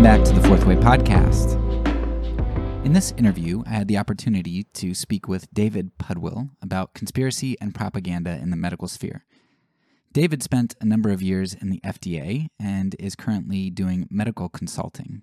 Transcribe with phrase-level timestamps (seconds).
[0.00, 1.56] Welcome back to the Fourth Way Podcast.
[2.86, 7.74] In this interview, I had the opportunity to speak with David Pudwill about conspiracy and
[7.74, 9.26] propaganda in the medical sphere.
[10.10, 15.20] David spent a number of years in the FDA and is currently doing medical consulting.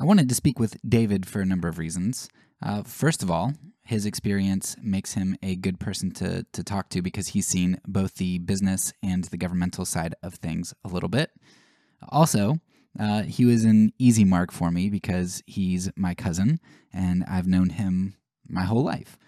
[0.00, 2.30] I wanted to speak with David for a number of reasons.
[2.62, 3.52] Uh, first of all,
[3.84, 8.14] his experience makes him a good person to, to talk to because he's seen both
[8.14, 11.32] the business and the governmental side of things a little bit.
[12.08, 12.60] Also,
[12.98, 16.58] uh, he was an easy mark for me because he's my cousin
[16.92, 18.16] and I've known him
[18.48, 19.18] my whole life.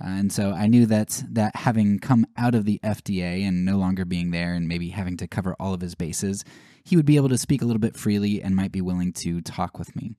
[0.00, 3.76] Uh, and so I knew that that having come out of the FDA and no
[3.76, 6.44] longer being there and maybe having to cover all of his bases,
[6.84, 9.40] he would be able to speak a little bit freely and might be willing to
[9.40, 10.16] talk with me.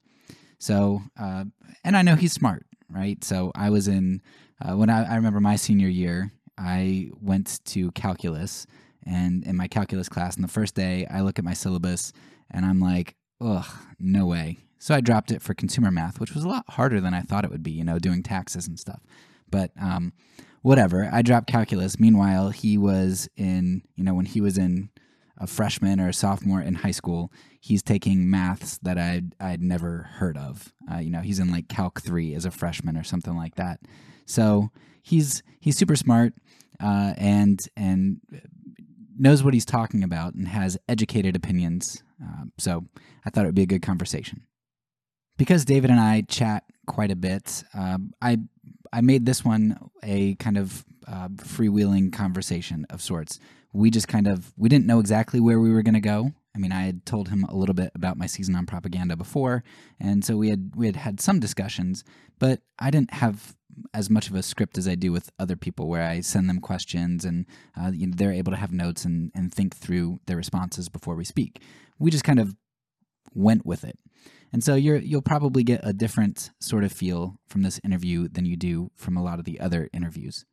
[0.57, 1.45] So, uh,
[1.83, 3.21] and I know he's smart, right?
[3.23, 4.21] So I was in,
[4.61, 8.65] uh, when I, I remember my senior year, I went to calculus
[9.05, 12.11] and in my calculus class, and the first day I look at my syllabus
[12.51, 13.65] and I'm like, ugh,
[13.99, 14.59] no way.
[14.79, 17.43] So I dropped it for consumer math, which was a lot harder than I thought
[17.43, 19.01] it would be, you know, doing taxes and stuff.
[19.49, 20.13] But um,
[20.61, 21.99] whatever, I dropped calculus.
[21.99, 24.89] Meanwhile, he was in, you know, when he was in
[25.37, 30.09] a freshman or a sophomore in high school, he's taking maths that I'd, I'd never
[30.13, 30.73] heard of.
[30.91, 33.79] Uh, you know, he's in like Calc 3 as a freshman or something like that.
[34.25, 34.69] So
[35.01, 36.33] he's he's super smart
[36.79, 38.19] uh, and and
[39.17, 42.03] knows what he's talking about and has educated opinions.
[42.23, 42.85] Uh, so
[43.25, 44.43] I thought it would be a good conversation.
[45.37, 48.37] Because David and I chat quite a bit, uh, I
[48.93, 53.39] I made this one a kind of uh, freewheeling conversation of sorts.
[53.73, 56.31] We just kind of we didn't know exactly where we were going to go.
[56.55, 59.63] I mean, I had told him a little bit about my season on propaganda before,
[59.99, 62.05] and so we had we had had some discussions,
[62.39, 63.55] but I didn't have
[63.93, 66.61] as much of a script as I do with other people, where I send them
[66.61, 67.45] questions and
[67.77, 71.15] uh, you know, they're able to have notes and, and think through their responses before
[71.15, 71.61] we speak.
[71.99, 72.55] We just kind of
[73.33, 73.97] went with it.
[74.53, 78.45] And so you're, you'll probably get a different sort of feel from this interview than
[78.45, 80.45] you do from a lot of the other interviews.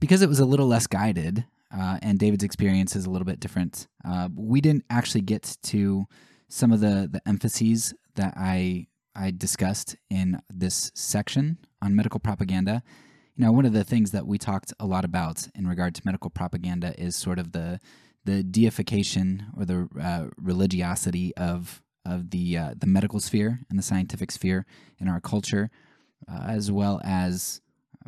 [0.00, 1.46] Because it was a little less guided,
[1.76, 6.06] uh, and David's experience is a little bit different, uh, we didn't actually get to
[6.48, 8.86] some of the, the emphases that I
[9.18, 12.82] I discussed in this section on medical propaganda.
[13.34, 16.02] You know, one of the things that we talked a lot about in regard to
[16.04, 17.80] medical propaganda is sort of the
[18.26, 23.82] the deification or the uh, religiosity of of the uh, the medical sphere and the
[23.82, 24.66] scientific sphere
[24.98, 25.70] in our culture,
[26.30, 27.60] uh, as well as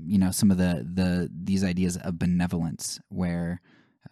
[0.04, 3.60] you know some of the the these ideas of benevolence, where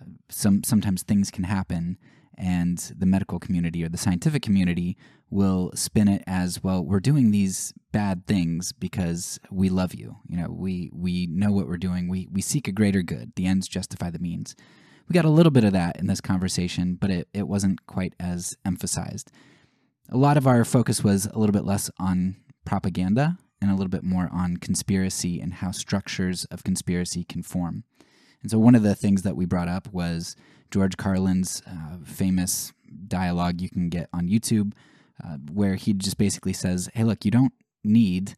[0.01, 1.99] uh, some sometimes things can happen
[2.39, 4.97] and the medical community or the scientific community
[5.31, 10.17] will spin it as well we're doing these bad things because we love you.
[10.29, 12.09] You know we we know what we're doing.
[12.09, 13.33] We we seek a greater good.
[13.37, 14.55] The ends justify the means
[15.09, 18.15] we got a little bit of that in this conversation but it, it wasn't quite
[18.21, 19.31] as emphasized
[20.11, 23.89] a lot of our focus was a little bit less on propaganda and a little
[23.89, 27.85] bit more on conspiracy and how structures of conspiracy can form
[28.43, 30.37] and so one of the things that we brought up was
[30.71, 32.73] George Carlin's uh, famous
[33.09, 34.73] dialogue you can get on YouTube,
[35.25, 37.53] uh, where he just basically says, "Hey, look, you don't
[37.83, 38.35] need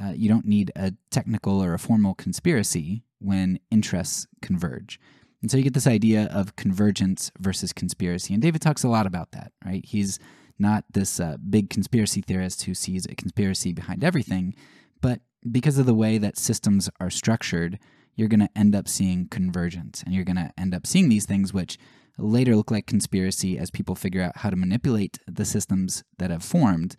[0.00, 5.00] uh, you don't need a technical or a formal conspiracy when interests converge."
[5.40, 9.06] And so you get this idea of convergence versus conspiracy, and David talks a lot
[9.06, 9.52] about that.
[9.64, 9.84] Right?
[9.84, 10.18] He's
[10.58, 14.54] not this uh, big conspiracy theorist who sees a conspiracy behind everything,
[15.00, 17.78] but because of the way that systems are structured,
[18.16, 21.26] you're going to end up seeing convergence and you're going to end up seeing these
[21.26, 21.78] things which
[22.18, 26.42] later look like conspiracy as people figure out how to manipulate the systems that have
[26.42, 26.96] formed,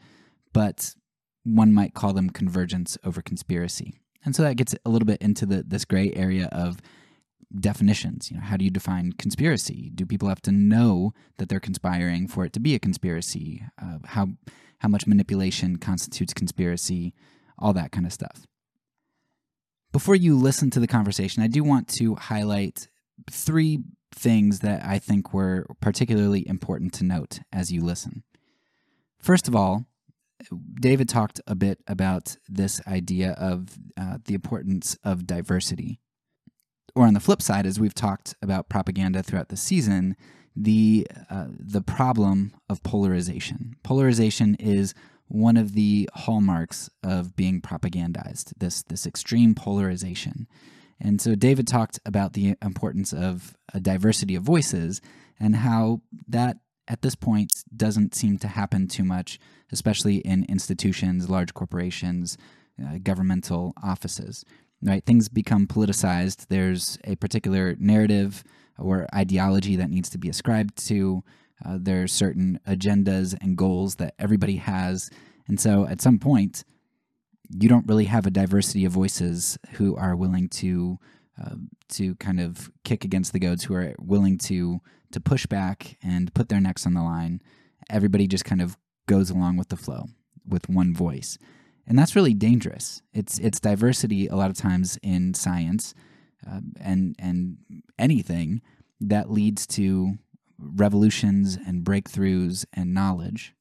[0.54, 0.96] but
[1.44, 4.00] one might call them convergence over conspiracy.
[4.24, 6.82] And so that gets a little bit into the, this gray area of
[7.58, 8.30] definitions.
[8.30, 9.92] You know, how do you define conspiracy?
[9.94, 13.64] Do people have to know that they're conspiring for it to be a conspiracy?
[13.82, 14.30] Uh, how
[14.80, 17.14] how much manipulation constitutes conspiracy?
[17.58, 18.46] All that kind of stuff.
[19.92, 22.88] Before you listen to the conversation, I do want to highlight
[23.30, 23.80] three
[24.14, 28.24] things that I think were particularly important to note as you listen.
[29.20, 29.86] First of all,
[30.80, 36.00] David talked a bit about this idea of uh, the importance of diversity.
[36.96, 40.16] Or on the flip side, as we've talked about propaganda throughout the season,
[40.56, 43.76] the uh, the problem of polarization.
[43.84, 44.94] Polarization is
[45.30, 50.48] one of the hallmarks of being propagandized this this extreme polarization
[51.00, 55.02] and so david talked about the importance of a diversity of voices
[55.40, 56.58] and how that
[56.88, 59.40] at this point doesn't seem to happen too much
[59.72, 62.36] especially in institutions large corporations
[62.84, 64.44] uh, governmental offices
[64.82, 68.44] right things become politicized there's a particular narrative
[68.78, 71.24] or ideology that needs to be ascribed to
[71.66, 75.10] Uh, there are certain agendas and goals that everybody has.
[75.50, 76.64] And so at some point,
[77.50, 80.98] you don't really have a diversity of voices who are willing to
[81.42, 81.56] uh,
[81.98, 84.80] to kind of kick against the goads, who are willing to
[85.12, 87.42] to push back and put their necks on the line.
[87.90, 88.78] Everybody just kind of
[89.08, 90.04] goes along with the flow
[90.48, 91.38] with one voice,
[91.90, 93.02] and that's really dangerous.
[93.14, 95.96] It's it's diversity a lot of times in science
[96.50, 97.58] uh, and and
[97.98, 98.62] anything
[99.02, 100.18] that leads to
[100.60, 103.56] revolutions and breakthroughs and knowledge.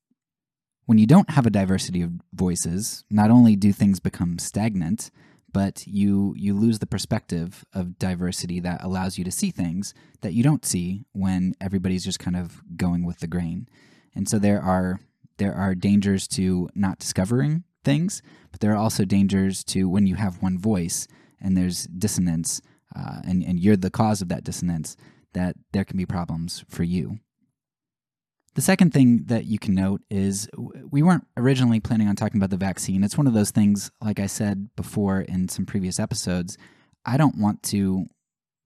[0.85, 5.11] When you don't have a diversity of voices, not only do things become stagnant,
[5.51, 10.35] but you you lose the perspective of diversity that allows you to see things that
[10.35, 13.69] you don't see when everybody's just kind of going with the grain.
[14.15, 15.01] And so there are
[15.39, 20.17] there are dangers to not discovering things, but there are also dangers to when you
[20.17, 21.07] have one voice
[21.41, 22.61] and there's dissonance,
[22.97, 24.97] uh, and and you're the cause of that dissonance
[25.35, 27.19] that there can be problems for you.
[28.55, 30.49] The second thing that you can note is
[30.91, 33.05] we weren't originally planning on talking about the vaccine.
[33.05, 36.59] It's one of those things, like I said before in some previous episodes,
[37.07, 38.07] I don't want to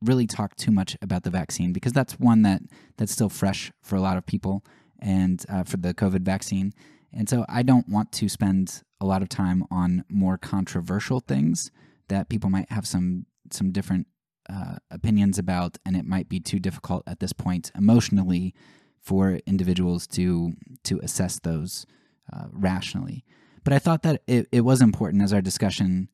[0.01, 2.63] really talk too much about the vaccine because that's one that
[2.97, 4.65] that's still fresh for a lot of people
[4.99, 6.73] and uh, for the COVID vaccine.
[7.13, 11.71] And so I don't want to spend a lot of time on more controversial things
[12.09, 14.07] that people might have some some different
[14.49, 18.55] uh, opinions about, and it might be too difficult at this point emotionally
[19.01, 20.53] for individuals to
[20.85, 21.87] to assess those
[22.33, 23.25] uh, rationally.
[23.65, 26.09] But I thought that it, it was important as our discussion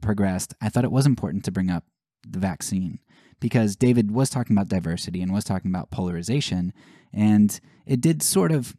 [0.00, 0.54] progressed.
[0.60, 1.84] I thought it was important to bring up
[2.26, 3.00] the vaccine
[3.40, 6.72] because David was talking about diversity and was talking about polarization,
[7.12, 8.76] and it did sort of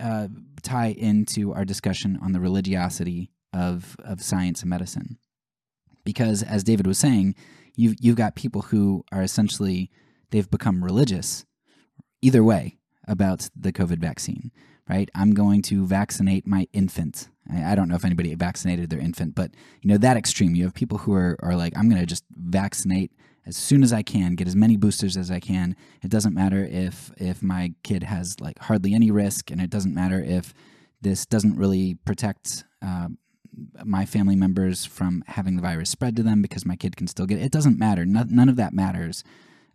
[0.00, 0.28] uh,
[0.62, 5.18] tie into our discussion on the religiosity of of science and medicine.
[6.04, 7.34] Because as David was saying,
[7.76, 9.90] you've you've got people who are essentially
[10.30, 11.44] they've become religious
[12.22, 14.50] either way about the COVID vaccine,
[14.88, 15.10] right?
[15.14, 17.28] I'm going to vaccinate my infant.
[17.52, 19.50] I don't know if anybody vaccinated their infant, but
[19.82, 20.54] you know that extreme.
[20.54, 23.12] You have people who are are like, I'm going to just vaccinate
[23.46, 25.76] as soon as I can, get as many boosters as I can.
[26.02, 29.94] It doesn't matter if if my kid has like hardly any risk, and it doesn't
[29.94, 30.54] matter if
[31.00, 33.08] this doesn't really protect uh,
[33.84, 37.26] my family members from having the virus spread to them because my kid can still
[37.26, 37.44] get it.
[37.44, 38.04] It doesn't matter.
[38.04, 39.22] No, none of that matters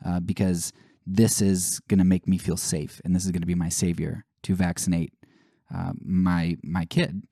[0.06, 0.74] uh, because
[1.06, 3.70] this is going to make me feel safe and this is going to be my
[3.70, 5.14] savior to vaccinate
[5.74, 7.24] uh, my my kid.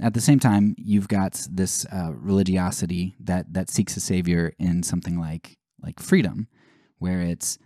[0.00, 4.82] At the same time, you've got this uh, religiosity that that seeks a savior in
[4.82, 6.48] something like like freedom,
[6.98, 7.58] where it's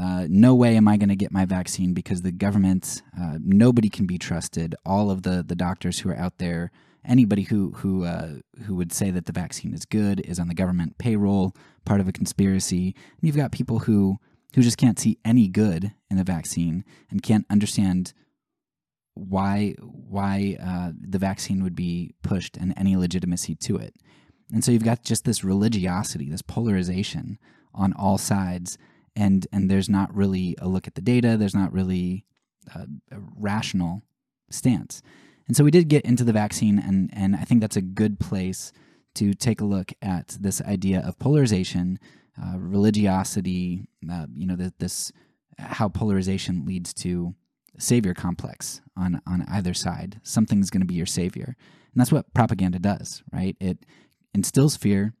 [0.00, 3.88] uh, no way am I going to get my vaccine because the government, uh, nobody
[3.88, 4.74] can be trusted.
[4.84, 6.72] All of the the doctors who are out there
[7.06, 8.34] anybody who who uh,
[8.64, 12.08] who would say that the vaccine is good is on the government payroll, part of
[12.08, 12.94] a conspiracy.
[12.96, 14.18] And you've got people who
[14.54, 18.12] who just can't see any good in the vaccine and can't understand
[19.14, 23.94] why why uh, the vaccine would be pushed and any legitimacy to it.
[24.52, 27.38] And so you've got just this religiosity, this polarization
[27.76, 28.78] on all sides,
[29.14, 31.36] and and there's not really a look at the data.
[31.36, 32.24] There's not really
[32.74, 34.02] a, a rational
[34.50, 35.02] stance.
[35.46, 38.18] And so we did get into the vaccine, and, and I think that's a good
[38.18, 38.72] place
[39.14, 41.98] to take a look at this idea of polarization,
[42.40, 45.12] uh, religiosity, uh, you know, the, this
[45.58, 47.34] how polarization leads to
[47.78, 50.20] savior complex on on either side.
[50.22, 53.56] Something's going to be your savior, and that's what propaganda does, right?
[53.60, 53.86] It
[54.34, 55.14] instills fear,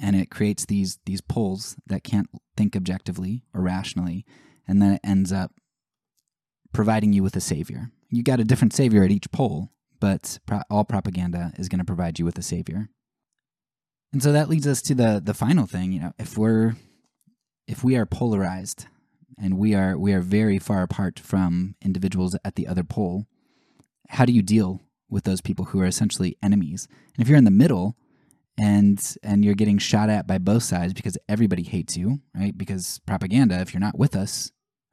[0.00, 4.24] and it creates these these poles that can't think objectively or rationally,
[4.66, 5.52] and then it ends up
[6.72, 10.62] providing you with a savior you got a different savior at each pole, but pro-
[10.70, 12.88] all propaganda is going to provide you with a savior.
[14.12, 16.76] And so that leads us to the the final thing, you know, if we're
[17.66, 18.86] if we are polarized
[19.38, 23.26] and we are we are very far apart from individuals at the other pole,
[24.10, 26.88] how do you deal with those people who are essentially enemies?
[27.14, 27.96] And if you're in the middle
[28.58, 32.56] and and you're getting shot at by both sides because everybody hates you, right?
[32.56, 34.50] Because propaganda, if you're not with us,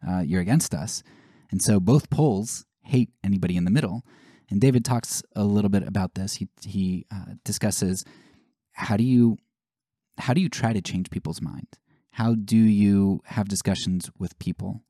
[0.08, 1.04] uh, you're against us.
[1.52, 4.04] And so both poles hate anybody in the middle.
[4.50, 6.36] And David talks a little bit about this.
[6.36, 8.04] He he uh, discusses
[8.74, 9.38] how do you
[10.18, 11.68] how do you try to change people's mind?
[12.12, 14.84] How do you have discussions with people?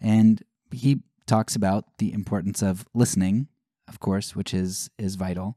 [0.00, 3.48] And he talks about the importance of listening,
[3.88, 5.56] of course, which is is vital.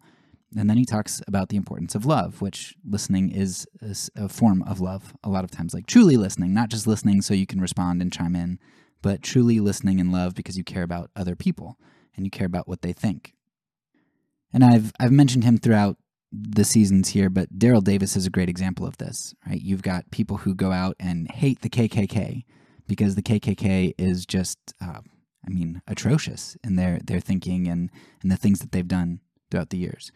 [0.56, 3.68] And then he talks about the importance of love, which listening is,
[4.16, 7.34] a form of love a lot of times, like truly listening, not just listening so
[7.34, 8.60] you can respond and chime in,
[9.02, 11.78] but truly listening in love because you care about other people
[12.16, 13.34] and you care about what they think.
[14.54, 15.98] And I've I've mentioned him throughout
[16.32, 19.62] the seasons here, but Daryl Davis is a great example of this, right?
[19.62, 22.44] You've got people who go out and hate the KKK
[22.88, 25.02] because the KKK is just, uh,
[25.46, 27.90] I mean, atrocious in their their thinking and
[28.22, 30.12] and the things that they've done throughout the years,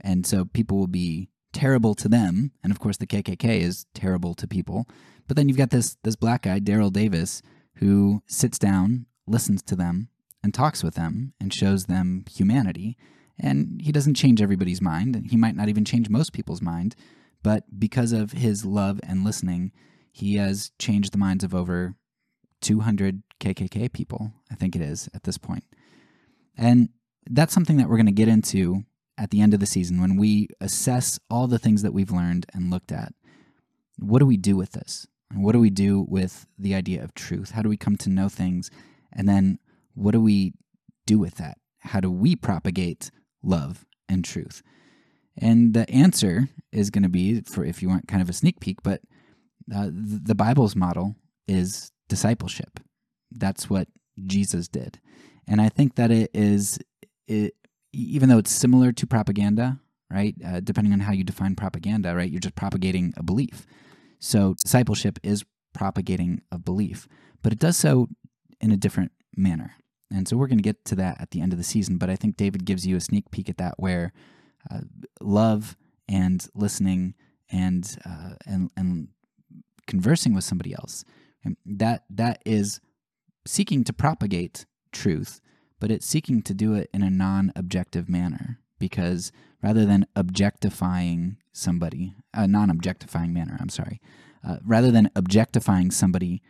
[0.00, 4.34] and so people will be terrible to them, and of course the KKK is terrible
[4.34, 4.86] to people.
[5.26, 7.42] But then you've got this this black guy, Daryl Davis,
[7.76, 10.08] who sits down, listens to them,
[10.42, 12.96] and talks with them, and shows them humanity.
[13.38, 16.96] And he doesn't change everybody's mind, and he might not even change most people's mind,
[17.42, 19.72] but because of his love and listening,
[20.12, 21.94] he has changed the minds of over
[22.62, 25.64] 200 KKK people, I think it is at this point.
[26.56, 26.88] And
[27.28, 28.84] that's something that we're going to get into
[29.18, 32.46] at the end of the season when we assess all the things that we've learned
[32.52, 33.12] and looked at.
[33.98, 35.06] What do we do with this?
[35.30, 37.52] And what do we do with the idea of truth?
[37.52, 38.70] How do we come to know things?
[39.12, 39.58] And then
[39.94, 40.52] what do we
[41.06, 41.58] do with that?
[41.80, 43.10] How do we propagate
[43.42, 44.62] love and truth?
[45.36, 48.60] And the answer is going to be, for if you want kind of a sneak
[48.60, 49.00] peek, but
[49.74, 51.16] uh, the Bible's model
[51.48, 52.80] is discipleship.
[53.30, 53.88] That's what
[54.24, 55.00] Jesus did.
[55.48, 56.78] And I think that it is,
[57.26, 57.54] it,
[57.96, 60.34] even though it's similar to propaganda, right?
[60.44, 62.30] Uh, depending on how you define propaganda, right?
[62.30, 63.66] You're just propagating a belief.
[64.18, 67.08] So discipleship is propagating a belief,
[67.42, 68.08] but it does so
[68.60, 69.74] in a different manner.
[70.10, 71.98] And so we're going to get to that at the end of the season.
[71.98, 74.12] But I think David gives you a sneak peek at that where
[74.70, 74.80] uh,
[75.20, 75.76] love
[76.08, 77.14] and listening
[77.50, 79.08] and, uh, and, and
[79.86, 81.04] conversing with somebody else,
[81.64, 82.80] that, that is
[83.46, 85.40] seeking to propagate truth,
[85.80, 91.36] but it's seeking to do it in a non objective manner because rather than objectifying
[91.52, 94.00] somebody, a non objectifying manner, I'm sorry,
[94.46, 96.42] uh, rather than objectifying somebody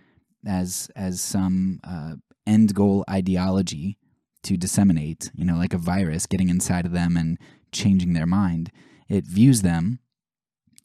[0.46, 2.14] as, as some uh,
[2.46, 3.98] end goal ideology
[4.44, 7.38] to disseminate, you know, like a virus getting inside of them and
[7.72, 8.70] changing their mind,
[9.08, 9.98] it views them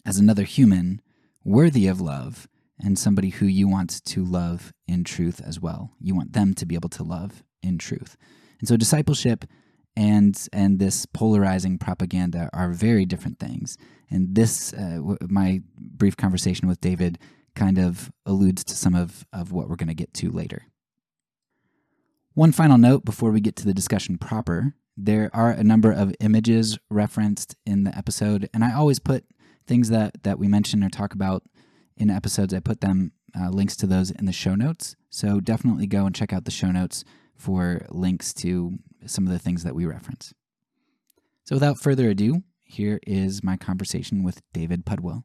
[0.06, 1.02] as another human
[1.44, 2.48] worthy of love
[2.80, 5.92] and somebody who you want to love in truth as well.
[6.00, 8.18] You want them to be able to love in truth.
[8.60, 9.46] And so discipleship
[9.96, 13.78] and and this polarizing propaganda are very different things.
[14.10, 17.20] And this uh, w- my brief conversation with David
[17.56, 20.64] kind of alludes to some of, of what we're going to get to later.
[22.34, 26.14] One final note before we get to the discussion proper there are a number of
[26.20, 29.26] images referenced in the episode, and I always put
[29.66, 31.44] things that, that we mention or talk about
[31.98, 34.96] in episodes, I put them uh, links to those in the show notes.
[35.10, 37.04] So definitely go and check out the show notes
[37.42, 40.32] for links to some of the things that we reference.
[41.46, 45.24] So without further ado, here is my conversation with David Pudwill.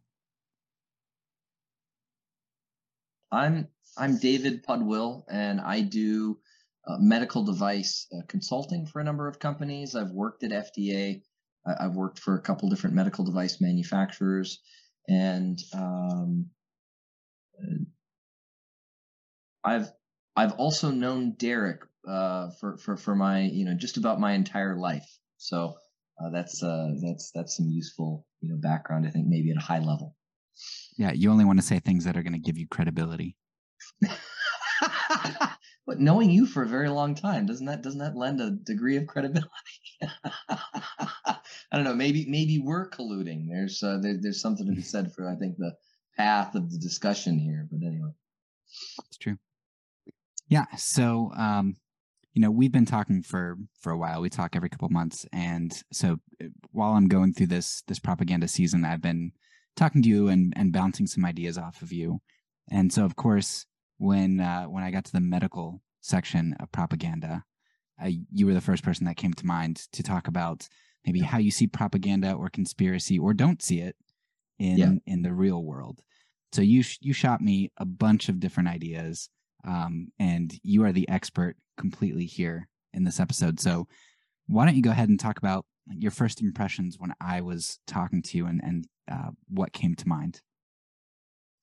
[3.30, 3.68] I'm
[3.98, 6.38] I'm David Pudwill, and I do
[6.86, 9.94] uh, medical device uh, consulting for a number of companies.
[9.94, 11.20] I've worked at FDA.
[11.66, 14.60] I, have worked for a couple different medical device manufacturers,
[15.08, 16.46] and um,
[19.62, 19.90] I've
[20.34, 24.76] I've also known Derek uh, for for for my you know just about my entire
[24.76, 25.08] life.
[25.38, 25.74] So
[26.20, 29.06] uh, that's uh, that's that's some useful you know background.
[29.06, 30.16] I think maybe at a high level.
[30.96, 33.36] Yeah, you only want to say things that are going to give you credibility.
[35.86, 38.96] but knowing you for a very long time doesn't that doesn't that lend a degree
[38.96, 39.50] of credibility?
[40.48, 41.38] I
[41.72, 41.94] don't know.
[41.94, 43.48] Maybe maybe we're colluding.
[43.48, 45.72] There's uh, there, there's something to be said for I think the
[46.16, 47.68] path of the discussion here.
[47.70, 48.10] But anyway,
[49.06, 49.36] it's true.
[50.48, 50.66] Yeah.
[50.76, 51.76] So, um,
[52.36, 54.20] you know, we've been talking for for a while.
[54.20, 58.46] We talk every couple months, and so uh, while I'm going through this this propaganda
[58.46, 59.32] season, I've been
[59.74, 62.20] talking to you and and bouncing some ideas off of you.
[62.70, 63.64] And so, of course,
[63.96, 67.44] when uh, when I got to the medical section of propaganda,
[68.30, 70.68] you were the first person that came to mind to talk about
[71.06, 73.96] maybe how you see propaganda or conspiracy or don't see it
[74.58, 74.92] in yeah.
[75.06, 76.02] in the real world.
[76.52, 79.30] So you sh- you shot me a bunch of different ideas,
[79.64, 83.60] um, and you are the expert completely here in this episode.
[83.60, 83.86] So
[84.46, 88.22] why don't you go ahead and talk about your first impressions when I was talking
[88.22, 90.40] to you and and uh, what came to mind?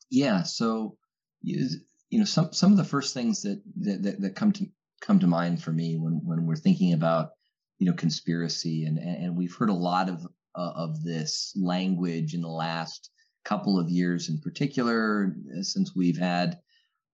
[0.09, 0.43] Yeah.
[0.43, 0.97] So
[1.41, 1.67] you,
[2.09, 4.65] you know some some of the first things that, that that that come to
[5.01, 7.31] come to mind for me when when we're thinking about
[7.79, 12.41] you know conspiracy and and we've heard a lot of uh, of this language in
[12.41, 13.09] the last
[13.43, 16.59] couple of years in particular since we've had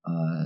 [0.10, 0.46] uh,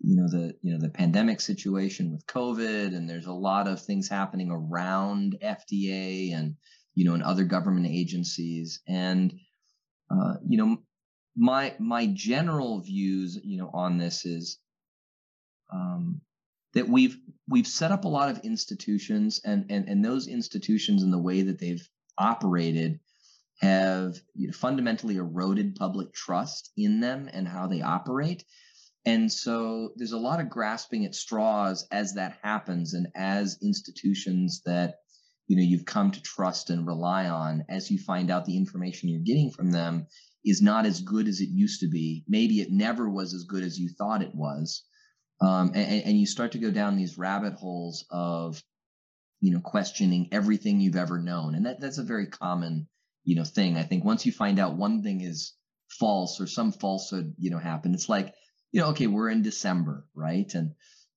[0.00, 3.80] you know the you know the pandemic situation with covid and there's a lot of
[3.80, 6.56] things happening around fda and
[6.94, 9.32] you know and other government agencies and
[10.10, 10.76] uh, you know
[11.36, 14.58] my my general views you know on this is
[15.72, 16.20] um,
[16.74, 17.16] that we've
[17.48, 21.42] we've set up a lot of institutions and and and those institutions and the way
[21.42, 21.88] that they've
[22.18, 23.00] operated
[23.60, 28.44] have you know, fundamentally eroded public trust in them and how they operate.
[29.06, 34.62] And so there's a lot of grasping at straws as that happens and as institutions
[34.64, 34.96] that
[35.46, 39.10] you know you've come to trust and rely on as you find out the information
[39.10, 40.06] you're getting from them
[40.44, 42.24] is not as good as it used to be.
[42.28, 44.84] Maybe it never was as good as you thought it was.
[45.40, 48.62] Um, and, and you start to go down these rabbit holes of
[49.40, 52.88] you know questioning everything you've ever known and that that's a very common
[53.24, 55.52] you know thing i think once you find out one thing is
[55.90, 58.32] false or some falsehood you know happened it's like
[58.74, 60.72] you know okay we're in december right and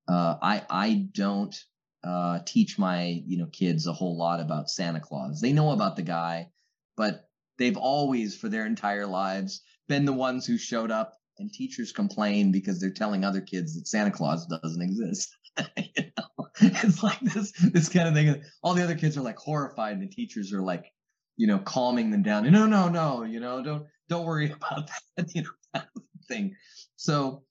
[0.07, 1.63] uh, i i don't
[2.03, 5.95] uh, teach my you know kids a whole lot about santa claus they know about
[5.97, 6.47] the guy
[6.95, 11.91] but they've always for their entire lives been the ones who showed up and teachers
[11.91, 15.35] complain because they're telling other kids that santa claus doesn't exist
[15.77, 16.47] you know?
[16.61, 18.43] it's like this this kind of thing.
[18.63, 20.91] All the other kids are like horrified, and the teachers are like,
[21.35, 22.49] you know, calming them down.
[22.51, 25.81] No, no, no, you know, don't don't worry about that, you know,
[26.27, 26.55] thing.
[26.95, 27.43] So,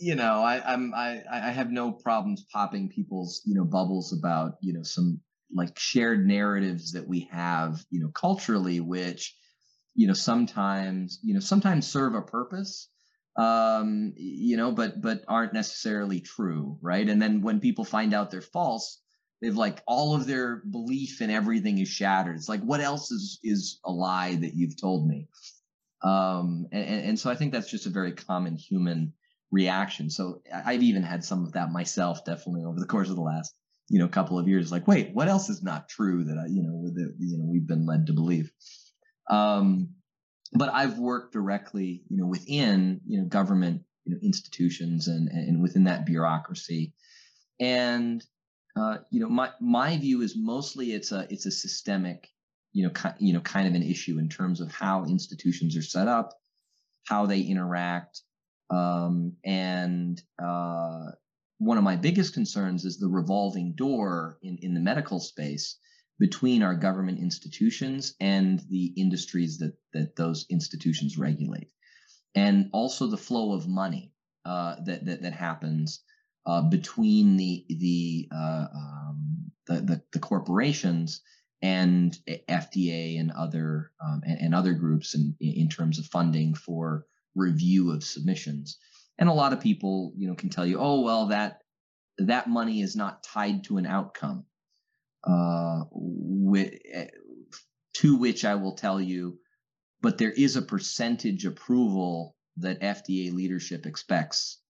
[0.00, 4.54] you know, I, I'm I I have no problems popping people's you know bubbles about
[4.60, 5.20] you know some
[5.54, 9.36] like shared narratives that we have you know culturally, which
[9.94, 12.88] you know sometimes you know sometimes serve a purpose
[13.36, 17.08] um, you know, but but aren't necessarily true, right?
[17.08, 19.02] And then when people find out they're false,
[19.42, 22.36] they've like all of their belief in everything is shattered.
[22.36, 25.28] It's like, what else is is a lie that you've told me?
[26.02, 29.12] Um, and, and so I think that's just a very common human
[29.50, 30.10] reaction.
[30.10, 33.54] So I've even had some of that myself, definitely over the course of the last
[33.88, 34.72] you know couple of years.
[34.72, 37.66] Like, wait, what else is not true that I you know that you know we've
[37.66, 38.50] been led to believe?
[39.30, 39.90] Um,
[40.52, 45.62] but I've worked directly, you know, within you know government you know, institutions and and
[45.62, 46.94] within that bureaucracy,
[47.60, 48.24] and
[48.76, 52.28] uh, you know my my view is mostly it's a it's a systemic
[52.72, 56.08] you know you know kind of an issue in terms of how institutions are set
[56.08, 56.34] up,
[57.04, 58.22] how they interact,
[58.70, 61.06] um, and uh,
[61.58, 65.78] one of my biggest concerns is the revolving door in in the medical space
[66.18, 71.70] between our government institutions and the industries that that those institutions regulate,
[72.34, 74.12] and also the flow of money
[74.44, 76.02] uh, that, that that happens
[76.46, 81.22] uh, between the the, uh, um, the, the the corporations
[81.62, 82.16] and
[82.48, 87.92] FDA and other um, and, and, other groups in in terms of funding for review
[87.92, 88.78] of submissions.
[89.18, 91.60] And a lot of people, you know, can tell you, oh well, that
[92.18, 94.46] that money is not tied to an outcome
[95.26, 95.84] uh,
[96.56, 97.06] eh,
[97.94, 99.38] to which I will tell you,
[100.00, 104.60] but there is a percentage approval that FDA leadership expects,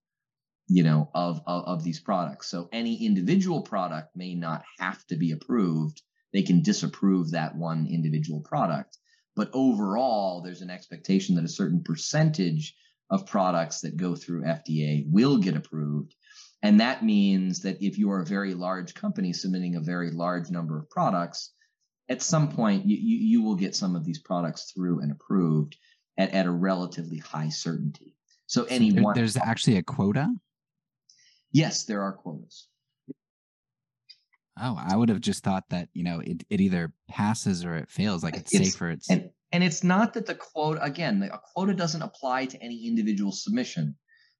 [0.67, 2.49] you know, of, of, of these products.
[2.49, 6.01] So any individual product may not have to be approved.
[6.33, 8.97] They can disapprove that one individual product.
[9.37, 12.75] But overall, there's an expectation that a certain percentage
[13.09, 16.13] of products that go through FDA will get approved
[16.63, 20.49] and that means that if you are a very large company submitting a very large
[20.49, 21.53] number of products,
[22.09, 25.75] at some point you, you, you will get some of these products through and approved
[26.17, 28.15] at, at a relatively high certainty.
[28.47, 30.33] So any so there's actually a quota?
[31.51, 32.67] Yes, there are quotas.
[34.61, 37.89] Oh, I would have just thought that, you know, it, it either passes or it
[37.89, 38.89] fails, like it's, it's safer.
[38.89, 42.87] It's and, and it's not that the quota again, a quota doesn't apply to any
[42.87, 43.95] individual submission.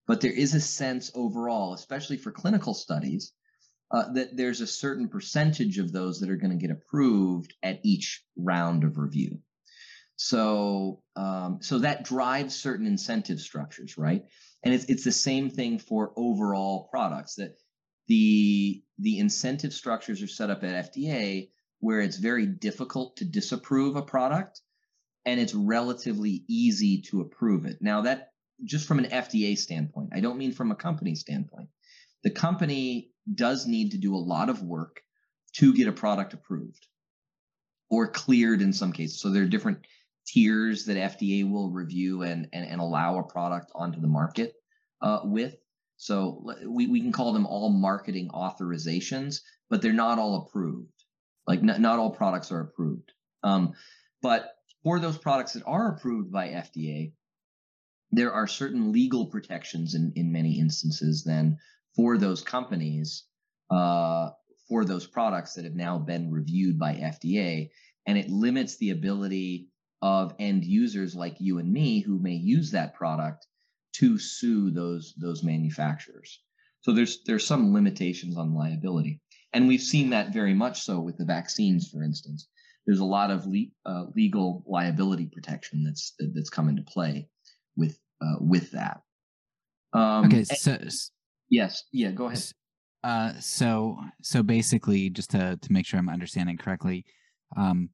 [0.07, 3.33] But there is a sense overall, especially for clinical studies,
[3.91, 7.79] uh, that there's a certain percentage of those that are going to get approved at
[7.83, 9.39] each round of review.
[10.15, 14.23] So, um, so that drives certain incentive structures, right?
[14.63, 17.57] And it's it's the same thing for overall products that
[18.07, 23.95] the the incentive structures are set up at FDA where it's very difficult to disapprove
[23.95, 24.61] a product
[25.25, 27.77] and it's relatively easy to approve it.
[27.81, 28.31] Now that
[28.63, 30.09] just from an FDA standpoint.
[30.13, 31.69] I don't mean from a company standpoint.
[32.23, 35.01] The company does need to do a lot of work
[35.53, 36.87] to get a product approved
[37.89, 39.21] or cleared in some cases.
[39.21, 39.85] So there are different
[40.25, 44.53] tiers that FDA will review and, and, and allow a product onto the market
[45.01, 45.55] uh, with.
[45.97, 50.93] So we, we can call them all marketing authorizations, but they're not all approved.
[51.47, 53.11] Like not, not all products are approved.
[53.43, 53.73] Um,
[54.21, 54.51] but
[54.83, 57.13] for those products that are approved by FDA,
[58.11, 61.57] there are certain legal protections in, in many instances then
[61.95, 63.25] for those companies
[63.69, 64.29] uh,
[64.69, 67.69] for those products that have now been reviewed by FDA.
[68.05, 69.69] And it limits the ability
[70.01, 73.47] of end users like you and me who may use that product
[73.93, 76.41] to sue those those manufacturers.
[76.81, 79.21] So there's there's some limitations on liability,
[79.53, 82.47] and we've seen that very much so with the vaccines, for instance.
[82.85, 87.27] There's a lot of le- uh, legal liability protection that's that's come into play
[87.75, 89.01] with uh, with that.
[89.93, 90.77] Um, okay, so
[91.49, 92.43] yes, yeah, go ahead.
[93.03, 97.05] Uh, so so basically, just to to make sure I'm understanding correctly,
[97.55, 97.89] um,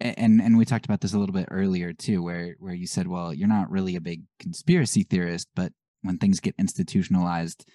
[0.00, 3.06] and and we talked about this a little bit earlier too, where where you said,
[3.06, 7.66] well, you're not really a big conspiracy theorist, but when things get institutionalized,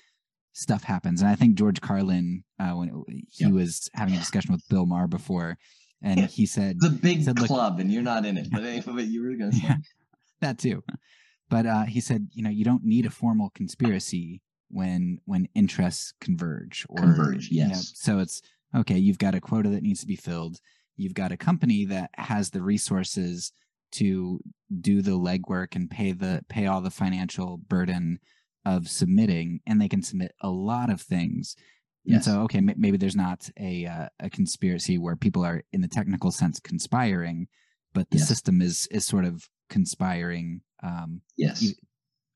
[0.54, 1.22] stuff happens.
[1.22, 5.08] And I think George Carlin, uh, when he was having a discussion with Bill Maher
[5.08, 5.58] before,
[6.02, 9.24] and he said the big said, club, and you're not in it, but, but you
[9.24, 9.76] were going to say yeah,
[10.42, 10.84] that too.
[11.50, 16.14] But uh, he said, you know, you don't need a formal conspiracy when when interests
[16.20, 17.50] converge or converge.
[17.52, 17.68] Yes.
[17.68, 18.42] You know, so it's
[18.76, 18.98] okay.
[18.98, 20.60] You've got a quota that needs to be filled.
[20.98, 23.52] You've got a company that has the resources
[23.94, 24.40] to
[24.82, 28.20] do the legwork and pay the pay all the financial burden
[28.66, 31.56] of submitting, and they can submit a lot of things.
[32.04, 32.28] Yes.
[32.28, 35.88] And so, okay, maybe there's not a uh, a conspiracy where people are, in the
[35.88, 37.48] technical sense, conspiring,
[37.94, 38.28] but the yes.
[38.28, 40.62] system is is sort of conspiring.
[40.84, 41.74] Um, yes.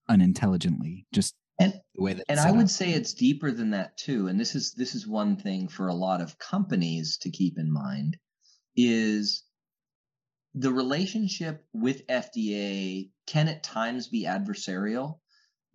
[0.08, 2.26] Unintelligently, just and, the way that.
[2.30, 2.70] And I would up.
[2.70, 4.28] say it's deeper than that too.
[4.28, 7.72] And this is this is one thing for a lot of companies to keep in
[7.72, 8.18] mind
[8.82, 9.44] is
[10.54, 15.20] the relationship with FDA can at times be adversarial,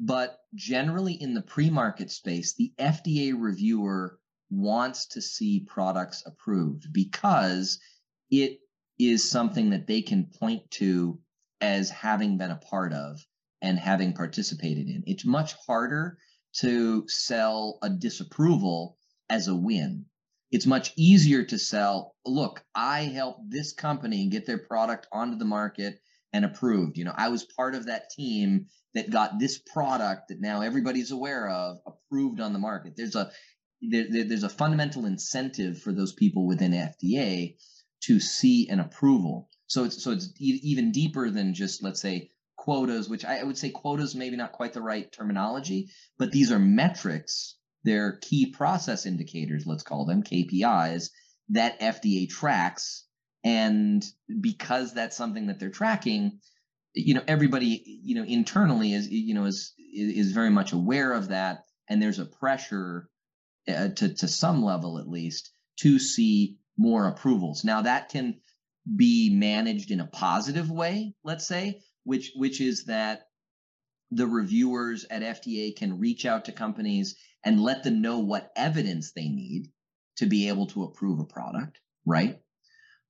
[0.01, 4.19] but generally in the pre market space, the FDA reviewer
[4.51, 7.79] wants to see products approved because
[8.31, 8.61] it
[8.99, 11.21] is something that they can point to
[11.61, 13.21] as having been a part of
[13.61, 15.05] and having participated in.
[15.07, 16.17] It's much harder
[16.61, 18.97] to sell a disapproval
[19.29, 20.07] as a win
[20.55, 25.45] it's much easier to sell look i helped this company get their product onto the
[25.45, 26.01] market
[26.35, 26.99] and approved.
[26.99, 31.13] You know i was part of that team that got this product that now everybody's
[31.13, 32.95] aware of approved on the market.
[32.97, 33.31] There's a
[33.83, 37.57] there, there's a fundamental incentive for those people within fda
[38.05, 39.49] to see an approval.
[39.67, 43.59] So it's so it's e- even deeper than just let's say quotas which I would
[43.59, 49.07] say quotas maybe not quite the right terminology but these are metrics they're key process
[49.07, 51.11] indicators, let's call them KPIs,
[51.51, 53.05] that FDA tracks.
[53.45, 54.05] And
[54.41, 56.41] because that's something that they're tracking,
[56.95, 61.29] you know, everybody, you know, internally is, you know, is is very much aware of
[61.29, 61.65] that.
[61.89, 63.09] And there's a pressure
[63.69, 67.65] uh, to, to some level, at least, to see more approvals.
[67.65, 68.41] Now that can
[68.97, 73.27] be managed in a positive way, let's say, which which is that
[74.15, 79.13] the reviewers at FDA can reach out to companies and let them know what evidence
[79.13, 79.73] they need
[80.17, 82.41] to be able to approve a product, right?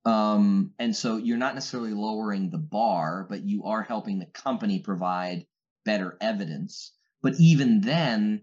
[0.06, 4.78] Um, and so you're not necessarily lowering the bar, but you are helping the company
[4.78, 5.46] provide
[5.84, 6.92] better evidence.
[7.22, 8.42] But even then,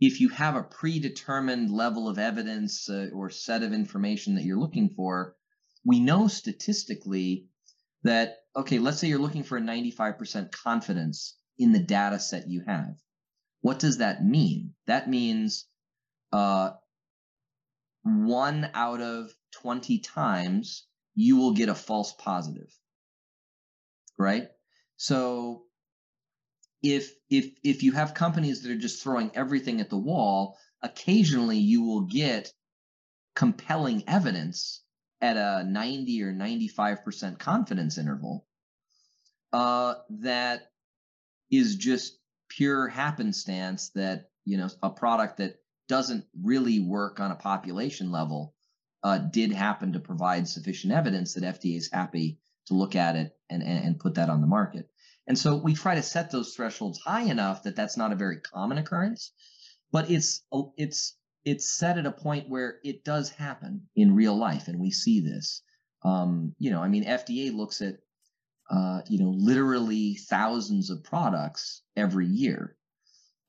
[0.00, 4.58] if you have a predetermined level of evidence uh, or set of information that you're
[4.58, 5.36] looking for,
[5.84, 7.46] we know statistically
[8.02, 12.62] that, okay, let's say you're looking for a 95% confidence in the data set you
[12.66, 12.96] have.
[13.60, 14.74] What does that mean?
[14.86, 15.66] That means
[16.32, 16.72] uh,
[18.02, 22.70] one out of 20 times you will get a false positive.
[24.18, 24.48] Right?
[24.96, 25.64] So
[26.82, 31.58] if if if you have companies that are just throwing everything at the wall, occasionally
[31.58, 32.52] you will get
[33.34, 34.82] compelling evidence
[35.20, 38.46] at a 90 or 95% confidence interval
[39.52, 40.70] uh, that
[41.50, 45.56] is just pure happenstance that you know a product that
[45.88, 48.54] doesn't really work on a population level
[49.02, 53.36] uh, did happen to provide sufficient evidence that FDA is happy to look at it
[53.50, 54.88] and, and, and put that on the market.
[55.26, 58.40] And so we try to set those thresholds high enough that that's not a very
[58.40, 59.32] common occurrence,
[59.92, 60.42] but it's
[60.76, 64.90] it's it's set at a point where it does happen in real life, and we
[64.90, 65.62] see this.
[66.02, 67.96] Um, you know, I mean, FDA looks at
[68.70, 72.76] uh, you know, literally thousands of products every year.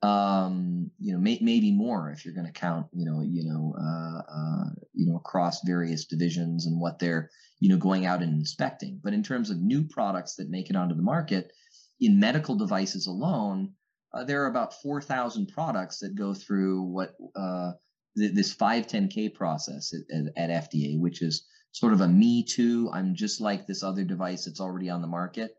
[0.02, 3.74] Um, you know, may, maybe more if you're going to count, you know, you know,
[3.80, 8.34] uh, uh, you know, across various divisions and what they're, you know, going out and
[8.34, 9.00] inspecting.
[9.04, 11.52] But in terms of new products that make it onto the market,
[12.00, 13.74] in medical devices alone,
[14.14, 17.72] uh, there are about 4,000 products that go through what uh,
[18.18, 21.46] th- this 510K process at, at FDA, which is
[21.76, 22.90] sort of a me too.
[22.94, 25.52] I'm just like this other device that's already on the market.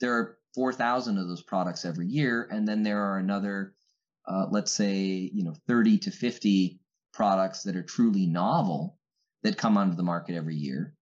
[0.00, 2.46] There are 4,000 of those products every year.
[2.50, 3.72] And then there are another,
[4.28, 6.78] uh, let's say, you know, 30 to 50
[7.14, 8.98] products that are truly novel
[9.44, 10.94] that come onto the market every year.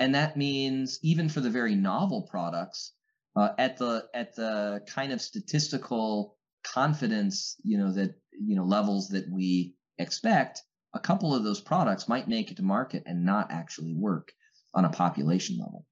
[0.00, 2.92] And that means even for the very novel products,
[3.36, 9.10] uh, at the at the kind of statistical confidence, you know, that you know levels
[9.10, 13.50] that we expect, a couple of those products might make it to market and not
[13.50, 14.32] actually work
[14.74, 15.84] on a population level.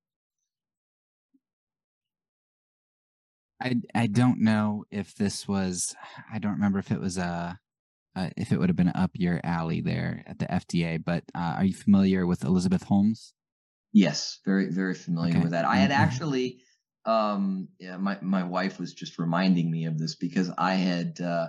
[3.61, 5.95] I I don't know if this was.
[6.33, 7.59] I don't remember if it was a.
[8.17, 11.55] Uh, if it would have been up your alley there at the FDA, but uh,
[11.59, 13.33] are you familiar with Elizabeth Holmes?
[13.93, 15.43] Yes, very very familiar okay.
[15.43, 15.65] with that.
[15.65, 16.61] I had actually,
[17.05, 21.49] um, yeah, my my wife was just reminding me of this because I had uh,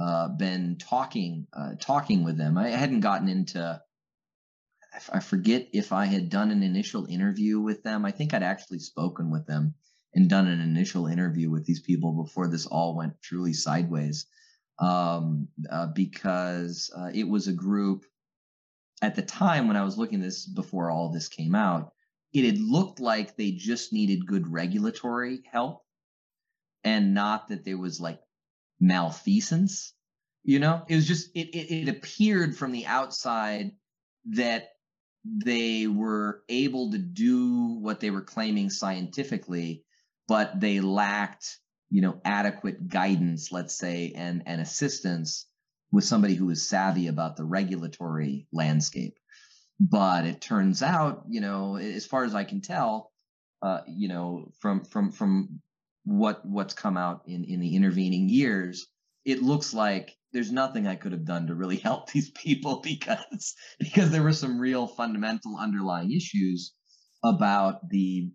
[0.00, 2.56] uh, been talking uh, talking with them.
[2.56, 3.80] I hadn't gotten into.
[5.12, 8.04] I forget if I had done an initial interview with them.
[8.04, 9.74] I think I'd actually spoken with them
[10.14, 14.26] and done an initial interview with these people before this all went truly sideways,
[14.80, 18.04] um, uh, because uh, it was a group
[19.02, 21.92] at the time when I was looking this before all this came out.
[22.32, 25.84] It had looked like they just needed good regulatory help,
[26.84, 28.20] and not that there was like
[28.80, 29.92] malfeasance.
[30.42, 33.72] You know, it was just it, it, it appeared from the outside
[34.30, 34.70] that
[35.24, 39.84] they were able to do what they were claiming scientifically
[40.30, 41.58] but they lacked,
[41.90, 45.46] you know, adequate guidance, let's say, and, and assistance
[45.90, 49.18] with somebody who is savvy about the regulatory landscape.
[49.80, 53.10] But it turns out, you know, as far as I can tell,
[53.60, 55.60] uh, you know, from from from
[56.10, 58.88] what what's come out in in the intervening years,
[59.24, 63.54] it looks like there's nothing I could have done to really help these people because
[63.78, 66.74] because there were some real fundamental underlying issues
[67.24, 68.30] about the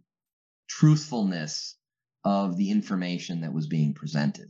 [0.70, 1.76] truthfulness
[2.24, 4.50] of the information that was being presented.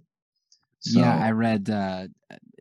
[0.79, 2.07] So, yeah, I read uh,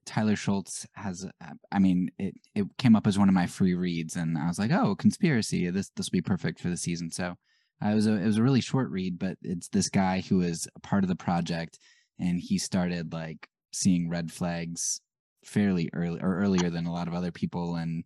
[0.06, 1.26] Tyler Shultz has.
[1.70, 4.58] I mean, it it came up as one of my free reads, and I was
[4.58, 5.68] like, oh, conspiracy.
[5.68, 7.10] This this will be perfect for the season.
[7.10, 7.36] So
[7.80, 10.68] I was a, it was a really short read, but it's this guy who is
[10.76, 11.78] a part of the project,
[12.18, 15.00] and he started like seeing red flags
[15.44, 18.04] fairly early or earlier than a lot of other people, and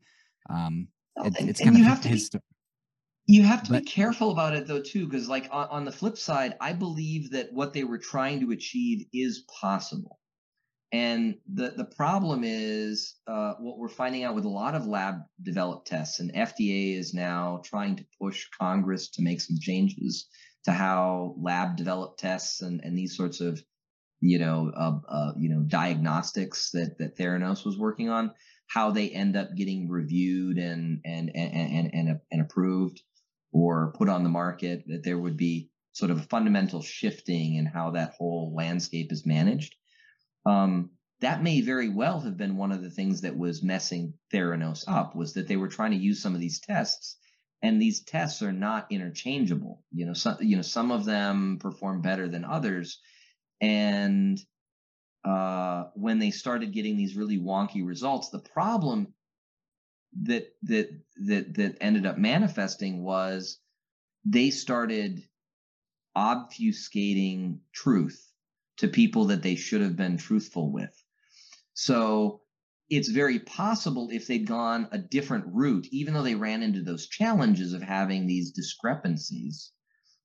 [0.50, 2.30] um, it, it's kind of his.
[2.30, 2.40] Be-
[3.26, 5.92] you have to but, be careful about it though too, because like on, on the
[5.92, 10.18] flip side, I believe that what they were trying to achieve is possible.
[10.92, 15.16] And the the problem is uh, what we're finding out with a lot of lab
[15.42, 20.28] developed tests, and FDA is now trying to push Congress to make some changes
[20.64, 23.62] to how lab developed tests and, and these sorts of
[24.20, 28.32] you know uh, uh, you know diagnostics that that Theranos was working on,
[28.68, 33.02] how they end up getting reviewed and and and and, and, and approved
[33.52, 37.66] or put on the market, that there would be sort of a fundamental shifting in
[37.66, 39.74] how that whole landscape is managed.
[40.46, 44.84] Um, that may very well have been one of the things that was messing Theranos
[44.86, 47.16] up was that they were trying to use some of these tests
[47.62, 49.82] and these tests are not interchangeable.
[49.92, 53.00] You know, some, you know, some of them perform better than others.
[53.60, 54.38] And
[55.24, 59.12] uh, when they started getting these really wonky results, the problem
[60.22, 60.88] that that
[61.26, 63.58] that that ended up manifesting was
[64.24, 65.22] they started
[66.16, 68.27] obfuscating truth
[68.78, 70.92] to people that they should have been truthful with.
[71.74, 72.42] So
[72.90, 77.08] it's very possible if they'd gone a different route, even though they ran into those
[77.08, 79.72] challenges of having these discrepancies,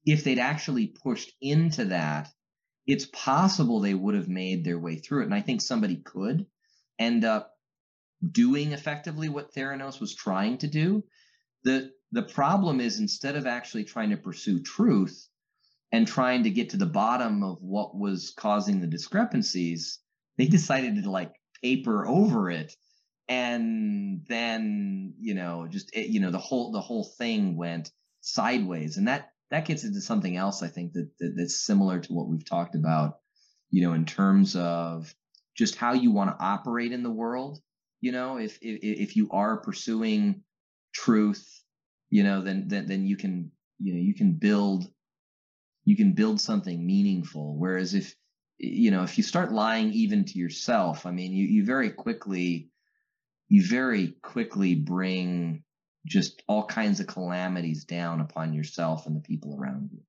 [0.05, 2.29] if they'd actually pushed into that,
[2.85, 5.25] it's possible they would have made their way through it.
[5.25, 6.45] And I think somebody could
[6.99, 7.51] end up
[8.31, 11.03] doing effectively what Theranos was trying to do.
[11.63, 15.27] The the problem is instead of actually trying to pursue truth
[15.93, 19.99] and trying to get to the bottom of what was causing the discrepancies,
[20.37, 22.75] they decided to like paper over it.
[23.29, 28.97] And then you know just it, you know the whole the whole thing went sideways.
[28.97, 32.27] And that that gets into something else i think that, that that's similar to what
[32.27, 33.19] we've talked about
[33.69, 35.13] you know in terms of
[35.55, 37.59] just how you want to operate in the world.
[38.01, 40.43] You know if if, if you are pursuing
[40.93, 41.47] truth
[42.09, 44.87] you know then, then then you can you know you can build
[45.85, 48.15] you can build something meaningful whereas if
[48.57, 52.69] you know if you start lying even to yourself i mean you you very quickly
[53.49, 55.63] you very quickly bring
[56.05, 59.99] just all kinds of calamities down upon yourself and the people around you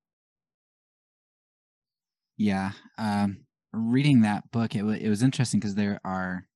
[2.37, 3.39] yeah um
[3.73, 6.47] reading that book it, w- it was interesting because there are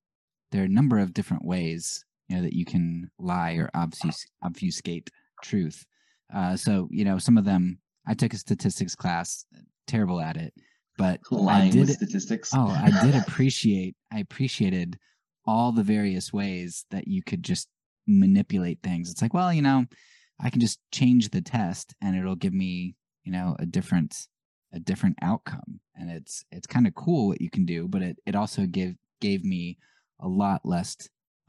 [0.51, 4.27] there are a number of different ways you know that you can lie or obfus-
[4.43, 5.09] obfuscate
[5.43, 5.85] truth.
[6.33, 7.79] Uh, so you know some of them.
[8.09, 9.45] I took a statistics class,
[9.85, 10.53] terrible at it,
[10.97, 12.51] but Lying I did statistics.
[12.53, 13.95] Oh, I did appreciate.
[14.11, 14.97] I appreciated
[15.45, 17.69] all the various ways that you could just
[18.07, 19.11] manipulate things.
[19.11, 19.85] It's like, well, you know,
[20.41, 24.27] I can just change the test and it'll give me, you know, a different
[24.73, 25.79] a different outcome.
[25.95, 28.95] And it's it's kind of cool what you can do, but it it also gave
[29.21, 29.77] gave me
[30.19, 30.97] a lot less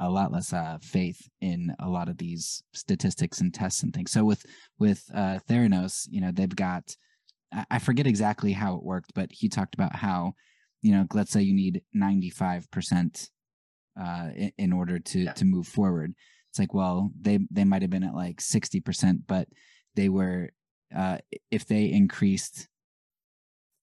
[0.00, 4.10] a lot less uh, faith in a lot of these statistics and tests and things.
[4.10, 4.44] So with
[4.78, 6.96] with uh, Theranos, you know, they've got
[7.70, 10.34] I forget exactly how it worked, but he talked about how,
[10.82, 13.28] you know, let's say you need 95%
[14.00, 15.32] uh, in, in order to, yeah.
[15.32, 16.14] to move forward.
[16.50, 19.48] It's like, well, they, they might have been at like 60%, but
[19.96, 20.50] they were,
[20.94, 21.18] uh,
[21.50, 22.68] if they increased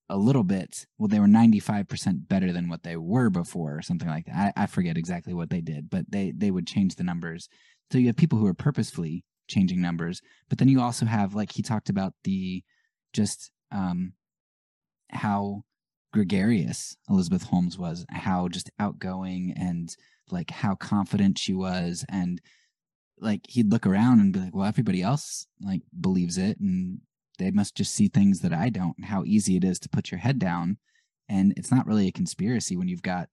[0.10, 4.08] a little bit, well, they were 95% better than what they were before or something
[4.08, 4.54] like that.
[4.58, 7.50] I, I forget exactly what they did, but they, they would change the numbers.
[7.91, 11.52] So you have people who are purposefully changing numbers, but then you also have, like
[11.52, 12.63] he talked about the,
[13.13, 14.13] just um,
[15.12, 15.63] how
[16.13, 19.93] gregarious Elizabeth Holmes was, how just outgoing and
[20.32, 22.06] like how confident she was.
[22.10, 22.41] And
[23.20, 26.60] like he'd look around and be like, well, everybody else like believes it.
[26.60, 27.00] And
[27.38, 30.19] they must just see things that I don't, how easy it is to put your
[30.19, 30.78] head down.
[31.30, 33.30] And it's not really a conspiracy when you've got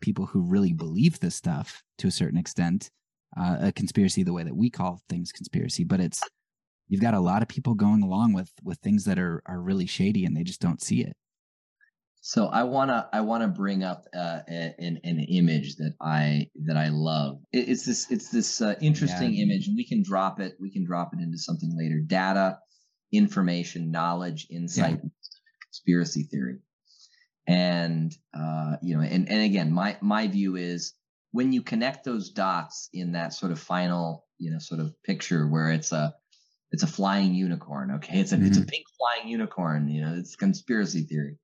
[0.00, 2.90] people who really believe this stuff to a certain extent.
[3.36, 6.22] Uh, a conspiracy, the way that we call things conspiracy, but it's
[6.88, 9.86] you've got a lot of people going along with with things that are are really
[9.86, 11.14] shady and they just don't see it.
[12.22, 16.88] So I wanna I wanna bring up uh, an an image that I that I
[16.88, 17.38] love.
[17.52, 19.44] It's this it's this uh, interesting yeah.
[19.44, 22.00] image, and we can drop it we can drop it into something later.
[22.04, 22.58] Data,
[23.12, 25.10] information, knowledge, insight, yeah.
[25.64, 26.58] conspiracy theory,
[27.46, 30.94] and uh, you know, and and again, my my view is
[31.32, 35.46] when you connect those dots in that sort of final you know sort of picture
[35.46, 36.14] where it's a
[36.72, 37.92] it's a flying unicorn.
[37.96, 38.46] Okay, it's a mm-hmm.
[38.46, 38.68] it's a mm-hmm.
[38.68, 39.88] pink flying unicorn.
[39.88, 41.38] You know, it's conspiracy theory.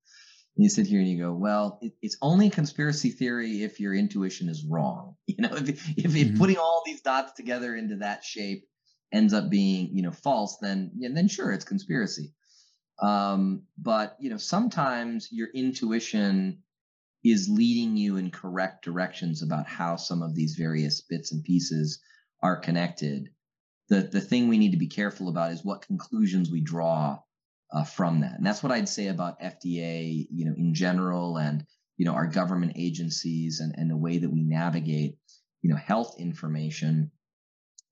[0.56, 3.94] And you sit here and you go, well, it, it's only conspiracy theory if your
[3.94, 5.16] intuition is wrong.
[5.26, 6.36] You know, if if, if mm-hmm.
[6.36, 8.64] putting all these dots together into that shape
[9.12, 12.32] ends up being you know false, then and then sure, it's conspiracy.
[13.00, 16.62] Um, but you know, sometimes your intuition
[17.24, 22.00] is leading you in correct directions about how some of these various bits and pieces
[22.42, 23.30] are connected.
[23.88, 27.18] The the thing we need to be careful about is what conclusions we draw
[27.72, 31.64] uh, from that, and that's what I'd say about FDA, you know, in general, and
[31.96, 35.18] you know, our government agencies and and the way that we navigate,
[35.60, 37.10] you know, health information,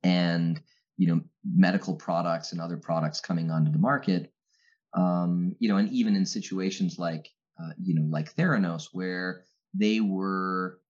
[0.03, 0.61] and
[1.01, 1.21] you know,
[1.57, 4.31] medical products and other products coming onto the market.
[4.93, 10.01] Um, you know, and even in situations like uh, you know, like Theranos, where they
[10.01, 10.81] were,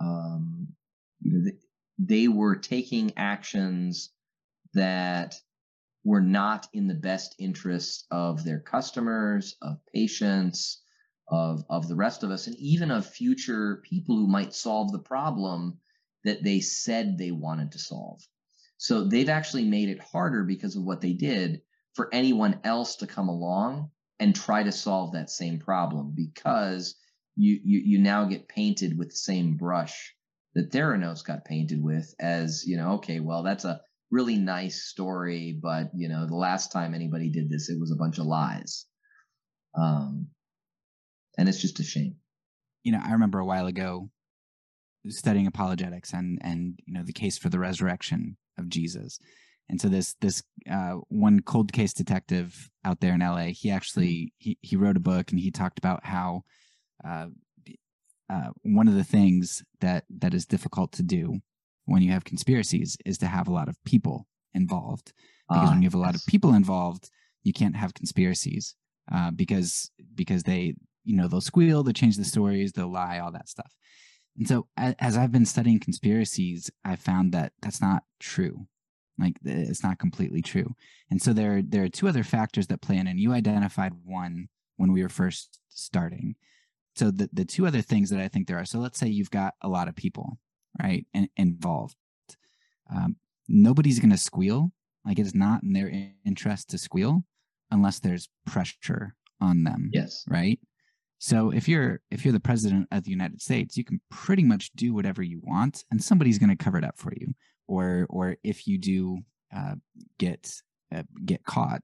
[0.00, 0.66] um,
[1.20, 1.56] you know, they,
[1.98, 4.10] they were taking actions
[4.74, 5.36] that
[6.04, 10.82] were not in the best interests of their customers, of patients,
[11.28, 14.98] of, of the rest of us, and even of future people who might solve the
[14.98, 15.78] problem
[16.24, 18.20] that they said they wanted to solve.
[18.78, 21.60] So they've actually made it harder because of what they did
[21.94, 26.94] for anyone else to come along and try to solve that same problem because
[27.36, 30.14] you you, you now get painted with the same brush
[30.54, 35.58] that Theranos got painted with as, you know, okay, well, that's a really nice story,
[35.60, 38.86] but you know, the last time anybody did this, it was a bunch of lies.
[39.76, 40.28] Um,
[41.36, 42.16] and it's just a shame.
[42.84, 44.10] You know, I remember a while ago
[45.08, 49.18] studying apologetics and and you know the case for the resurrection of Jesus.
[49.68, 54.32] And so this this uh, one cold case detective out there in LA, he actually
[54.38, 56.44] he, he wrote a book and he talked about how
[57.06, 57.26] uh,
[58.30, 61.38] uh, one of the things that that is difficult to do
[61.84, 65.12] when you have conspiracies is to have a lot of people involved
[65.48, 66.22] because uh, when you have a lot yes.
[66.22, 67.10] of people involved
[67.42, 68.74] you can't have conspiracies
[69.12, 73.32] uh, because because they you know they'll squeal they'll change the stories they'll lie all
[73.32, 73.72] that stuff
[74.38, 78.66] and so as, i've been studying conspiracies i found that that's not true
[79.18, 80.74] like it's not completely true
[81.10, 84.48] and so there there are two other factors that play in and you identified one
[84.76, 86.34] when we were first starting
[86.94, 89.30] so the, the two other things that i think there are so let's say you've
[89.30, 90.38] got a lot of people
[90.80, 91.96] right, and involved.
[92.94, 93.16] Um,
[93.48, 94.72] nobody's going to squeal.
[95.04, 95.90] Like it is not in their
[96.24, 97.24] interest to squeal
[97.70, 99.90] unless there's pressure on them.
[99.92, 100.24] Yes.
[100.28, 100.58] Right.
[101.18, 104.70] So if you're if you're the president of the United States, you can pretty much
[104.74, 107.34] do whatever you want, and somebody's going to cover it up for you.
[107.66, 109.18] Or or if you do
[109.54, 109.74] uh,
[110.18, 110.62] get
[110.94, 111.82] uh, get caught,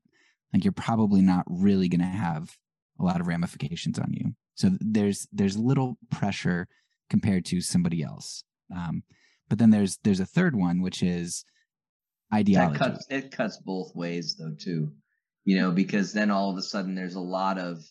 [0.53, 2.57] like you're probably not really going to have
[3.01, 4.35] a lot of ramifications on you.
[4.55, 6.69] So there's there's little pressure
[7.11, 8.45] compared to somebody else.
[8.75, 9.03] Um,
[9.49, 11.45] but then there's there's a third one, which is
[12.33, 12.79] ideology.
[12.79, 14.93] That cuts, it cuts both ways though too,
[15.45, 17.85] you know, because then all of a sudden there's a lot of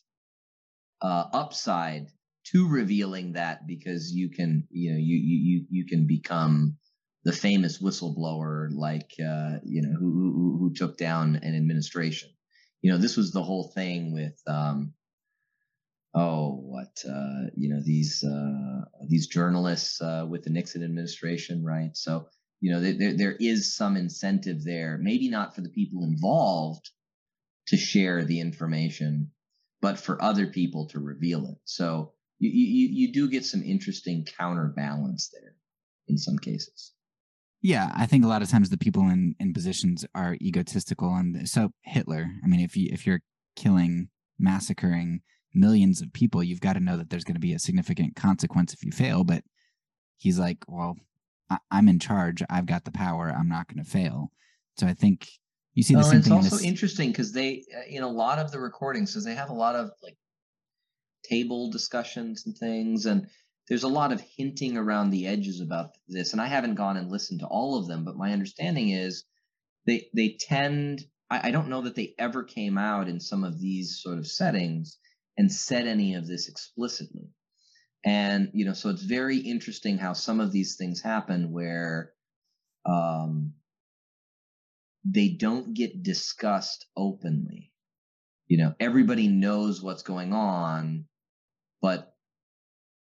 [1.04, 2.08] uh, upside
[2.45, 6.78] to revealing that because you can you know you you you can become
[7.24, 12.30] the famous whistleblower like uh, you know who, who who took down an administration.
[12.82, 14.93] You know, this was the whole thing with um,
[16.14, 21.95] oh, what uh, you know these uh, these journalists uh, with the Nixon administration, right?
[21.95, 22.28] So
[22.60, 26.89] you know there there is some incentive there, maybe not for the people involved,
[27.68, 29.32] to share the information,
[29.84, 31.57] but for other people to reveal it.
[31.65, 35.55] So you, you, you do get some interesting counterbalance there
[36.07, 36.93] in some cases.
[37.61, 41.47] Yeah, I think a lot of times the people in, in positions are egotistical, and
[41.47, 42.29] so Hitler.
[42.43, 43.21] I mean, if you if you're
[43.55, 44.09] killing,
[44.39, 45.21] massacring
[45.53, 48.73] millions of people, you've got to know that there's going to be a significant consequence
[48.73, 49.23] if you fail.
[49.23, 49.43] But
[50.17, 50.97] he's like, well,
[51.49, 52.41] I, am in charge.
[52.49, 53.29] I've got the power.
[53.29, 54.31] I'm not going to fail.
[54.77, 55.29] So I think
[55.74, 56.38] you see the well, same it's thing.
[56.38, 59.36] It's also in interesting because they, uh, in a lot of the recordings, because they
[59.36, 60.17] have a lot of like
[61.24, 63.28] table discussions and things, and
[63.69, 66.34] there's a lot of hinting around the edges about this.
[66.34, 69.26] And I haven't gone and listened to all of them, but my understanding is
[69.88, 71.01] they they tend.
[71.30, 74.28] I, I don't know that they ever came out in some of these sort of
[74.28, 74.97] settings
[75.38, 77.30] and said any of this explicitly.
[78.05, 82.11] And you know, so it's very interesting how some of these things happen where
[82.86, 83.53] um,
[85.04, 87.72] they don't get discussed openly.
[88.47, 91.06] You know, everybody knows what's going on,
[91.82, 92.16] but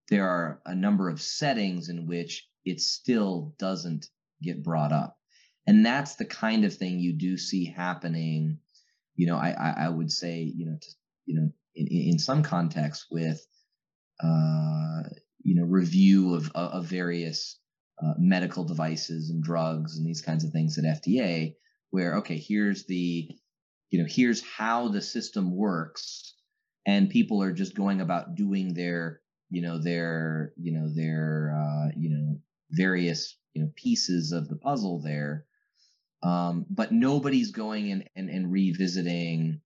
[0.09, 4.07] there are a number of settings in which it still doesn't
[4.41, 5.17] get brought up.
[5.65, 8.59] And that's the kind of thing you do see happening.
[9.15, 10.87] You know, I, I, I would say, you know, to,
[11.25, 13.45] you know, in, in some contexts with,
[14.21, 15.03] uh,
[15.43, 17.57] you know, review of, of various
[18.03, 21.55] uh, medical devices and drugs and these kinds of things at FDA,
[21.93, 23.29] where okay, here's the,
[23.91, 26.33] you know, here's how the system works,
[26.87, 29.21] and people are just going about doing their,
[29.51, 32.39] you know, their, you know, their, uh, you know,
[32.71, 35.45] various, you know, pieces of the puzzle there.
[36.23, 39.61] Um, but nobody's going and, and, and revisiting,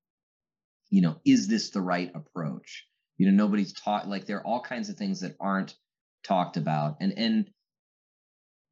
[0.90, 2.86] you know, is this the right approach?
[3.18, 5.78] You know, nobody's taught like there are all kinds of things that aren't
[6.26, 7.50] talked about, and and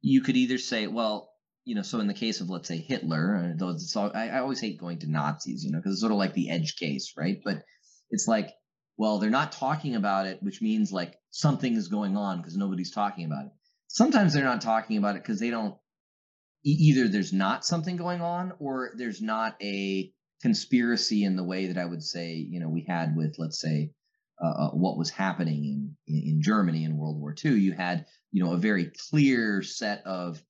[0.02, 1.30] you could either say, well,
[1.66, 4.28] you know, so in the case of let's say Hitler, uh, though it's all, I,
[4.28, 6.76] I always hate going to Nazis, you know, because it's sort of like the edge
[6.76, 7.38] case, right?
[7.44, 7.64] But
[8.08, 8.50] it's like,
[8.96, 12.92] well, they're not talking about it, which means like something is going on because nobody's
[12.92, 13.52] talking about it.
[13.88, 15.74] Sometimes they're not talking about it because they don't.
[16.64, 20.10] Either there's not something going on, or there's not a
[20.42, 23.90] conspiracy in the way that I would say, you know, we had with, let's say,
[24.42, 27.58] uh, uh what was happening in, in Germany in World War II.
[27.58, 30.42] You had, you know, a very clear set of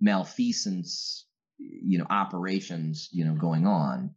[0.00, 1.26] malfeasance,
[1.58, 4.14] you know, operations, you know, going on.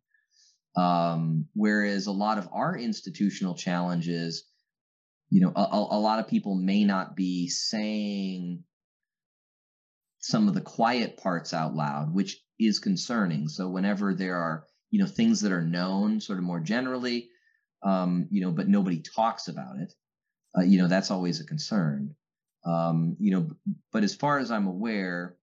[0.76, 4.46] Um, whereas a lot of our institutional challenges,
[5.30, 8.64] you know, a, a lot of people may not be saying
[10.20, 13.50] some of the quiet parts out loud, which is concerning.
[13.50, 17.30] So whenever there are, you know, things that are known sort of more generally,
[17.84, 19.94] um, you know, but nobody talks about it,
[20.58, 22.16] uh, you know, that's always a concern.
[22.66, 23.50] Um, you know,
[23.92, 25.36] but as far as I'm aware,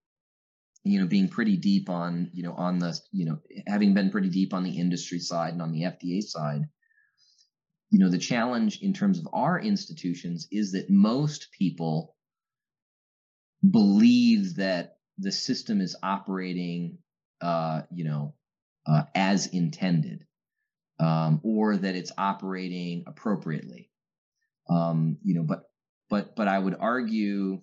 [0.85, 4.31] you know, being pretty deep on, you know, on the, you know, having been pretty
[4.31, 6.63] deep on the industry side and on the FDA side,
[7.91, 12.15] you know, the challenge in terms of our institutions is that most people
[13.69, 16.99] believe that the system is operating,
[17.43, 18.35] uh, you know,
[18.87, 20.25] uh, as intended,
[20.99, 23.91] um, or that it's operating appropriately.
[24.71, 25.65] Um, you know, but
[26.09, 27.61] but but I would argue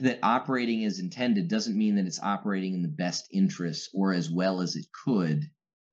[0.00, 4.30] that operating as intended doesn't mean that it's operating in the best interests or as
[4.30, 5.44] well as it could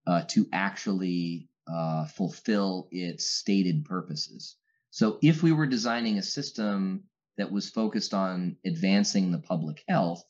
[0.06, 4.56] uh, to actually uh, fulfill its stated purposes.
[4.90, 7.04] So, if we were designing a system
[7.38, 10.24] that was focused on advancing the public health,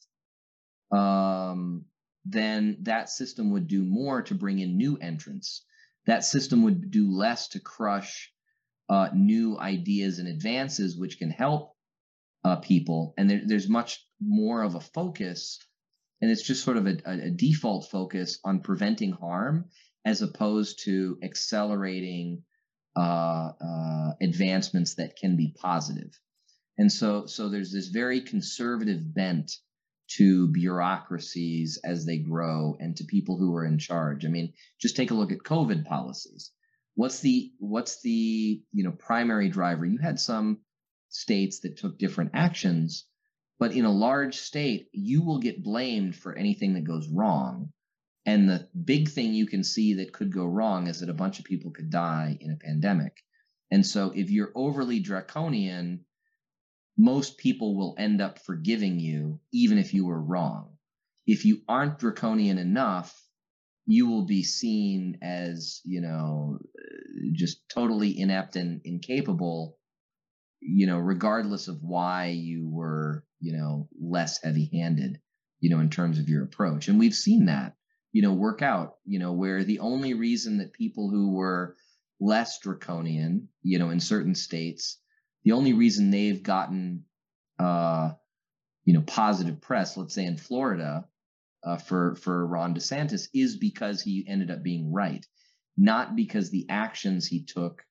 [0.92, 1.86] um,
[2.26, 5.64] then that system would do more to bring in new entrants.
[6.06, 8.32] That system would do less to crush
[8.90, 11.77] uh, new ideas and advances, which can help
[12.44, 15.60] uh, people, and there, there's much more of a focus,
[16.22, 19.66] and it's just sort of a, a, default focus on preventing harm
[20.06, 22.44] as opposed to accelerating
[22.96, 26.18] uh, uh, advancements that can be positive.
[26.78, 29.52] And so, so there's this very conservative bent
[30.10, 34.26] to bureaucracies as they grow and to people who are in charge.
[34.26, 36.52] I mean, just take a look at COVID policies.
[36.96, 39.86] What's the what's the you know primary driver?
[39.86, 40.62] You had some
[41.18, 43.06] states that took different actions.
[43.60, 47.72] But in a large state, you will get blamed for anything that goes wrong.
[48.26, 51.40] And the big thing you can see that could go wrong is that a bunch
[51.40, 53.18] of people could die in a pandemic.
[53.72, 56.06] And so if you're overly draconian,
[56.98, 60.78] most people will end up forgiving you, even if you were wrong.
[61.26, 63.16] If you aren't draconian enough,
[63.86, 66.60] you will be seen as, you know,
[67.32, 69.78] just totally inept and incapable
[70.60, 75.20] you know, regardless of why you were, you know, less heavy handed,
[75.60, 76.88] you know, in terms of your approach.
[76.88, 77.76] And we've seen that,
[78.12, 81.76] you know, work out, you know, where the only reason that people who were
[82.20, 85.00] less draconian, you know, in certain states,
[85.44, 87.06] the only reason they've gotten,
[87.60, 88.12] uh,
[88.86, 91.06] you know, positive press, let's say in Florida,
[91.64, 95.26] uh, for for Ron DeSantis, is because he ended up being right,
[95.78, 97.84] not because the actions he took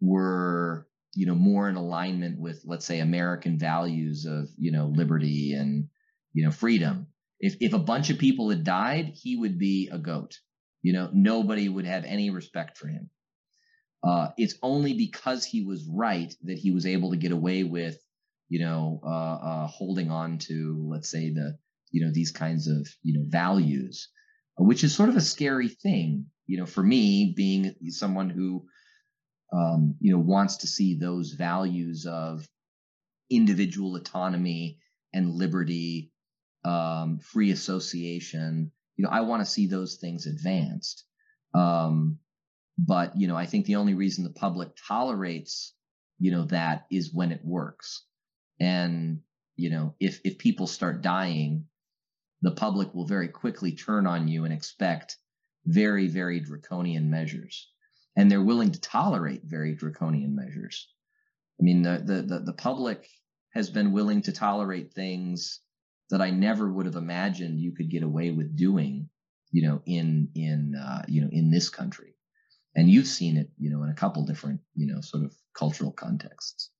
[0.00, 5.54] were, you know, more in alignment with, let's say, American values of, you know, liberty
[5.54, 5.88] and,
[6.32, 7.06] you know, freedom
[7.40, 10.38] if if a bunch of people had died, he would be a goat.
[10.82, 13.10] You know, nobody would have any respect for him.
[14.02, 17.98] Uh, it's only because he was right that he was able to get away with,
[18.48, 21.58] you know, uh, uh, holding on to, let's say, the,
[21.90, 24.08] you know, these kinds of, you know, values,
[24.56, 28.64] which is sort of a scary thing, you know, for me being someone who,
[29.52, 32.46] um, you know, wants to see those values of
[33.30, 34.78] individual autonomy
[35.12, 36.12] and liberty
[36.64, 38.72] um, free association.
[38.96, 41.04] You know, I want to see those things advanced.
[41.54, 42.18] Um,
[42.78, 45.74] but you know, I think the only reason the public tolerates,
[46.18, 48.04] you know, that is when it works.
[48.60, 49.20] And
[49.56, 51.66] you know, if if people start dying,
[52.42, 55.16] the public will very quickly turn on you and expect
[55.66, 57.68] very very draconian measures,
[58.18, 60.88] and they're willing to tolerate very draconian measures.
[61.58, 63.08] I mean, the the the, the public
[63.54, 65.60] has been willing to tolerate things
[66.10, 69.08] that I never would have imagined you could get away with doing,
[69.52, 72.16] you know, in in uh, you know in this country.
[72.74, 75.90] And you've seen it, you know, in a couple different, you know, sort of cultural
[75.90, 76.70] contexts.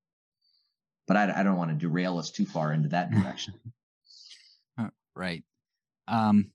[1.06, 3.54] But I, I don't want to derail us too far into that direction.
[4.76, 5.42] Uh, right.
[6.06, 6.50] Um,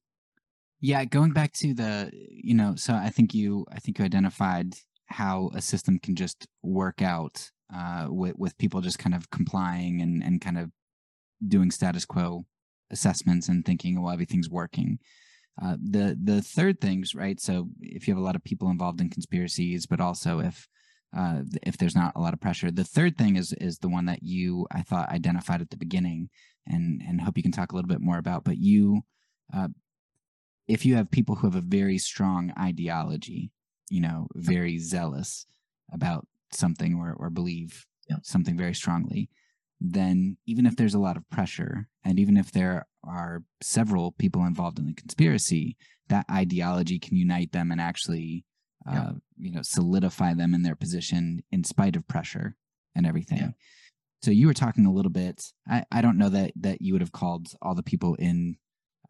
[0.83, 4.75] yeah, going back to the, you know, so I think you, I think you identified
[5.05, 10.01] how a system can just work out uh, with with people just kind of complying
[10.01, 10.71] and and kind of
[11.47, 12.43] doing status quo
[12.91, 14.99] assessments and thinking, well, everything's working.
[15.61, 17.39] Uh, the the third things, right?
[17.39, 20.67] So if you have a lot of people involved in conspiracies, but also if
[21.15, 24.05] uh, if there's not a lot of pressure, the third thing is is the one
[24.07, 26.29] that you I thought identified at the beginning,
[26.67, 28.43] and and hope you can talk a little bit more about.
[28.43, 29.03] But you,
[29.53, 29.69] uh,
[30.67, 33.51] if you have people who have a very strong ideology,
[33.89, 35.45] you know, very zealous
[35.91, 38.17] about something or or believe yeah.
[38.23, 39.29] something very strongly,
[39.79, 44.45] then even if there's a lot of pressure and even if there are several people
[44.45, 45.75] involved in the conspiracy
[46.07, 48.45] that ideology can unite them and actually
[48.87, 49.11] uh, yeah.
[49.37, 52.55] you know solidify them in their position in spite of pressure
[52.95, 53.49] and everything yeah.
[54.21, 57.01] so you were talking a little bit I, I don't know that that you would
[57.01, 58.57] have called all the people in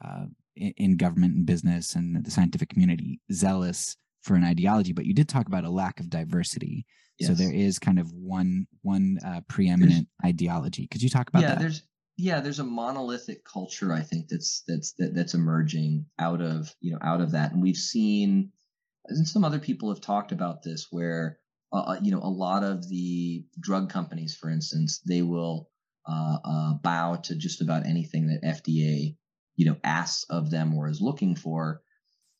[0.04, 0.26] uh,
[0.56, 5.28] in, government and business and the scientific community zealous for an ideology but you did
[5.28, 6.86] talk about a lack of diversity
[7.20, 7.30] Yes.
[7.30, 10.88] So there is kind of one one uh, preeminent there's, ideology.
[10.88, 11.60] Could you talk about yeah, that?
[11.60, 11.84] There's
[12.18, 16.91] yeah, there's a monolithic culture I think that's that's that, that's emerging out of you
[16.91, 18.51] know out of that, and we've seen,
[19.06, 21.38] and some other people have talked about this where
[21.72, 25.70] uh, uh you know a lot of the drug companies, for instance, they will
[26.08, 29.16] uh, uh, bow to just about anything that FDA
[29.56, 31.82] you know asks of them or is looking for.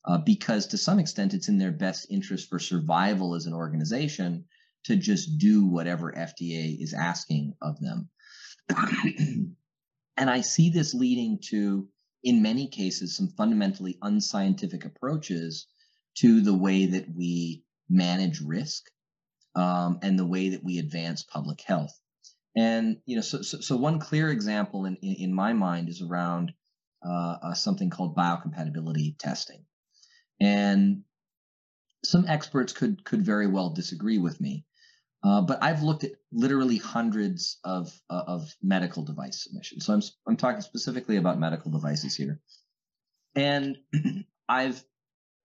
[0.06, 4.44] Uh, because to some extent it's in their best interest for survival as an organization
[4.84, 8.10] to just do whatever FDA is asking of them.
[10.18, 11.88] and I see this leading to,
[12.24, 15.68] in many cases, some fundamentally unscientific approaches
[16.18, 18.84] to the way that we manage risk
[19.56, 21.98] um, and the way that we advance public health.
[22.56, 26.02] And you know, so so, so one clear example in, in, in my mind is
[26.02, 26.54] around
[27.06, 29.66] uh, uh, something called biocompatibility testing,
[30.40, 31.04] and
[32.04, 34.66] some experts could could very well disagree with me.
[35.24, 39.86] Uh, but I've looked at literally hundreds of uh, of medical device submissions.
[39.86, 42.42] So I'm I'm talking specifically about medical devices here,
[43.36, 43.78] and
[44.50, 44.84] I've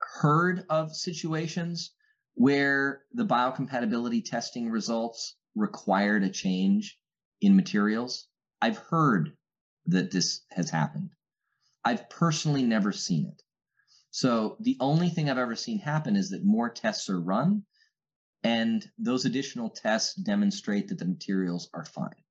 [0.00, 1.92] heard of situations
[2.34, 6.98] where the biocompatibility testing results required a change
[7.40, 8.28] in materials.
[8.60, 9.32] I've heard
[9.86, 11.10] that this has happened.
[11.88, 13.42] I've personally never seen it.
[14.10, 17.62] So the only thing I've ever seen happen is that more tests are run
[18.44, 22.22] and those additional tests demonstrate that the materials are fine.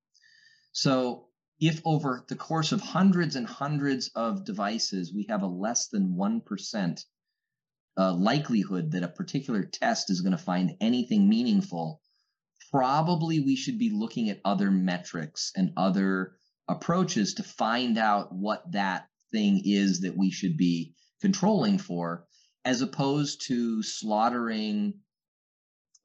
[0.74, 1.30] So
[1.60, 6.16] if over the course of hundreds and hundreds of devices, we have a less than
[6.16, 7.04] 1%
[7.98, 12.00] uh, likelihood that a particular test is going to find anything meaningful,
[12.70, 16.38] probably we should be looking at other metrics and other
[16.68, 22.26] approaches to find out what that thing is that we should be controlling for,
[22.66, 24.94] as opposed to slaughtering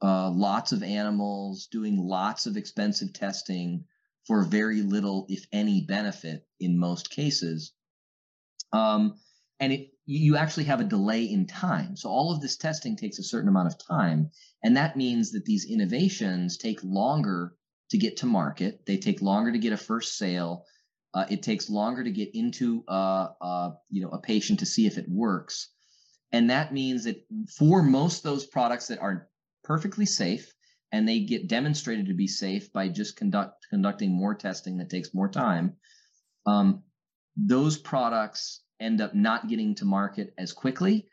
[0.03, 3.85] uh, lots of animals, doing lots of expensive testing
[4.27, 7.73] for very little, if any, benefit in most cases.
[8.73, 9.15] Um,
[9.61, 11.97] and it you actually have a delay in time.
[11.97, 14.31] So all of this testing takes a certain amount of time,
[14.63, 17.55] and that means that these innovations take longer
[17.91, 18.85] to get to market.
[18.87, 20.65] They take longer to get a first sale.
[21.15, 24.87] Uh, it takes longer to get into uh, uh, you know a patient to see
[24.87, 25.71] if it works,
[26.33, 27.25] and that means that
[27.59, 29.29] for most those products that are
[29.65, 30.53] perfectly safe
[30.91, 35.15] and they get demonstrated to be safe by just conduct conducting more testing that takes
[35.15, 35.77] more time.
[36.47, 36.83] Um,
[37.37, 41.07] those products end up not getting to market as quickly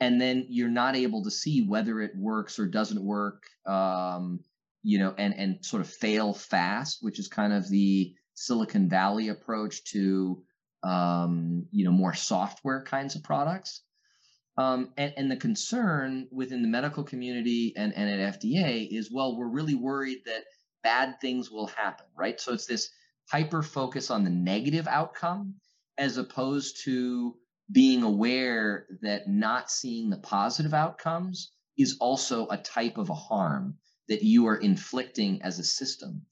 [0.00, 4.40] and then you're not able to see whether it works or doesn't work um,
[4.82, 9.28] you know and and sort of fail fast which is kind of the silicon valley
[9.28, 10.42] approach to
[10.82, 13.82] um, you know more software kinds of products
[14.56, 19.36] um, and, and the concern within the medical community and, and at fda is well
[19.36, 20.44] we're really worried that
[20.82, 22.88] bad things will happen right so it's this
[23.30, 25.54] hyper focus on the negative outcome
[25.98, 27.34] as opposed to
[27.70, 33.76] being aware that not seeing the positive outcomes is also a type of a harm
[34.08, 36.22] that you are inflicting as a system.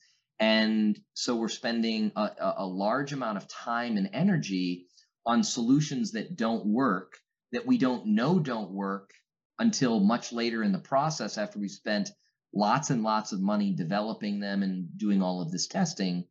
[0.41, 4.87] And so we're spending a, a, large amount of time and energy
[5.27, 7.15] on solutions that don't work,
[7.53, 9.11] that we don't know don't work
[9.59, 12.11] until much later in the process after we spent
[12.55, 16.25] lots and lots of money developing them and doing all of this testing.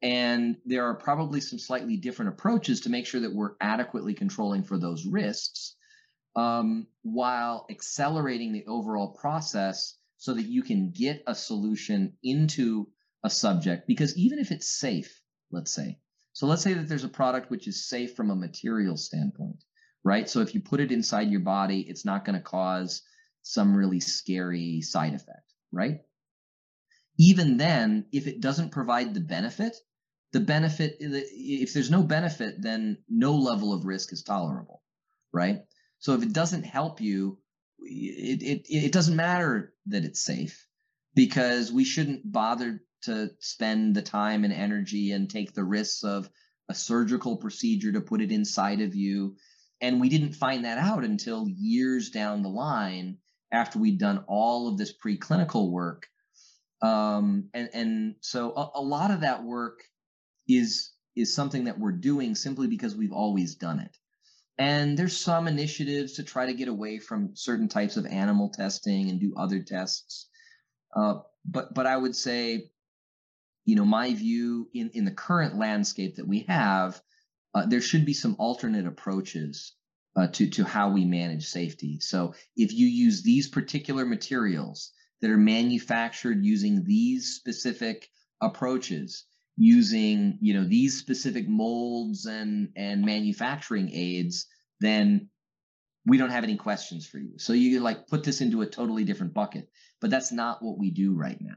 [0.00, 4.62] And there are probably some slightly different approaches to make sure that we're adequately controlling
[4.64, 5.76] for those risks
[6.36, 12.88] um, while accelerating the overall process so that you can get a solution into
[13.24, 13.88] a subject.
[13.88, 15.20] Because even if it's safe,
[15.50, 15.98] let's say,
[16.32, 19.64] so let's say that there's a product which is safe from a material standpoint,
[20.04, 20.28] right?
[20.28, 23.02] So if you put it inside your body, it's not going to cause
[23.42, 26.00] some really scary side effect, right?
[27.18, 29.76] Even then, if it doesn't provide the benefit,
[30.34, 34.82] the benefit if there's no benefit then no level of risk is tolerable
[35.32, 35.60] right
[36.00, 37.38] so if it doesn't help you
[37.78, 40.66] it, it, it doesn't matter that it's safe
[41.14, 46.28] because we shouldn't bother to spend the time and energy and take the risks of
[46.68, 49.36] a surgical procedure to put it inside of you
[49.80, 53.18] and we didn't find that out until years down the line
[53.52, 56.06] after we'd done all of this preclinical work
[56.84, 59.80] um, and and so a, a lot of that work
[60.46, 63.96] is is something that we're doing simply because we've always done it.
[64.58, 69.08] And there's some initiatives to try to get away from certain types of animal testing
[69.08, 70.28] and do other tests.
[70.94, 72.70] Uh, but but I would say,
[73.64, 77.00] you know, my view in in the current landscape that we have,
[77.54, 79.74] uh, there should be some alternate approaches
[80.16, 81.98] uh, to to how we manage safety.
[82.00, 88.08] So if you use these particular materials that are manufactured using these specific
[88.40, 89.24] approaches,
[89.56, 94.46] using you know these specific molds and and manufacturing aids
[94.80, 95.30] then
[96.06, 97.38] we don't have any questions for you.
[97.38, 99.70] So you like put this into a totally different bucket.
[100.00, 101.56] But that's not what we do right now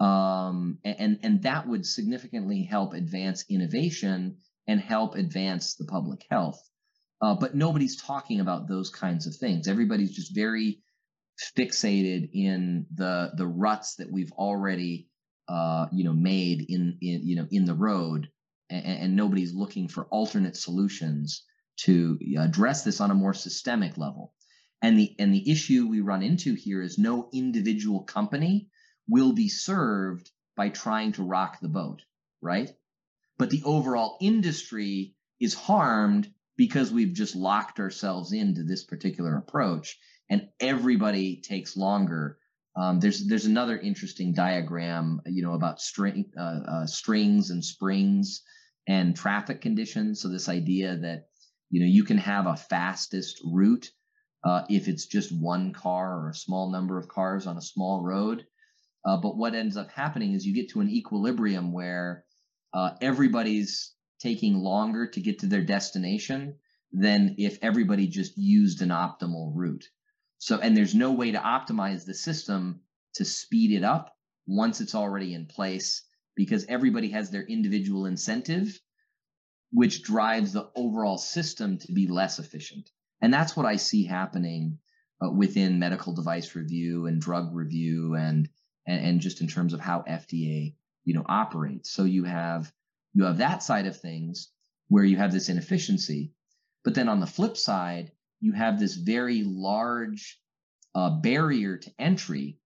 [0.00, 6.60] um, and and that would significantly help advance innovation and help advance the public health.
[7.20, 9.68] Uh, but nobody's talking about those kinds of things.
[9.68, 10.82] Everybody's just very
[11.56, 15.08] fixated in the the ruts that we've already
[15.48, 18.28] uh, you know made in, in you know in the road.
[18.70, 21.44] And, and, nobody's looking for alternate solutions
[21.80, 24.32] to address this on a more systemic level.
[24.80, 28.68] And the and the issue we run into here is no individual company
[29.08, 32.02] will be served by trying to rock the boat
[32.40, 32.70] right
[33.38, 39.98] but the overall industry is harmed because we've just locked ourselves into this particular approach
[40.30, 42.38] and everybody takes longer
[42.74, 48.42] um, there's there's another interesting diagram, you know, about string uh, uh, strings and springs
[48.88, 50.22] and traffic conditions.
[50.22, 51.26] So this idea that
[51.70, 53.90] you know you can have a fastest route
[54.44, 58.02] uh, if it's just one car or a small number of cars on a small
[58.02, 58.46] road.
[59.04, 62.24] Uh, but what ends up happening is you get to an equilibrium where
[62.72, 66.56] uh, everybody's taking longer to get to their destination
[66.92, 69.84] than if everybody just used an optimal route.
[70.38, 72.80] So, and there's no way to optimize the system
[73.14, 74.14] to speed it up
[74.46, 76.02] once it's already in place
[76.36, 78.78] because everybody has their individual incentive,
[79.72, 82.90] which drives the overall system to be less efficient.
[83.20, 84.78] And that's what I see happening
[85.24, 88.48] uh, within medical device review and drug review and,
[88.86, 90.74] and, and just in terms of how FDA,
[91.04, 91.90] you know, operates.
[91.90, 92.72] So you have,
[93.14, 94.50] you have that side of things
[94.88, 96.32] where you have this inefficiency.
[96.84, 100.38] But then on the flip side, you have this very large
[100.94, 102.58] uh, barrier to entry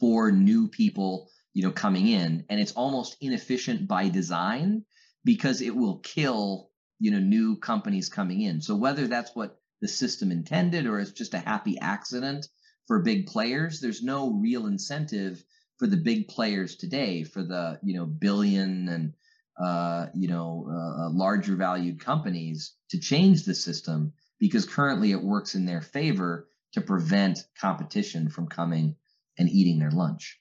[0.00, 4.84] for new people you know coming in and it's almost inefficient by design
[5.24, 9.88] because it will kill you know new companies coming in so whether that's what the
[9.88, 12.46] system intended or it's just a happy accident
[12.90, 15.44] for big players there's no real incentive
[15.78, 19.14] for the big players today for the you know billion and
[19.62, 25.54] uh, you know uh, larger valued companies to change the system because currently it works
[25.54, 28.96] in their favor to prevent competition from coming
[29.38, 30.40] and eating their lunch.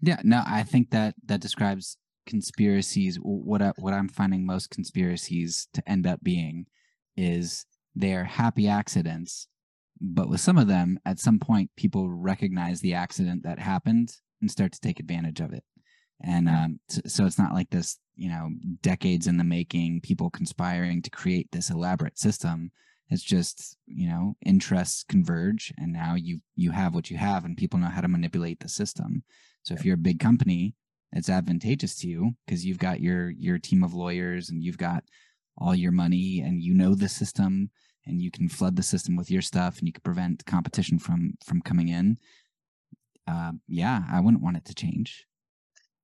[0.00, 3.16] Yeah no i think that that describes conspiracies.
[3.16, 6.64] What I, what i'm finding most conspiracies to end up being
[7.14, 9.48] is they're happy accidents
[10.00, 14.50] but with some of them at some point people recognize the accident that happened and
[14.50, 15.64] start to take advantage of it.
[16.22, 18.50] And um, so it's not like this you know
[18.82, 22.70] decades in the making people conspiring to create this elaborate system.
[23.08, 27.56] It's just you know interests converge and now you you have what you have and
[27.56, 29.22] people know how to manipulate the system.
[29.62, 30.74] So if you're a big company
[31.12, 35.04] it's advantageous to you because you've got your your team of lawyers and you've got
[35.58, 37.70] all your money and you know the system
[38.06, 41.34] and you can flood the system with your stuff and you can prevent competition from
[41.44, 42.18] from coming in
[43.26, 45.26] uh, yeah i wouldn't want it to change.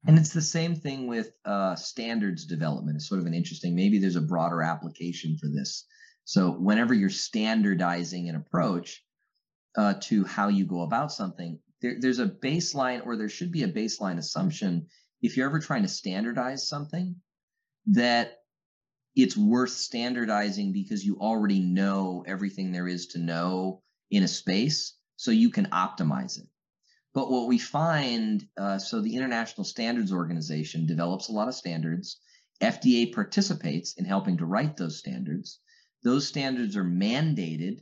[0.07, 2.97] And it's the same thing with uh, standards development.
[2.97, 5.85] It's sort of an interesting maybe there's a broader application for this.
[6.25, 9.03] So whenever you're standardizing an approach
[9.77, 13.65] uh, to how you go about something there, there's a baseline or there should be
[13.65, 14.87] a baseline assumption
[15.23, 17.17] if you're ever trying to standardize something
[17.87, 18.39] that
[19.17, 24.95] it's worth standardizing because you already know everything there is to know in a space
[25.17, 26.47] so you can optimize it.
[27.15, 32.19] But what we find uh, so the international standards organization develops a lot of standards.
[32.61, 35.61] Fda participates in helping to write those standards.
[36.03, 37.81] Those standards are mandated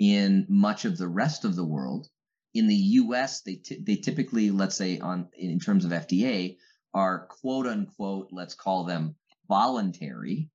[0.00, 2.08] in much of the rest of the world.
[2.54, 6.56] In the US, they, t- they typically, let's say on in terms of FDA,
[6.92, 9.14] are quote unquote, let's call them
[9.46, 10.50] voluntary,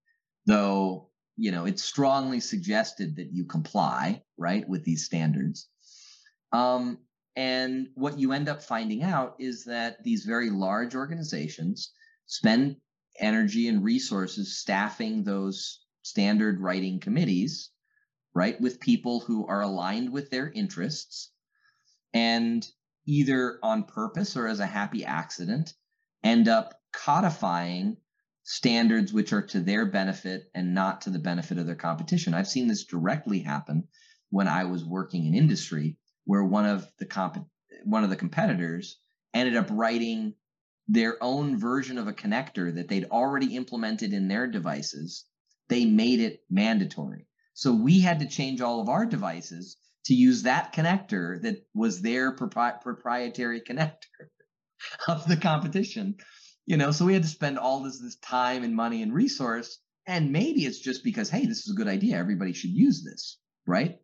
[0.47, 5.67] though, you know, it's strongly suggested that you comply, right, with these standards.
[6.51, 6.99] Um,
[7.35, 11.91] and what you end up finding out is that these very large organizations
[12.25, 12.77] spend
[13.19, 17.69] energy and resources staffing those standard writing committees,
[18.33, 21.31] right, with people who are aligned with their interests
[22.13, 22.67] and
[23.05, 25.73] either on purpose or as a happy accident
[26.23, 27.97] end up codifying
[28.49, 32.33] standards which are to their benefit and not to the benefit of their competition.
[32.33, 33.89] I've seen this directly happen
[34.29, 37.45] when I was working in industry where one of the comp-
[37.83, 39.01] one of the competitors
[39.33, 40.33] ended up writing
[40.87, 45.25] their own version of a connector that they'd already implemented in their devices.
[45.67, 47.27] They made it mandatory.
[47.53, 49.75] So we had to change all of our devices
[50.05, 54.29] to use that connector that was their propri- proprietary connector
[55.09, 56.15] of the competition
[56.67, 59.79] you know so we had to spend all this this time and money and resource
[60.05, 63.39] and maybe it's just because hey this is a good idea everybody should use this
[63.65, 63.97] right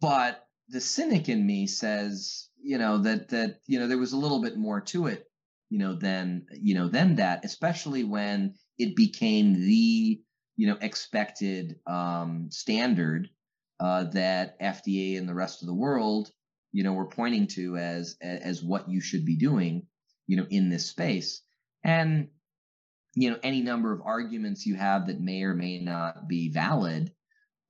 [0.00, 4.18] but the cynic in me says you know that that you know there was a
[4.18, 5.24] little bit more to it
[5.70, 10.20] you know than you know than that especially when it became the
[10.56, 13.28] you know expected um standard
[13.80, 16.30] uh, that FDA and the rest of the world,
[16.72, 19.86] you know, were pointing to as as what you should be doing,
[20.26, 21.42] you know, in this space.
[21.84, 22.28] And
[23.16, 27.12] you know, any number of arguments you have that may or may not be valid,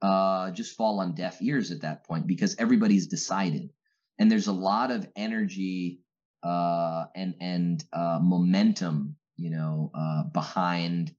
[0.02, 3.70] uh, just fall on deaf ears at that point because everybody's decided,
[4.18, 6.00] and there's a lot of energy
[6.42, 11.14] uh, and and uh, momentum, you know, uh, behind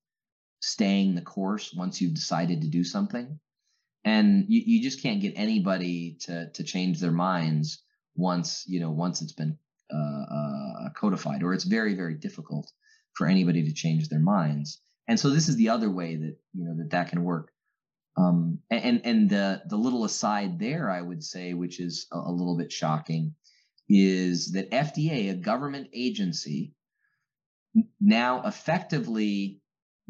[0.62, 3.40] staying the course once you've decided to do something.
[4.04, 7.82] And you, you just can't get anybody to to change their minds
[8.16, 9.58] once you know once it's been
[9.94, 12.72] uh, uh, codified or it's very very difficult
[13.14, 14.80] for anybody to change their minds.
[15.08, 17.52] And so this is the other way that you know that that can work.
[18.18, 22.32] Um, and and the the little aside there i would say which is a, a
[22.32, 23.36] little bit shocking
[23.88, 26.74] is that fda a government agency
[28.02, 29.62] now effectively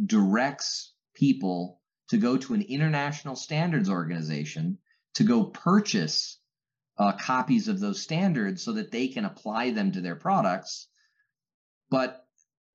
[0.06, 4.78] directs people to go to an international standards organization
[5.16, 6.37] to go purchase
[7.00, 10.88] uh, copies of those standards so that they can apply them to their products.
[11.90, 12.26] But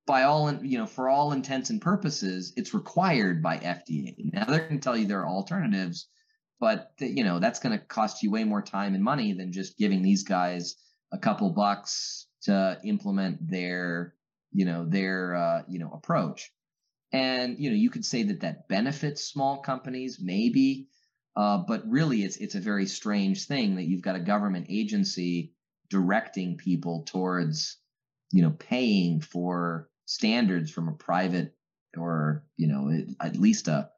[0.07, 4.33] by all, you know, for all intents and purposes, it's required by FDA.
[4.33, 6.09] Now they're going to tell you there are alternatives,
[6.61, 9.79] but you know that's going to cost you way more time and money than just
[9.79, 10.77] giving these guys
[11.13, 14.15] a couple bucks to implement their,
[14.51, 16.51] you know, their, uh, you know, approach.
[17.13, 20.89] And you know, you could say that that benefits small companies, maybe,
[21.35, 25.55] uh, but really, it's it's a very strange thing that you've got a government agency
[25.89, 27.79] directing people towards,
[28.33, 31.55] you know, paying for standards from a private
[31.97, 33.89] or you know at least a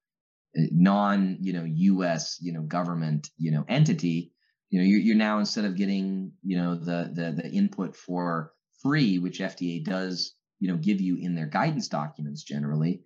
[0.54, 2.38] non you know U.S.
[2.40, 4.32] you know government you know entity,
[4.70, 8.52] you know you're, you're now instead of getting you know the the the input for
[8.82, 13.02] free, which FDA does you know give you in their guidance documents generally,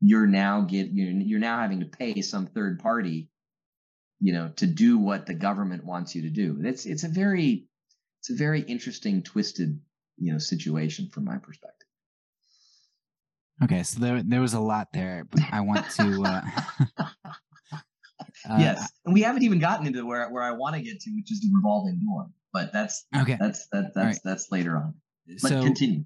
[0.00, 3.30] you're now get you're, you're now having to pay some third party,
[4.20, 6.60] you know, to do what the government wants you to do.
[6.62, 7.66] It's it's a very
[8.20, 9.80] it's a very interesting, twisted
[10.18, 11.88] you know situation from my perspective.
[13.64, 16.22] Okay, so there there was a lot there, but I want to.
[16.22, 16.42] Uh,
[17.02, 21.10] uh, yes, and we haven't even gotten into where where I want to get to,
[21.10, 22.28] which is the revolving door.
[22.52, 23.36] But that's okay.
[23.40, 24.18] That's that, that's right.
[24.24, 24.94] that's later on.
[25.42, 26.04] But so, continue.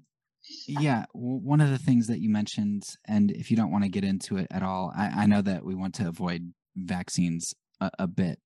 [0.67, 4.03] Yeah, one of the things that you mentioned, and if you don't want to get
[4.03, 8.07] into it at all, I, I know that we want to avoid vaccines a, a
[8.07, 8.39] bit,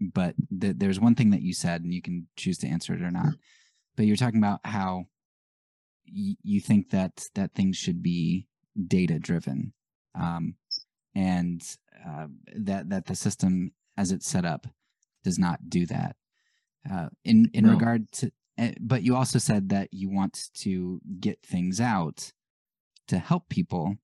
[0.00, 3.02] but th- there's one thing that you said, and you can choose to answer it
[3.02, 3.34] or not.
[3.96, 5.06] But you're talking about how
[6.06, 8.46] y- you think that that things should be
[8.86, 9.72] data driven,
[10.14, 10.54] um,
[11.14, 11.62] and
[12.06, 12.26] uh,
[12.56, 14.66] that that the system as it's set up
[15.22, 16.16] does not do that.
[16.90, 17.72] Uh, in in no.
[17.72, 22.32] regard to, uh, but you also said that you want to get things out
[23.08, 23.96] to help people,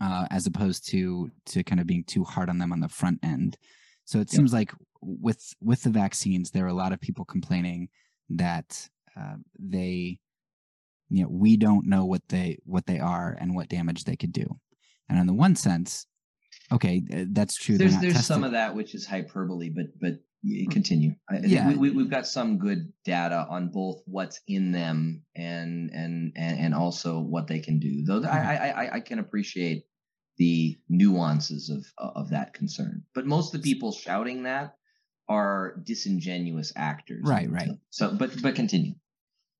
[0.00, 3.18] uh, as opposed to to kind of being too hard on them on the front
[3.22, 3.56] end.
[4.04, 4.36] So it yep.
[4.36, 7.88] seems like with with the vaccines, there are a lot of people complaining
[8.30, 8.88] that
[9.18, 10.18] uh, they
[11.10, 14.32] you know we don't know what they what they are and what damage they could
[14.32, 14.58] do
[15.08, 16.06] and in the one sense
[16.70, 20.14] okay that's true there's there's some of that which is hyperbole but but
[20.46, 20.70] mm.
[20.70, 25.90] continue yeah we, we, have got some good data on both what's in them and
[25.92, 28.26] and and, and also what they can do though mm-hmm.
[28.28, 29.84] I, I i can appreciate
[30.38, 34.76] the nuances of of that concern but most of the people shouting that
[35.28, 38.94] are disingenuous actors right right so but but continue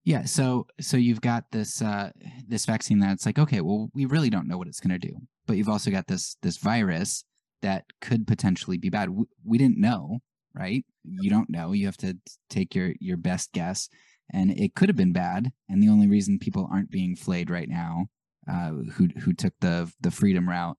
[0.09, 2.13] yeah, so so you've got this uh,
[2.47, 5.15] this vaccine that's like, okay, well, we really don't know what it's going to do,
[5.47, 7.25] but you've also got this this virus
[7.61, 9.11] that could potentially be bad.
[9.11, 10.21] We, we didn't know,
[10.55, 10.83] right?
[11.05, 11.73] You don't know.
[11.73, 12.17] You have to
[12.49, 13.91] take your your best guess,
[14.33, 15.53] and it could have been bad.
[15.69, 18.07] And the only reason people aren't being flayed right now,
[18.49, 20.77] uh, who who took the the freedom route,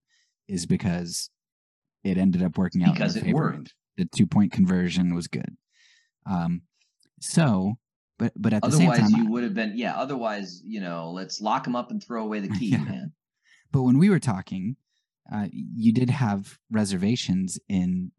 [0.48, 1.30] is because
[2.04, 3.74] it ended up working out because it worked.
[3.98, 5.58] The two point conversion was good.
[6.26, 6.62] Um,
[7.20, 7.78] so
[8.20, 9.98] but but at otherwise, the same time, you would have been yeah.
[9.98, 12.84] Otherwise, you know, let's lock him up and throw away the key, yeah.
[12.84, 13.14] man.
[13.72, 14.76] But when we were talking,
[15.34, 18.12] uh, you did have reservations in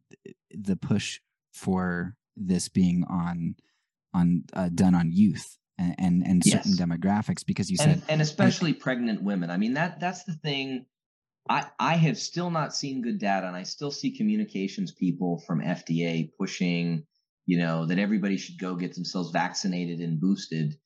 [0.50, 1.20] the push
[1.52, 3.56] for this being on
[4.14, 5.58] on uh, done on youth
[5.98, 6.80] and and, certain yes.
[6.80, 9.50] demographics because you said and, and especially like, pregnant women.
[9.50, 10.86] I mean that that's the thing.
[11.48, 15.60] I I have still not seen good data, and I still see communications people from
[15.60, 17.06] FDA pushing
[17.50, 20.76] you know, that everybody should go get themselves vaccinated and boosted.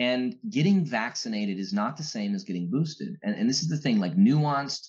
[0.00, 3.16] And getting vaccinated is not the same as getting boosted.
[3.22, 4.88] And, and this is the thing like nuanced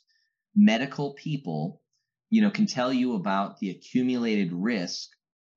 [0.55, 1.83] medical people,
[2.31, 5.09] you know, can tell you about the accumulated risk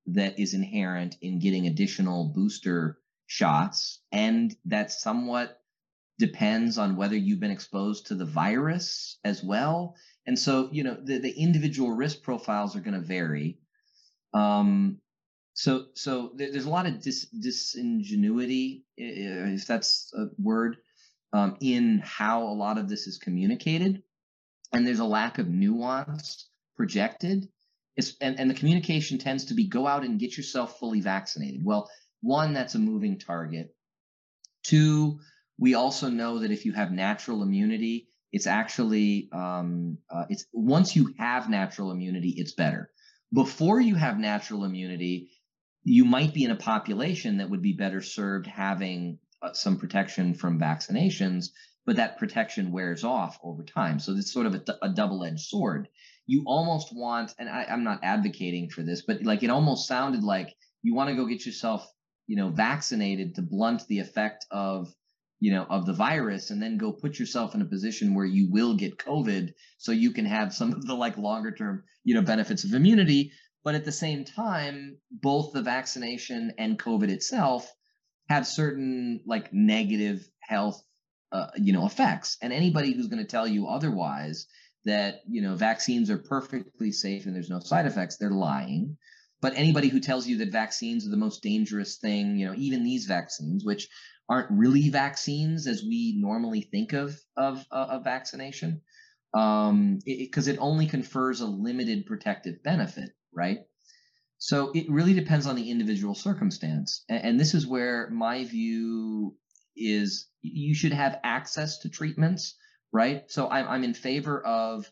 [0.09, 2.99] that is inherent in getting additional booster
[3.33, 4.01] shots.
[4.13, 5.59] And that somewhat
[6.19, 9.97] depends on whether you've been exposed to the virus as well.
[10.27, 13.59] And so, you know, the, the individual risk profiles are going to vary.
[14.35, 15.01] Um,
[15.55, 20.79] so so there's a lot of dis, disingenuity if that's a word
[21.33, 24.03] um, in how a lot of this is communicated
[24.73, 27.49] and there's a lack of nuance projected
[27.97, 31.63] it's, and, and the communication tends to be go out and get yourself fully vaccinated
[31.63, 31.91] well
[32.23, 33.75] one that's a moving target
[34.65, 35.19] two
[35.59, 40.97] we also know that if you have natural immunity it's actually um, uh, it's once
[40.97, 42.91] you have natural immunity it's better
[43.33, 45.31] before you have natural immunity
[45.85, 50.35] you might be in a population that would be better served having uh, some protection
[50.35, 51.47] from vaccinations,
[51.85, 53.99] but that protection wears off over time.
[53.99, 55.89] So it's sort of a, a double edged sword.
[56.27, 60.23] You almost want, and I, I'm not advocating for this, but like it almost sounded
[60.23, 61.87] like you want to go get yourself,
[62.27, 64.93] you know, vaccinated to blunt the effect of
[65.41, 68.49] you know of the virus and then go put yourself in a position where you
[68.53, 72.23] will get covid so you can have some of the like longer term you know
[72.23, 73.33] benefits of immunity
[73.65, 77.73] but at the same time, both the vaccination and COVID itself
[78.29, 80.83] have certain like negative health,
[81.31, 82.37] uh, you know, effects.
[82.43, 84.47] And anybody who's going to tell you otherwise
[84.85, 88.97] that you know vaccines are perfectly safe and there's no side effects, they're lying.
[89.43, 92.85] But anybody who tells you that vaccines are the most dangerous thing, you know, even
[92.85, 93.89] these vaccines, which
[94.29, 98.81] aren't really vaccines as we normally think of of, uh, of vaccination,
[99.35, 103.61] um, because it, it, it only confers a limited protective benefit right?
[104.39, 107.05] So it really depends on the individual circumstance.
[107.09, 109.37] And, and this is where my view
[109.77, 112.57] is you should have access to treatments,
[112.93, 113.25] right?
[113.29, 114.91] So I'm, I'm in favor of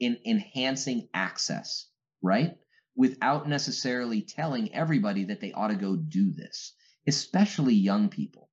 [0.00, 1.86] in enhancing access,
[2.22, 2.56] right?
[2.96, 6.74] Without necessarily telling everybody that they ought to go do this,
[7.06, 8.50] especially young people.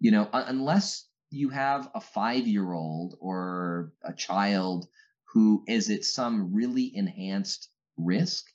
[0.00, 4.86] You know, unless you have a five year old or a child
[5.32, 8.46] who is at some really enhanced risk,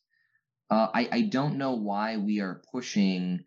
[0.70, 3.46] uh, I, I, don't know why we are pushing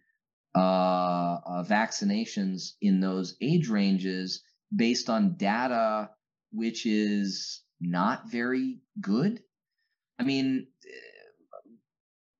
[0.56, 4.42] uh, uh, vaccinations in those age ranges
[4.74, 6.10] based on data
[6.52, 9.42] which is not very good.
[10.18, 10.66] I mean,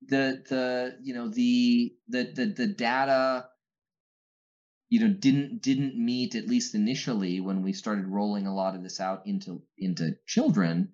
[0.07, 3.45] the the you know the the the, the data
[4.89, 8.83] you know didn't didn't meet at least initially when we started rolling a lot of
[8.83, 10.89] this out into into children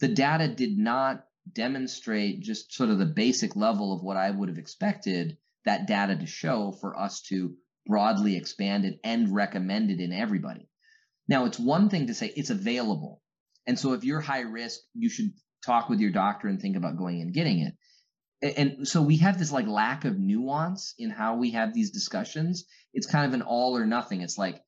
[0.00, 4.48] the data did not demonstrate just sort of the basic level of what i would
[4.48, 7.54] have expected that data to show for us to
[7.86, 10.68] broadly expand it and recommend it in everybody.
[11.26, 13.22] Now it's one thing to say it's available.
[13.66, 15.32] And so if you're high risk you should
[15.64, 17.74] talk with your doctor and think about going and getting it
[18.42, 22.64] and so we have this like lack of nuance in how we have these discussions.
[22.94, 24.20] It's kind of an all or nothing.
[24.20, 24.62] It's like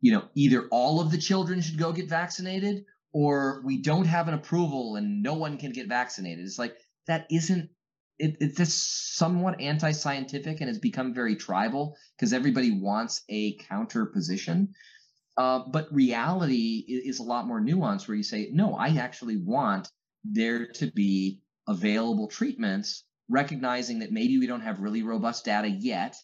[0.00, 4.26] you know either all of the children should go get vaccinated or we don't have
[4.28, 6.44] an approval and no one can get vaccinated.
[6.44, 7.70] It's like that isn't
[8.18, 14.06] it, it's just somewhat anti-scientific and has become very tribal because everybody wants a counter
[14.06, 14.74] position
[15.36, 19.36] uh, but reality is, is a lot more nuanced where you say no i actually
[19.36, 19.88] want
[20.24, 26.16] there to be available treatments, recognizing that maybe we don't have really robust data yet,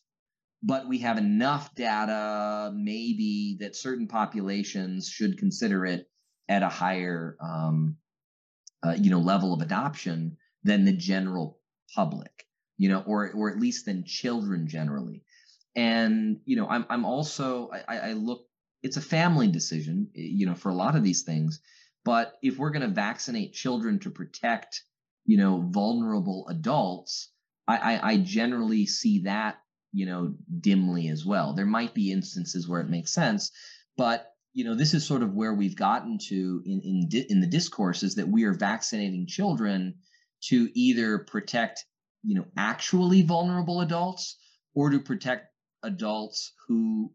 [0.62, 6.06] but we have enough data, maybe that certain populations should consider it
[6.48, 7.96] at a higher, um,
[8.82, 11.58] uh, you know, level of adoption than the general
[11.94, 15.24] public, you know, or or at least than children generally.
[15.74, 18.46] And you know, I'm I'm also I, I look.
[18.82, 21.60] It's a family decision, you know, for a lot of these things.
[22.04, 24.82] But if we're going to vaccinate children to protect
[25.30, 27.30] you know, vulnerable adults,
[27.68, 29.60] I, I, I generally see that,
[29.92, 31.54] you know, dimly as well.
[31.54, 33.52] There might be instances where it makes sense,
[33.96, 37.46] but you know, this is sort of where we've gotten to in in in the
[37.46, 39.94] discourse is that we are vaccinating children
[40.48, 41.84] to either protect,
[42.24, 44.36] you know, actually vulnerable adults
[44.74, 45.46] or to protect
[45.84, 47.12] adults who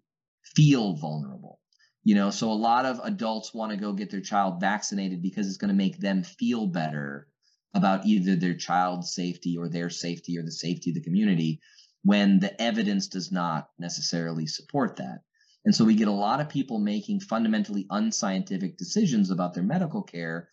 [0.56, 1.60] feel vulnerable
[2.06, 5.48] you know so a lot of adults want to go get their child vaccinated because
[5.48, 7.28] it's going to make them feel better
[7.76, 11.60] about either their child's safety or their safety or the safety of the community
[12.04, 15.20] when the evidence does not necessarily support that.
[15.66, 20.04] And so we get a lot of people making fundamentally unscientific decisions about their medical
[20.04, 20.48] care.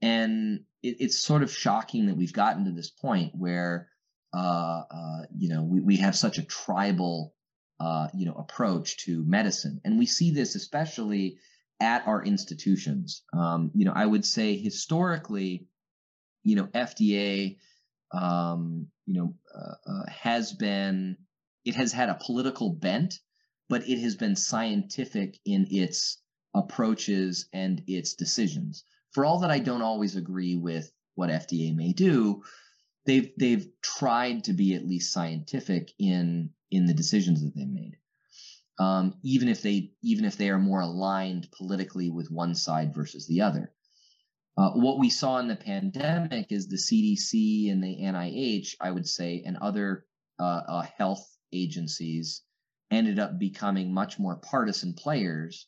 [0.00, 3.88] And it, it's sort of shocking that we've gotten to this point where,
[4.32, 7.34] uh, uh, you know, we, we have such a tribal,
[7.80, 9.80] uh, you know, approach to medicine.
[9.84, 11.38] And we see this especially
[11.80, 13.24] at our institutions.
[13.32, 15.66] Um, you know, I would say historically,
[16.42, 17.58] you know, FDA,
[18.12, 21.16] um, you know, uh, uh, has been,
[21.64, 23.14] it has had a political bent,
[23.68, 26.18] but it has been scientific in its
[26.54, 28.84] approaches and its decisions.
[29.12, 32.42] For all that I don't always agree with what FDA may do,
[33.06, 37.96] they've they've tried to be at least scientific in in the decisions that they made.
[38.78, 43.26] Um, even if they even if they are more aligned politically with one side versus
[43.26, 43.72] the other.
[44.56, 49.08] Uh, what we saw in the pandemic is the CDC and the NIH, I would
[49.08, 50.04] say, and other
[50.38, 52.42] uh, uh, health agencies
[52.90, 55.66] ended up becoming much more partisan players.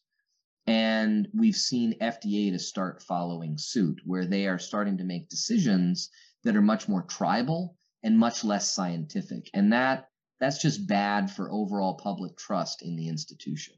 [0.67, 6.11] And we've seen FDA to start following suit, where they are starting to make decisions
[6.43, 9.49] that are much more tribal and much less scientific.
[9.55, 10.09] And that
[10.41, 13.77] that's just bad for overall public trust in the institution.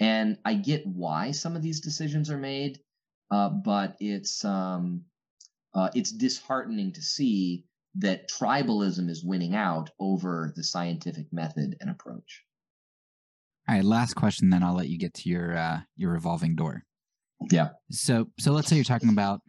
[0.00, 2.80] And I get why some of these decisions are made
[3.30, 5.04] uh, but it's um,
[5.74, 7.64] uh, it's disheartening to see
[7.96, 12.44] that tribalism is winning out over the scientific method and approach.
[13.68, 16.84] All right, last question, then I'll let you get to your uh, your revolving door.
[17.50, 17.70] Yeah.
[17.90, 19.40] So so let's say you're talking about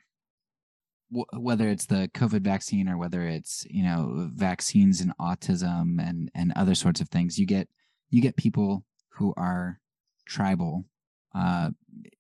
[1.12, 6.30] w- whether it's the COVID vaccine or whether it's you know vaccines and autism and
[6.34, 7.38] and other sorts of things.
[7.38, 7.68] You get
[8.10, 8.86] you get people
[9.18, 9.80] who are
[10.26, 10.86] tribal
[11.36, 11.70] uh,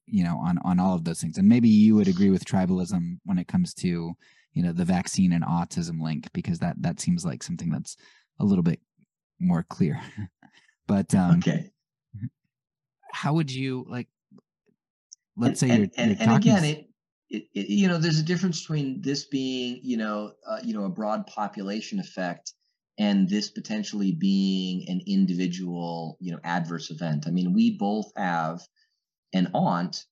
[0.06, 1.38] you know, on on all of those things.
[1.38, 4.14] And maybe you would agree with tribalism when it comes to
[4.54, 7.98] you know the vaccine and autism link because that that seems like something that's
[8.40, 8.80] a little bit
[9.40, 10.02] more clear.
[10.88, 11.72] but um, okay,
[13.12, 14.08] how would you like?
[15.38, 16.90] Let's say and, you're, and, you're and again it,
[17.30, 20.86] it, it, you know there's a difference between this being you know uh, you know
[20.86, 22.54] a broad population effect
[22.98, 28.62] and this potentially being an individual you know adverse event i mean we both have
[29.36, 30.06] an aunt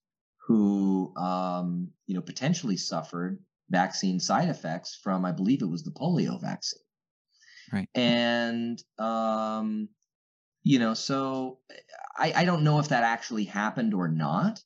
[0.47, 5.91] who um, you know potentially suffered vaccine side effects from, I believe it was the
[5.91, 6.81] polio vaccine.
[7.71, 7.89] Right.
[7.95, 9.89] And um,
[10.63, 11.59] you know, so
[12.15, 14.61] I, I don't know if that actually happened or not,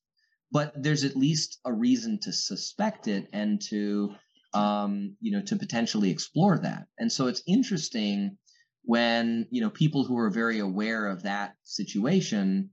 [0.51, 4.15] but there's at least a reason to suspect it and to
[4.53, 6.87] um, you know to potentially explore that.
[6.97, 8.37] And so it's interesting
[8.83, 12.71] when you know people who are very aware of that situation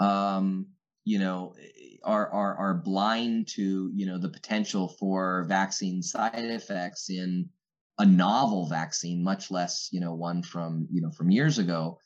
[0.00, 0.68] um,
[1.08, 1.54] you know
[2.04, 7.48] are, are are blind to you know the potential for vaccine side effects in
[7.98, 11.98] a novel vaccine much less you know one from you know from years ago.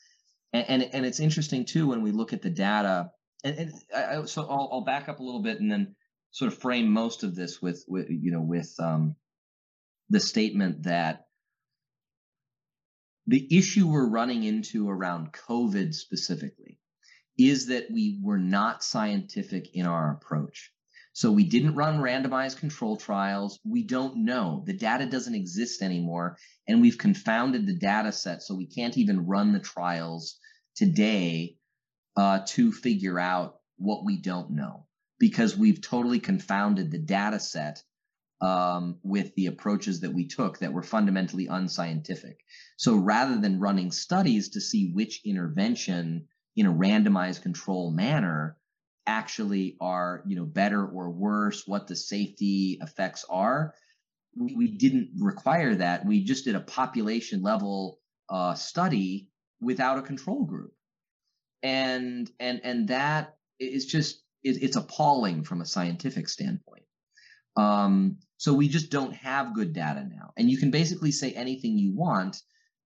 [0.53, 3.11] And and, and it's interesting too when we look at the data
[3.45, 5.97] and, and I, so I'll, I'll back up a little bit and then
[6.31, 9.17] sort of frame most of this with with you know with um,
[10.11, 11.27] the statement that
[13.27, 16.79] the issue we're running into around COVID specifically
[17.39, 20.73] is that we were not scientific in our approach.
[21.15, 23.59] So we didn't run randomized control trials.
[23.65, 24.63] We don't know.
[24.67, 26.39] The data doesn't exist anymore.
[26.67, 28.43] And we've confounded the data set.
[28.43, 30.39] So we can't even run the trials
[30.75, 31.57] today
[32.17, 34.87] uh, to figure out what we don't know
[35.19, 37.83] because we've totally confounded the data set
[38.41, 42.41] um, with the approaches that we took that were fundamentally unscientific.
[42.77, 46.27] So rather than running studies to see which intervention
[46.57, 48.57] in a randomized control manner
[49.07, 53.75] actually are you know better or worse, what the safety effects are,
[54.37, 56.07] we, we didn't require that.
[56.07, 57.99] We just did a population level
[58.29, 59.29] uh, study
[59.61, 60.73] without a control group,
[61.63, 66.85] and and and that is just it, it's appalling from a scientific standpoint.
[67.57, 70.33] Um, so we just don't have good data now.
[70.37, 72.41] And you can basically say anything you want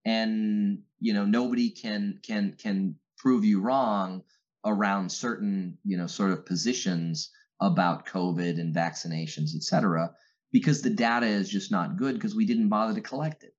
[0.05, 4.23] and you know nobody can can can prove you wrong
[4.64, 10.12] around certain, you know, sort of positions about COVID and vaccinations, et cetera,
[10.53, 13.55] because the data is just not good because we didn't bother to collect it.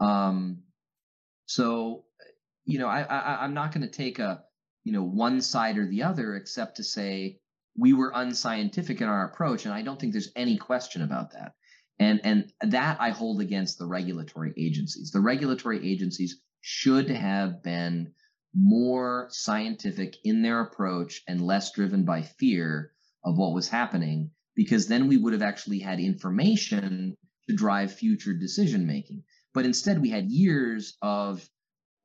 [0.00, 0.62] Um,
[1.46, 2.04] so,
[2.64, 4.42] you know, I, I I'm not going to take a,
[4.84, 7.40] you know, one side or the other, except to say
[7.78, 11.52] we were unscientific in our approach and i don't think there's any question about that
[11.98, 18.12] and and that i hold against the regulatory agencies the regulatory agencies should have been
[18.54, 22.92] more scientific in their approach and less driven by fear
[23.24, 27.16] of what was happening because then we would have actually had information
[27.48, 29.22] to drive future decision making
[29.54, 31.48] but instead we had years of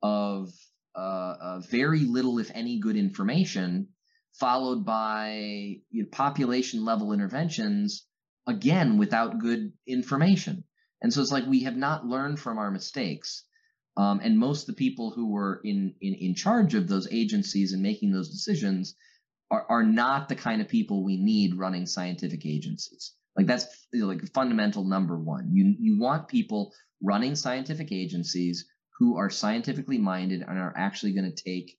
[0.02, 0.52] of
[0.96, 3.88] uh, uh, very little if any good information
[4.34, 8.06] followed by you know, population level interventions,
[8.46, 10.64] again, without good information.
[11.00, 13.44] And so it's like we have not learned from our mistakes.
[13.96, 17.72] Um, and most of the people who were in, in, in charge of those agencies
[17.72, 18.96] and making those decisions
[19.50, 23.14] are, are not the kind of people we need running scientific agencies.
[23.36, 25.50] Like that's you know, like fundamental number one.
[25.52, 26.72] You you want people
[27.02, 28.66] running scientific agencies
[28.98, 31.76] who are scientifically minded and are actually going to take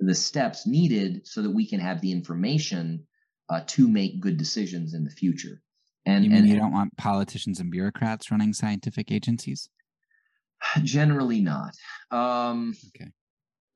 [0.00, 3.06] the steps needed so that we can have the information
[3.48, 5.62] uh, to make good decisions in the future.
[6.06, 9.68] And you mean and, you don't want politicians and bureaucrats running scientific agencies?
[10.82, 11.74] Generally not.
[12.10, 13.10] Um, okay.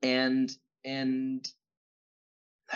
[0.01, 0.51] And
[0.83, 1.47] and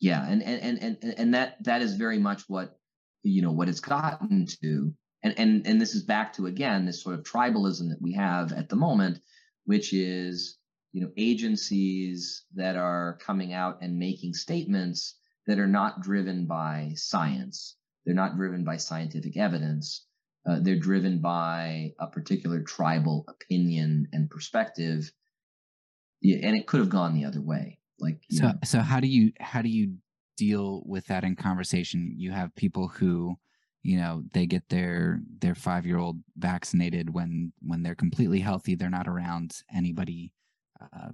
[0.00, 2.78] yeah, and and and and that that is very much what
[3.22, 4.94] you know what it's gotten to.
[5.22, 8.52] And and and this is back to again this sort of tribalism that we have
[8.52, 9.20] at the moment,
[9.64, 10.58] which is
[10.92, 15.16] you know agencies that are coming out and making statements
[15.46, 20.06] that are not driven by science they're not driven by scientific evidence
[20.48, 25.12] uh, they're driven by a particular tribal opinion and perspective
[26.22, 28.54] yeah, and it could have gone the other way like so know.
[28.64, 29.94] so how do you how do you
[30.36, 33.36] deal with that in conversation you have people who
[33.82, 38.74] you know they get their their 5 year old vaccinated when when they're completely healthy
[38.74, 40.32] they're not around anybody
[40.80, 41.10] uh,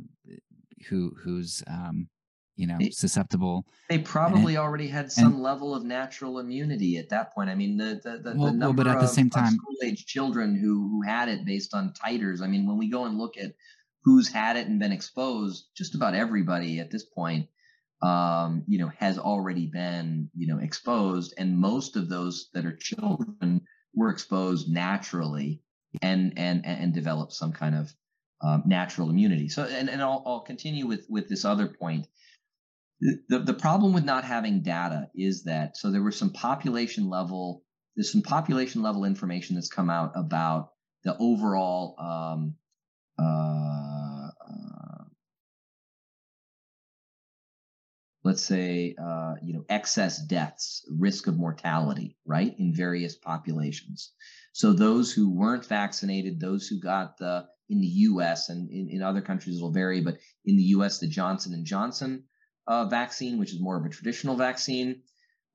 [0.89, 2.09] who who's um,
[2.57, 3.67] you know susceptible.
[3.89, 7.51] They probably already had some and, level of natural immunity at that point.
[7.51, 9.77] I mean, the the, the, well, the number well, but at the same time, school
[9.85, 12.43] age children who who had it based on titers.
[12.43, 13.53] I mean, when we go and look at
[14.03, 17.49] who's had it and been exposed, just about everybody at this point,
[18.03, 22.77] um, you know, has already been you know exposed, and most of those that are
[22.77, 23.63] children
[23.95, 25.61] were exposed naturally
[26.03, 27.93] and and and developed some kind of
[28.43, 29.49] um, natural immunity.
[29.49, 32.07] So, and, and I'll, I'll continue with, with this other point.
[33.01, 37.63] The, the problem with not having data is that, so there was some population level,
[37.95, 40.71] there's some population level information that's come out about
[41.05, 42.55] the overall um,
[43.19, 45.05] uh, uh,
[48.25, 54.13] let's say, uh, you know, excess deaths, risk of mortality, right, in various populations.
[54.53, 58.49] So those who weren't vaccinated, those who got the in the U.S.
[58.49, 60.99] and in, in other countries it'll vary, but in the U.S.
[60.99, 62.25] the Johnson and Johnson
[62.67, 65.03] uh, vaccine, which is more of a traditional vaccine,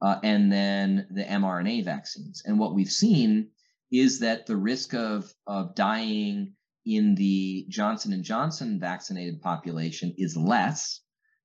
[0.02, 2.42] uh, and then the mRNA vaccines.
[2.46, 3.50] And what we've seen
[3.92, 6.54] is that the risk of of dying
[6.86, 11.02] in the Johnson and Johnson vaccinated population is less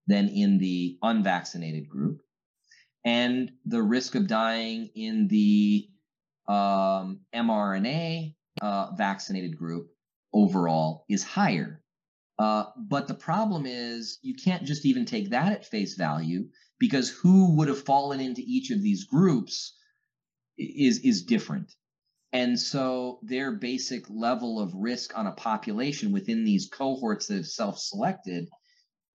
[0.07, 2.21] than in the unvaccinated group,
[3.05, 5.89] and the risk of dying in the
[6.49, 9.89] um, mRNA uh, vaccinated group
[10.33, 11.83] overall is higher.
[12.39, 16.49] Uh, but the problem is you can't just even take that at face value
[16.79, 19.75] because who would have fallen into each of these groups
[20.59, 21.73] is is different.
[22.33, 27.47] And so their basic level of risk on a population within these cohorts that have
[27.47, 28.49] self-selected,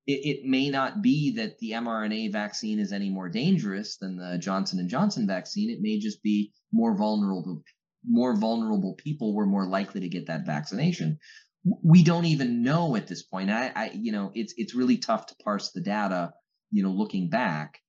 [0.07, 4.39] it, it may not be that the mRNA vaccine is any more dangerous than the
[4.39, 5.69] Johnson and Johnson vaccine.
[5.69, 7.61] It may just be more vulnerable
[8.03, 11.19] more vulnerable people were more likely to get that vaccination.
[11.64, 13.50] We don't even know at this point.
[13.50, 16.34] I, I you know, it's it's really tough to parse the data,
[16.72, 17.80] you know, looking back.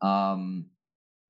[0.00, 0.66] Um,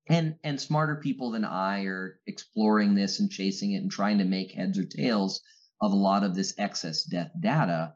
[0.09, 4.25] and and smarter people than I are exploring this and chasing it and trying to
[4.25, 5.43] make heads or tails
[5.81, 7.95] of a lot of this excess death data.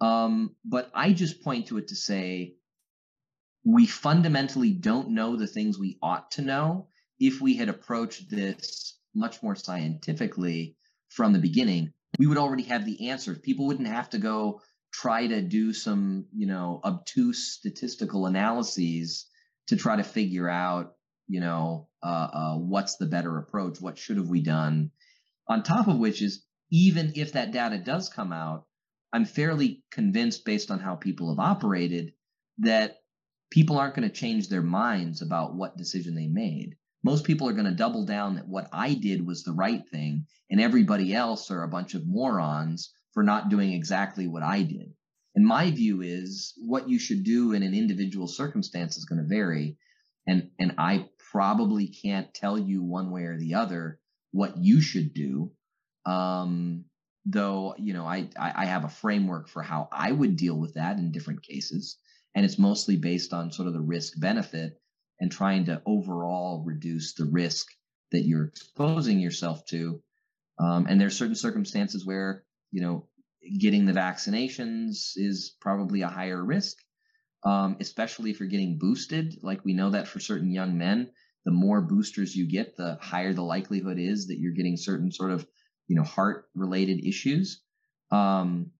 [0.00, 2.54] Um, but I just point to it to say
[3.64, 6.88] we fundamentally don't know the things we ought to know
[7.18, 10.76] if we had approached this much more scientifically
[11.08, 13.38] from the beginning, we would already have the answers.
[13.38, 14.60] People wouldn't have to go
[14.92, 19.26] try to do some, you know, obtuse statistical analyses
[19.68, 20.94] to try to figure out,
[21.28, 23.80] you know, uh, uh, what's the better approach?
[23.80, 24.90] What should have we done?
[25.48, 28.66] On top of which is even if that data does come out,
[29.12, 32.12] I'm fairly convinced based on how people have operated
[32.58, 32.96] that
[33.50, 37.52] people aren't going to change their minds about what decision they made most people are
[37.52, 41.50] going to double down that what I did was the right thing, and everybody else
[41.50, 44.94] are a bunch of morons for not doing exactly what I did.
[45.34, 49.28] And my view is what you should do in an individual circumstance is going to
[49.28, 49.78] vary.
[50.26, 53.98] And, and I probably can't tell you one way or the other
[54.30, 55.52] what you should do.
[56.04, 56.84] Um,
[57.24, 60.98] though, you know, I, I have a framework for how I would deal with that
[60.98, 61.96] in different cases.
[62.34, 64.81] And it's mostly based on sort of the risk benefit
[65.22, 67.68] and trying to overall reduce the risk
[68.10, 70.02] that you're exposing yourself to.
[70.58, 72.42] Um, and there's certain circumstances where,
[72.72, 73.06] you know,
[73.60, 76.76] getting the vaccinations is probably a higher risk,
[77.44, 79.36] um, especially if you're getting boosted.
[79.42, 81.12] Like we know that for certain young men,
[81.44, 85.30] the more boosters you get, the higher the likelihood is that you're getting certain sort
[85.30, 85.46] of,
[85.86, 87.62] you know, heart related issues.
[88.10, 88.72] Um,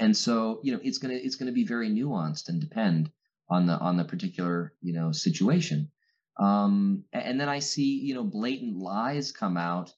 [0.00, 3.12] and so, you know, it's gonna it's gonna be very nuanced and depend
[3.48, 5.90] on the on the particular you know situation.
[6.36, 9.92] Um, and then i see you know blatant lies come out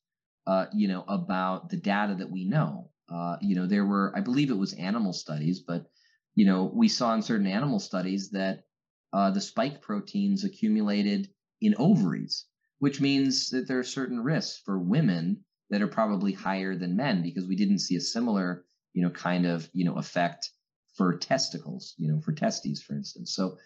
[0.47, 2.90] uh, you know about the data that we know.
[3.09, 5.86] Uh, you know there were i believe it was animal studies but
[6.35, 8.64] you know we saw in certain animal studies that
[9.12, 12.47] uh, the spike proteins accumulated in ovaries
[12.81, 17.23] which means that there are certain risks for women that are probably higher than men
[17.23, 20.51] because we didn't see a similar you know kind of you know effect
[20.97, 23.35] for testicles, you know, for testes, for instance.
[23.35, 23.59] So,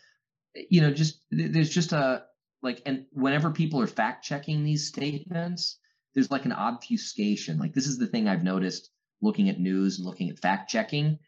[0.54, 2.24] you know, just there's just a
[2.62, 5.78] like, and whenever people are fact checking these statements,
[6.14, 7.58] there's like an obfuscation.
[7.58, 8.90] Like, this is the thing I've noticed
[9.22, 11.18] looking at news and looking at fact checking.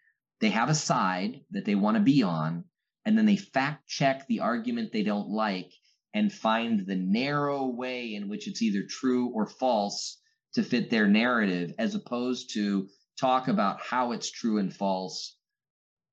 [0.40, 2.64] They have a side that they want to be on,
[3.04, 5.70] and then they fact check the argument they don't like
[6.12, 10.18] and find the narrow way in which it's either true or false
[10.54, 12.88] to fit their narrative, as opposed to
[13.18, 15.36] talk about how it's true and false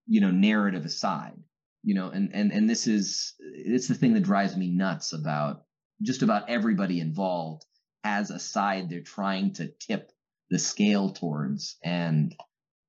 [0.10, 1.38] you know narrative aside
[1.84, 5.64] you know and and and this is it's the thing that drives me nuts about
[6.02, 7.64] just about everybody involved
[8.04, 10.12] as a side they're trying to tip
[10.50, 12.36] the scale towards and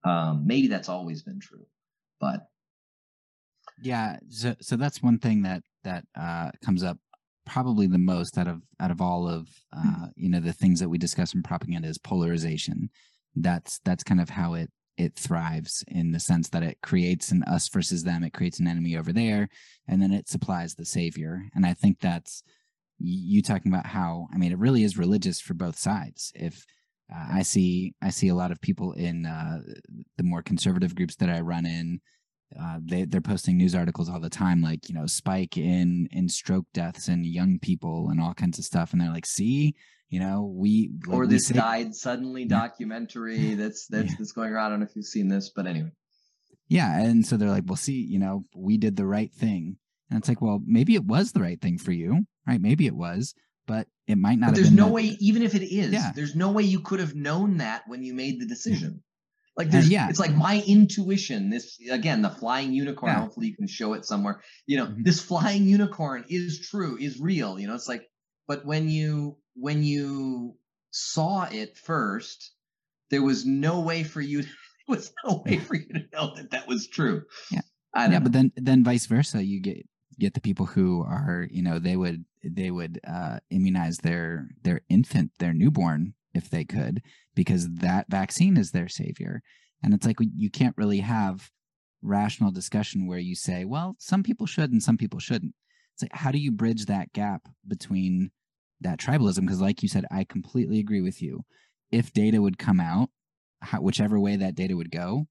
[0.03, 1.67] um, maybe that's always been true
[2.21, 2.49] but
[3.83, 6.99] yeah so so that's one thing that that uh, comes up
[7.51, 10.89] probably the most out of out of all of uh, you know the things that
[10.89, 12.91] we discuss in propaganda is polarization.
[13.35, 14.71] That's that's kind of how it
[15.01, 18.67] it thrives in the sense that it creates an us versus them it creates an
[18.67, 19.49] enemy over there
[19.89, 21.43] and then it supplies the savior.
[21.55, 22.43] And i think that's
[22.99, 26.33] you talking about how i mean it really is religious for both sides.
[26.35, 26.65] If
[27.13, 29.59] uh, i see i see a lot of people in uh,
[30.17, 32.01] the more conservative groups that i run in
[32.59, 36.29] uh, they, they're posting news articles all the time like you know spike in in
[36.29, 38.93] stroke deaths and young people and all kinds of stuff.
[38.93, 39.75] And they're like see
[40.11, 44.17] you know we or we this say, died suddenly documentary that's that's yeah.
[44.19, 45.91] that's going around i don't know if you've seen this but anyway
[46.69, 49.77] yeah and so they're like well see you know we did the right thing
[50.11, 52.61] And it's like, well, maybe it was the right thing for you, right?
[52.61, 53.35] Maybe it was,
[53.67, 54.51] but it might not.
[54.51, 56.11] But there's no that, way, even if it is, yeah.
[56.15, 59.03] there's no way you could have known that when you made the decision.
[59.57, 60.09] Like uh, there's, uh, yeah.
[60.09, 61.51] it's like my intuition.
[61.51, 63.13] This again, the flying unicorn.
[63.13, 63.21] Yeah.
[63.21, 64.41] Hopefully, you can show it somewhere.
[64.67, 65.03] You know, mm-hmm.
[65.05, 67.59] this flying unicorn is true, is real.
[67.59, 68.03] You know, it's like,
[68.49, 70.57] but when you when you
[70.91, 72.53] saw it first,
[73.11, 74.45] there was no way for you.
[74.89, 77.23] There was no way for you to know that that was true.
[77.53, 77.61] Yeah,
[77.95, 78.21] yeah, know.
[78.21, 79.87] but then then vice versa, you get
[80.19, 84.83] get the people who are you know they would they would uh, immunize their their
[84.89, 87.03] infant their newborn if they could
[87.35, 89.43] because that vaccine is their savior
[89.83, 91.51] and it's like you can't really have
[92.03, 95.55] rational discussion where you say well some people should and some people shouldn't
[95.95, 98.31] it's like how do you bridge that gap between
[98.81, 101.45] that tribalism because like you said i completely agree with you.
[101.91, 103.11] If data would come out
[103.61, 105.27] how, whichever way that data would go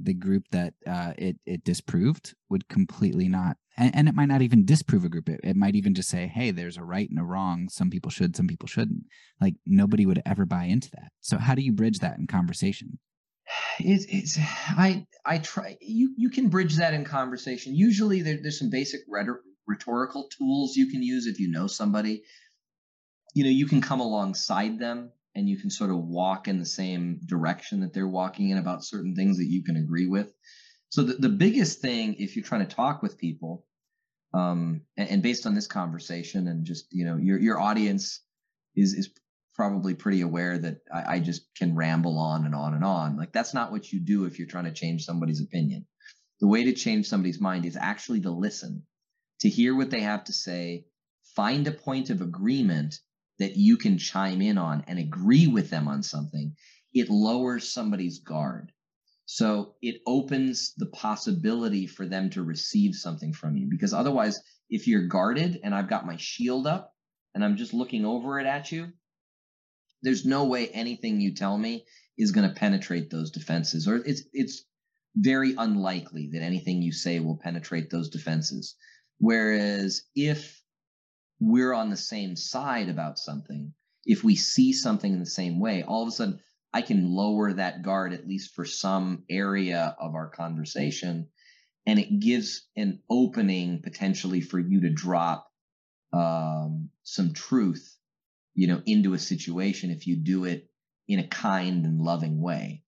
[0.00, 4.42] the group that uh, it it disproved would completely not and, and, it might not
[4.42, 5.28] even disprove a group.
[5.28, 7.68] It, it might even just say hey there's a right and a wrong.
[7.68, 9.04] Some people should some people shouldn't.
[9.40, 11.10] Like nobody would ever buy into that.
[11.20, 12.98] So how do you bridge that in conversation?
[13.78, 14.38] It's, it's
[14.70, 17.74] i i try you you can bridge that in conversation.
[17.74, 19.00] Usually there, there's some basic
[19.66, 22.22] rhetorical tools you can use if you know somebody
[23.34, 26.66] you know you can come alongside them and you can sort of walk in the
[26.66, 30.32] same direction that they're walking in about certain things that you can agree with.
[30.90, 33.66] So the, the biggest thing, if you're trying to talk with people,
[34.32, 38.20] um, and, and based on this conversation and just, you know, your, your audience
[38.76, 39.10] is, is
[39.54, 43.16] probably pretty aware that I, I just can ramble on and on and on.
[43.16, 45.86] Like that's not what you do if you're trying to change somebody's opinion.
[46.40, 48.84] The way to change somebody's mind is actually to listen,
[49.40, 50.84] to hear what they have to say,
[51.34, 53.00] find a point of agreement
[53.38, 56.54] that you can chime in on and agree with them on something,
[56.92, 58.72] it lowers somebody's guard.
[59.26, 63.68] So it opens the possibility for them to receive something from you.
[63.68, 66.92] Because otherwise, if you're guarded and I've got my shield up
[67.34, 68.92] and I'm just looking over it at you,
[70.02, 71.84] there's no way anything you tell me
[72.18, 74.64] is going to penetrate those defenses, or it's it's
[75.16, 78.76] very unlikely that anything you say will penetrate those defenses.
[79.18, 80.60] Whereas if
[81.40, 83.72] we're on the same side about something,
[84.04, 86.40] if we see something in the same way, all of a sudden
[86.72, 91.28] I can lower that guard at least for some area of our conversation.
[91.86, 95.50] And it gives an opening potentially for you to drop
[96.12, 97.96] um, some truth,
[98.54, 100.68] you know, into a situation if you do it
[101.06, 102.82] in a kind and loving way.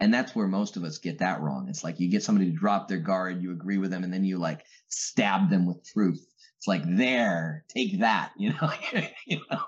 [0.00, 1.68] And that's where most of us get that wrong.
[1.68, 4.24] It's like you get somebody to drop their guard, you agree with them, and then
[4.24, 6.26] you like stab them with truth.
[6.58, 8.70] It's like there take that you know?
[9.26, 9.60] You know?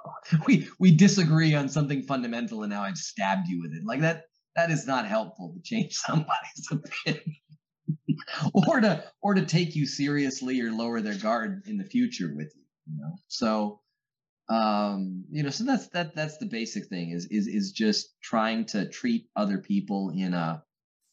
[0.47, 3.85] We we disagree on something fundamental and now i've stabbed you with it.
[3.85, 4.25] Like that
[4.57, 7.37] that is not helpful to change somebody's opinion.
[8.53, 12.53] Or to or to take you seriously or lower their guard in the future with
[12.55, 13.15] you you know?
[13.29, 13.81] So
[14.53, 18.67] um you know so that's that that's the basic thing is is is just trying
[18.67, 20.63] to treat other people in a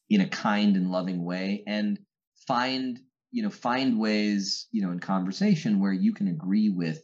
[0.09, 1.99] in a kind and loving way and
[2.47, 2.99] find
[3.31, 7.01] you know find ways you know in conversation where you can agree with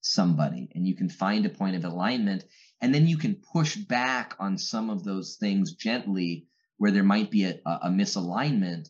[0.00, 2.44] somebody and you can find a point of alignment
[2.80, 6.46] and then you can push back on some of those things gently
[6.78, 8.88] where there might be a, a misalignment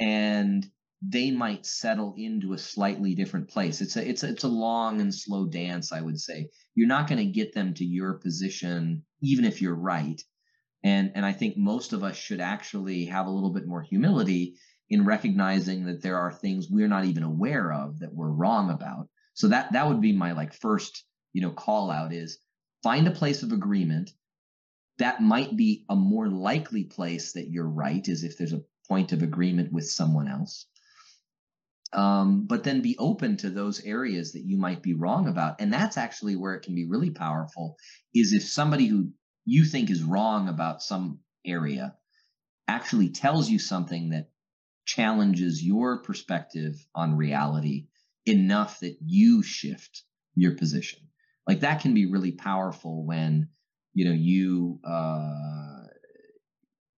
[0.00, 0.66] and
[1.06, 5.00] they might settle into a slightly different place it's a it's a, it's a long
[5.00, 9.04] and slow dance i would say you're not going to get them to your position
[9.20, 10.22] even if you're right
[10.84, 14.54] and and i think most of us should actually have a little bit more humility
[14.92, 19.08] in recognizing that there are things we're not even aware of that we're wrong about.
[19.32, 22.38] So that that would be my like first, you know, call out is
[22.82, 24.10] find a place of agreement.
[24.98, 29.12] That might be a more likely place that you're right is if there's a point
[29.12, 30.66] of agreement with someone else.
[31.94, 35.60] Um, but then be open to those areas that you might be wrong about.
[35.60, 37.76] And that's actually where it can be really powerful
[38.14, 39.10] is if somebody who
[39.44, 41.94] you think is wrong about some area
[42.66, 44.30] actually tells you something that
[44.84, 47.86] challenges your perspective on reality
[48.26, 50.02] enough that you shift
[50.34, 51.00] your position.
[51.46, 53.48] Like that can be really powerful when
[53.94, 55.82] you know you uh,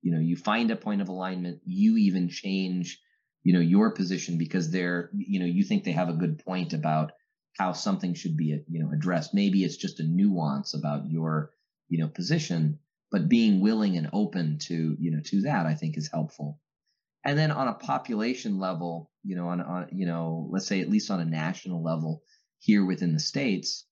[0.02, 1.60] you know you find a point of alignment.
[1.64, 3.00] You even change
[3.44, 6.72] you know your position because they're you know you think they have a good point
[6.72, 7.12] about
[7.58, 9.34] how something should be you know addressed.
[9.34, 11.50] Maybe it's just a nuance about your
[11.88, 12.80] you know position,
[13.12, 16.58] but being willing and open to you know to that I think is helpful.
[17.24, 20.90] And then on a population level, you know, on, on you know, let's say at
[20.90, 22.22] least on a national level
[22.58, 23.86] here within the states,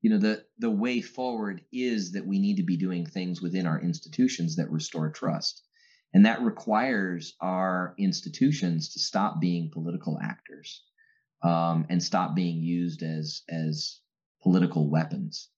[0.00, 3.66] you know, the the way forward is that we need to be doing things within
[3.66, 5.62] our institutions that restore trust.
[6.14, 10.82] And that requires our institutions to stop being political actors.
[11.42, 14.00] um, and stop being used as as
[14.42, 15.48] political weapons.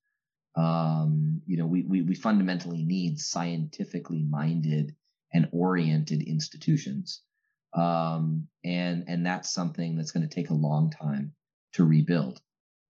[0.57, 4.95] Um, you know, we, we we fundamentally need scientifically minded
[5.33, 7.23] and oriented institutions,
[7.75, 11.35] um, and and that's something that's going to take a long time
[11.75, 12.41] to rebuild,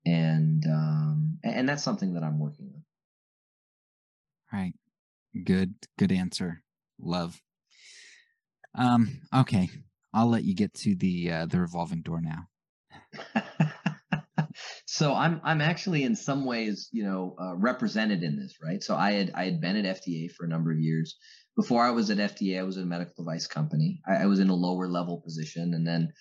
[0.06, 2.84] and um, and that's something that I'm working on.
[4.52, 4.74] Right.
[5.44, 5.74] Good.
[5.98, 6.62] Good answer.
[7.00, 7.40] Love.
[8.74, 9.20] Um.
[9.34, 9.70] Okay.
[10.14, 12.48] I'll let you get to the uh, the revolving door now.
[14.86, 18.82] so I'm I'm actually in some ways you know uh, represented in this right.
[18.82, 21.16] So I had I had been at FDA for a number of years.
[21.56, 24.00] Before I was at FDA, I was at a medical device company.
[24.08, 26.12] I, I was in a lower level position, and then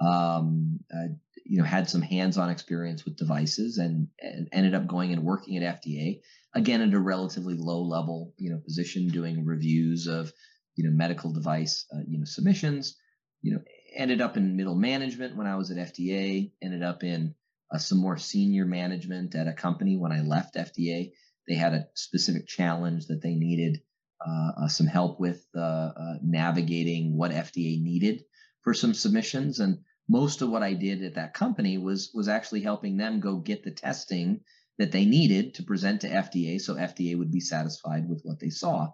[0.00, 1.06] um, I,
[1.44, 5.56] you know had some hands-on experience with devices, and, and ended up going and working
[5.56, 6.20] at FDA
[6.54, 10.32] again at a relatively low level you know position, doing reviews of
[10.76, 12.96] you know medical device uh, you know submissions.
[13.42, 13.60] You know
[13.96, 17.34] ended up in middle management when I was at FDA, ended up in
[17.72, 21.12] uh, some more senior management at a company when I left FDA.
[21.48, 23.80] They had a specific challenge that they needed
[24.24, 28.24] uh, uh, some help with uh, uh, navigating what FDA needed
[28.62, 29.60] for some submissions.
[29.60, 29.78] And
[30.08, 33.64] most of what I did at that company was was actually helping them go get
[33.64, 34.40] the testing
[34.78, 38.50] that they needed to present to FDA, so FDA would be satisfied with what they
[38.50, 38.92] saw.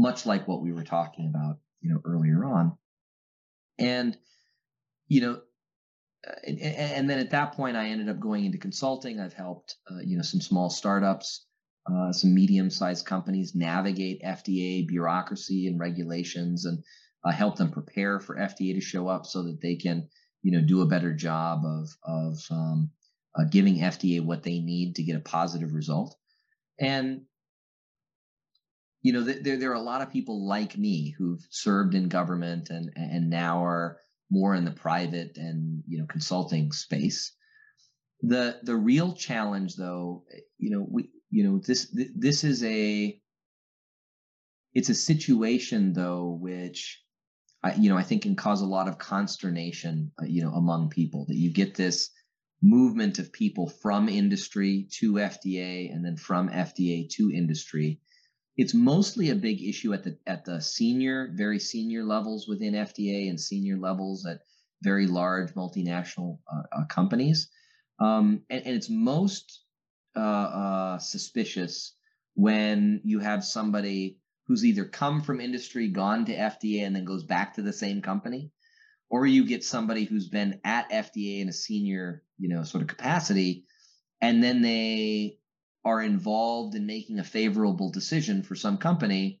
[0.00, 2.76] Much like what we were talking about, you know, earlier on.
[3.78, 4.16] And
[5.08, 5.40] you know,
[6.26, 9.20] uh, and, and, then at that point, I ended up going into consulting.
[9.20, 11.46] I've helped, uh, you know, some small startups,
[11.90, 16.82] uh, some medium-sized companies navigate FDA bureaucracy and regulations, and
[17.24, 20.08] uh, help them prepare for FDA to show up so that they can,
[20.42, 22.90] you know, do a better job of of um,
[23.38, 26.16] uh, giving FDA what they need to get a positive result.
[26.78, 27.22] And
[29.02, 32.68] you know, there there are a lot of people like me who've served in government
[32.70, 33.98] and and now are
[34.30, 37.34] more in the private and you know consulting space.
[38.22, 40.24] The the real challenge, though,
[40.58, 43.18] you know, we you know this this is a
[44.74, 47.02] it's a situation though which
[47.62, 50.90] I, you know I think can cause a lot of consternation, uh, you know, among
[50.90, 52.10] people that you get this
[52.62, 57.98] movement of people from industry to FDA and then from FDA to industry
[58.60, 63.30] it's mostly a big issue at the at the senior, very senior levels within FDA
[63.30, 64.40] and senior levels at
[64.82, 67.48] very large multinational uh, uh, companies,
[68.00, 69.62] um, and, and, it's most
[70.14, 71.94] uh, uh, suspicious
[72.34, 77.24] when you have somebody who's either come from industry, gone to FDA, and then goes
[77.24, 78.52] back to the same company,
[79.08, 82.88] or you get somebody who's been at FDA in a senior, you know, sort of
[82.88, 83.64] capacity,
[84.20, 85.39] and then they
[85.84, 89.40] are involved in making a favorable decision for some company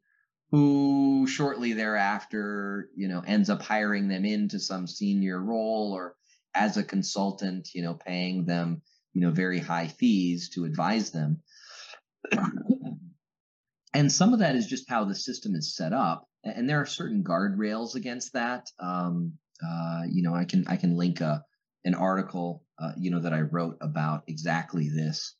[0.50, 6.16] who shortly thereafter, you know, ends up hiring them into some senior role or
[6.54, 11.40] as a consultant, you know, paying them, you know, very high fees to advise them.
[13.94, 16.26] and some of that is just how the system is set up.
[16.42, 18.66] And there are certain guardrails against that.
[18.80, 19.34] Um,
[19.64, 21.44] uh, you know, I can I can link a
[21.84, 25.34] an article, uh, you know, that I wrote about exactly this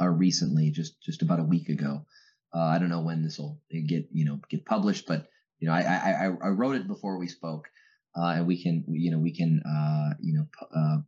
[0.00, 2.06] uh, recently, just just about a week ago.
[2.54, 5.74] Uh, I don't know when this will get you know get published, but you know
[5.74, 7.68] I I, I wrote it before we spoke,
[8.16, 10.98] uh, and we can you know we can uh, you know uh,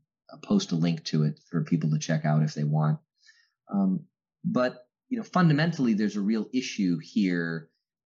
[0.42, 2.98] post a link to it for people to check out if they want.
[3.72, 4.06] Um,
[4.44, 7.68] but you know fundamentally, there's a real issue here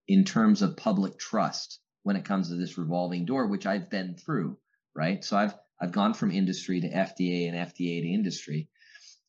[0.07, 4.15] in terms of public trust when it comes to this revolving door, which I've been
[4.15, 4.59] through.
[4.95, 8.69] Right, so I've I've gone from industry to FDA and FDA to industry,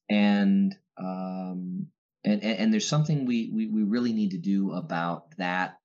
[0.09, 1.87] and um,
[2.23, 5.77] and, and, and there's something we, we we really need to do about that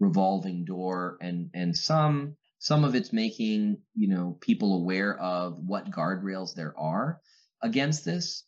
[0.00, 5.90] revolving door and and some some of it's making you know people aware of what
[5.90, 7.20] guardrails there are
[7.62, 8.44] against this.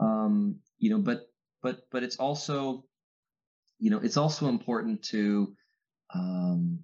[0.00, 1.22] Um you know but
[1.62, 2.84] but but it's also
[3.78, 5.54] you know it's also important to
[6.14, 6.80] um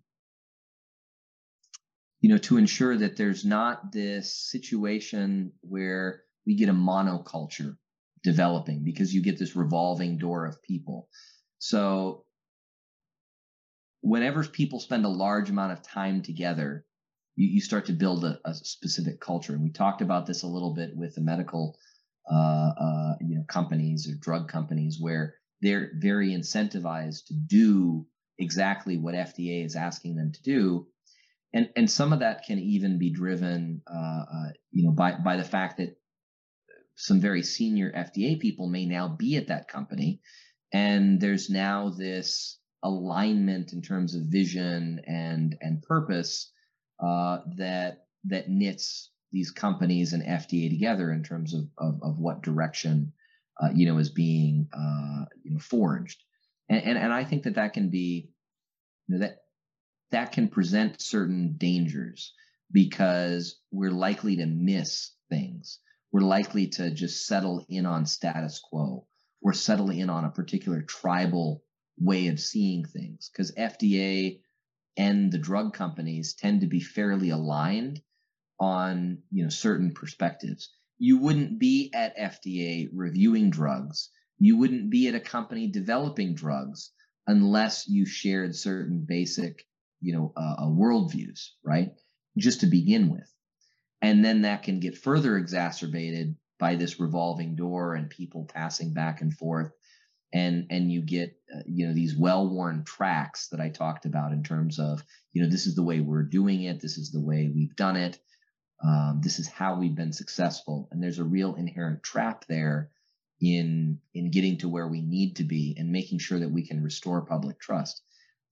[2.21, 7.77] you know to ensure that there's not this situation where we get a monoculture
[8.29, 11.09] developing because you get this revolving door of people.
[11.59, 12.27] So
[14.03, 16.85] whenever people spend a large amount of time together,
[17.37, 19.55] you, you start to build a, a, specific culture.
[19.55, 21.79] And we talked about this a little bit with the medical
[22.31, 28.07] uh, uh, you know companies or drug companies where they're very incentivized to do
[28.39, 30.87] exactly what FDA is asking them to do.
[31.55, 35.39] And, and some of that can even be driven, uh, uh you know, by, by
[35.39, 35.97] the fact that
[36.99, 40.21] some very senior FDA people may now be at that company.
[40.73, 46.53] And there's now this alignment in terms of vision and and purpose
[47.01, 52.43] uh, that that knits these companies and FDA together in terms of of, of what
[52.43, 53.13] direction
[53.63, 56.23] uh, you know is being uh, you know forged,
[56.69, 58.29] and, and and I think that that can be
[59.07, 59.39] you know that
[60.11, 62.33] that can present certain dangers
[62.73, 65.79] because we're likely to miss things.
[66.13, 69.07] We're likely to just settle in on status quo.
[69.43, 71.63] We're settling in on a particular tribal
[71.99, 74.41] way of seeing things because FDA
[74.97, 78.03] and the drug companies tend to be fairly aligned
[78.59, 80.71] on you know certain perspectives.
[80.99, 84.11] You wouldn't be at FDA reviewing drugs.
[84.39, 86.91] You wouldn't be at a company developing drugs
[87.27, 89.65] unless you shared certain basic
[90.01, 91.93] you know uh, uh, worldviews, right?
[92.37, 93.33] Just to begin with,
[94.01, 99.21] and then that can get further exacerbated by this revolving door and people passing back
[99.21, 99.71] and forth.
[100.33, 104.43] And and you get uh, you know these well-worn tracks that I talked about in
[104.43, 105.03] terms of
[105.33, 107.97] you know this is the way we're doing it, this is the way we've done
[107.97, 108.19] it,
[108.85, 112.91] um, this is how we've been successful, and there's a real inherent trap there
[113.41, 116.83] in in getting to where we need to be and making sure that we can
[116.83, 118.03] restore public trust.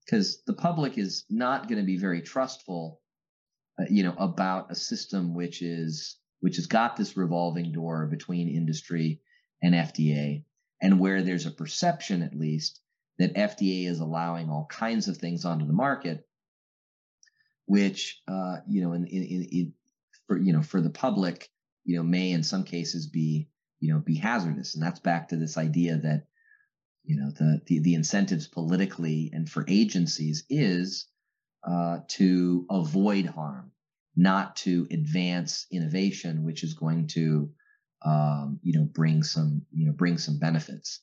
[0.05, 3.01] Because the public is not going to be very trustful
[3.89, 9.21] you know about a system which is which has got this revolving door between industry
[9.61, 10.43] and FDA
[10.81, 12.79] and where there's a perception, at least,
[13.17, 16.27] that FDA is allowing all kinds of things onto the market,
[17.65, 19.73] which uh, you know, in, in, in,
[20.27, 21.49] for you know, for the public,
[21.83, 23.49] you know, may in some cases be
[23.79, 26.27] you know be hazardous, and that's back to this idea that
[27.03, 31.07] you know the the, the incentives politically and for agencies is
[31.63, 33.71] uh, to avoid harm,
[34.15, 37.49] not to advance innovation, which is going to
[38.05, 41.01] um, you know, bring some, you know, bring some benefits.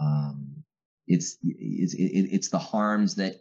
[0.00, 0.64] Um,
[1.06, 3.36] it's, it's, it, it's the harms that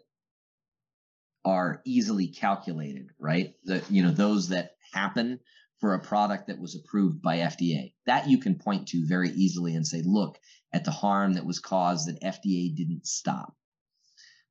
[1.44, 3.54] are easily calculated, right?
[3.64, 5.40] The, you know, those that happen
[5.80, 7.94] for a product that was approved by FDA.
[8.06, 10.38] That you can point to very easily and say, look
[10.74, 13.56] at the harm that was caused that FDA didn't stop.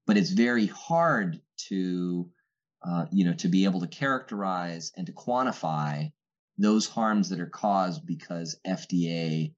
[0.07, 2.31] But it's very hard to,
[2.83, 6.13] uh, you know, to be able to characterize and to quantify
[6.59, 9.55] those harms that are caused because FDA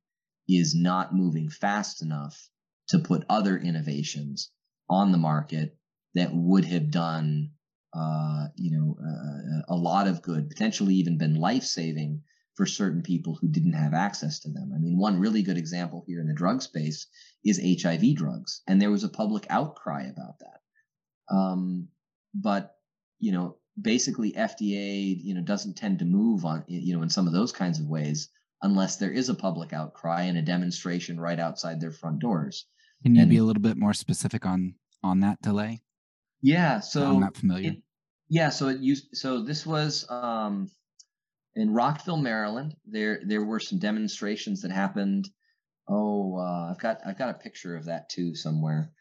[0.48, 2.48] is not moving fast enough
[2.88, 4.50] to put other innovations
[4.88, 5.76] on the market
[6.14, 7.50] that would have done,
[7.92, 12.22] uh, you know, uh, a lot of good, potentially even been life saving
[12.56, 14.72] for certain people who didn't have access to them.
[14.74, 17.06] I mean, one really good example here in the drug space
[17.44, 21.34] is HIV drugs, and there was a public outcry about that.
[21.34, 21.88] Um,
[22.34, 22.72] but
[23.18, 27.26] you know, basically FDA, you know, doesn't tend to move on, you know, in some
[27.26, 28.28] of those kinds of ways
[28.62, 32.66] unless there is a public outcry and a demonstration right outside their front doors.
[33.02, 35.82] Can you and, be a little bit more specific on on that delay?
[36.40, 37.72] Yeah, so I'm not familiar.
[37.72, 37.82] It,
[38.28, 40.70] yeah, so it used so this was um
[41.56, 42.76] in Rockville, Maryland.
[42.84, 45.28] There there were some demonstrations that happened.
[45.88, 48.92] Oh, uh, I've got I've got a picture of that too somewhere.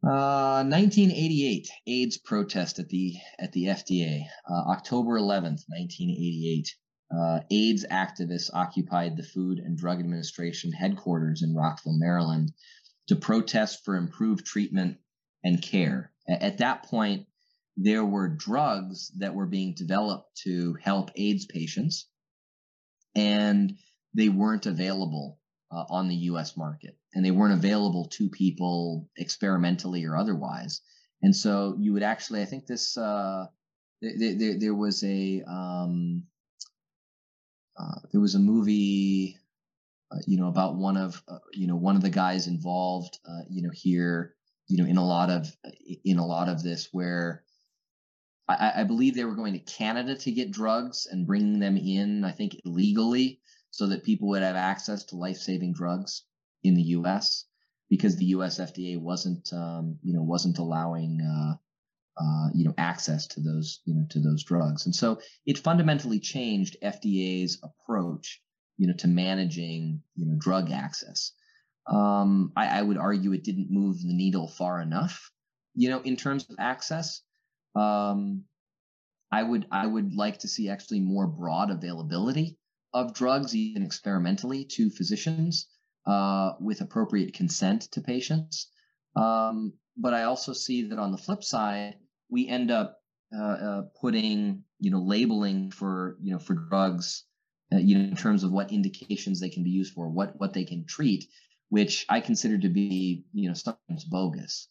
[0.00, 4.24] 1988 uh, AIDS protest at the at the FDA.
[4.50, 6.74] Uh, October 11th, 1988.
[7.14, 12.52] Uh, AIDS activists occupied the Food and Drug Administration headquarters in Rockville, Maryland,
[13.08, 14.96] to protest for improved treatment
[15.44, 16.10] and care.
[16.26, 17.26] At that point,
[17.76, 22.08] there were drugs that were being developed to help AIDS patients,
[23.14, 23.76] and
[24.14, 25.38] they weren't available
[25.70, 30.80] uh, on the US market and they weren't available to people experimentally or otherwise.
[31.22, 33.46] And so you would actually, I think this, uh,
[34.00, 36.24] there, there, there was a, um,
[37.78, 39.38] uh, there was a movie,
[40.10, 43.42] uh, you know, about one of, uh, you know, one of the guys involved, uh,
[43.48, 44.34] you know, here,
[44.68, 45.54] you know, in a lot of,
[46.04, 47.44] in a lot of this where
[48.48, 52.24] I, I believe they were going to Canada to get drugs and bring them in,
[52.24, 53.40] I think illegally
[53.70, 56.24] so that people would have access to life-saving drugs
[56.62, 57.46] in the U.S.
[57.88, 58.58] because the U.S.
[58.58, 61.54] FDA wasn't, um, you know, wasn't allowing, uh,
[62.22, 66.20] uh, you know, access to those, you know, to those drugs, and so it fundamentally
[66.20, 68.42] changed FDA's approach,
[68.76, 71.32] you know, to managing, you know, drug access.
[71.86, 75.32] Um, I, I would argue it didn't move the needle far enough,
[75.74, 77.22] you know, in terms of access.
[77.74, 78.44] Um,
[79.30, 82.58] I would I would like to see actually more broad availability
[82.92, 85.68] of drugs, even experimentally, to physicians
[86.06, 88.70] uh, with appropriate consent to patients.
[89.16, 91.96] Um, but I also see that on the flip side,
[92.30, 92.98] we end up
[93.34, 97.24] uh, uh, putting, you know, labeling for, you know, for drugs,
[97.72, 100.52] uh, you know, in terms of what indications they can be used for, what what
[100.52, 101.24] they can treat,
[101.70, 104.68] which I consider to be, you know, sometimes bogus.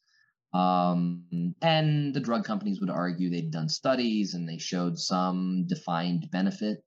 [0.53, 6.29] Um, and the drug companies would argue they'd done studies and they showed some defined
[6.31, 6.79] benefit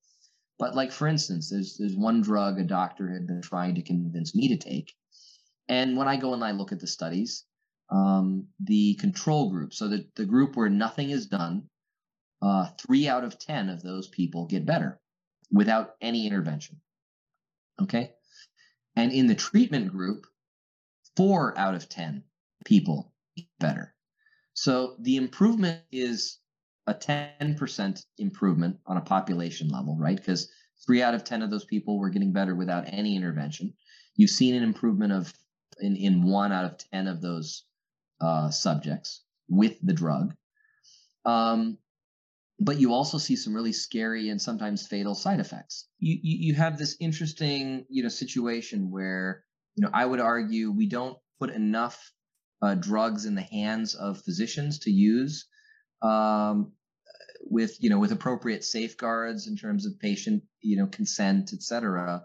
[0.58, 4.34] But like for instance, there's there's one drug a doctor had been trying to convince
[4.34, 4.94] me to take,
[5.68, 7.44] and when I go and I look at the studies,
[7.90, 11.70] um, the control group, so the, the group where nothing is done,
[12.42, 15.00] uh, three out of 10 of those people get better
[15.52, 16.80] without any intervention.
[17.82, 18.12] Okay.
[18.96, 20.26] And in the treatment group,
[21.16, 22.24] four out of 10
[22.66, 23.13] people
[23.58, 23.94] better.
[24.54, 26.38] So the improvement is
[26.86, 30.16] a 10% improvement on a population level, right?
[30.16, 30.50] Because
[30.84, 33.72] three out of 10 of those people were getting better without any intervention.
[34.16, 35.32] You've seen an improvement of
[35.80, 37.64] in, in one out of 10 of those
[38.20, 40.34] uh, subjects with the drug.
[41.24, 41.78] Um,
[42.60, 45.88] but you also see some really scary and sometimes fatal side effects.
[45.98, 49.44] You, you, you have this interesting you know situation where
[49.74, 52.12] you know I would argue we don't put enough
[52.64, 55.46] uh, drugs in the hands of physicians to use
[56.02, 56.72] um,
[57.56, 62.22] with you know with appropriate safeguards in terms of patient you know consent, et cetera.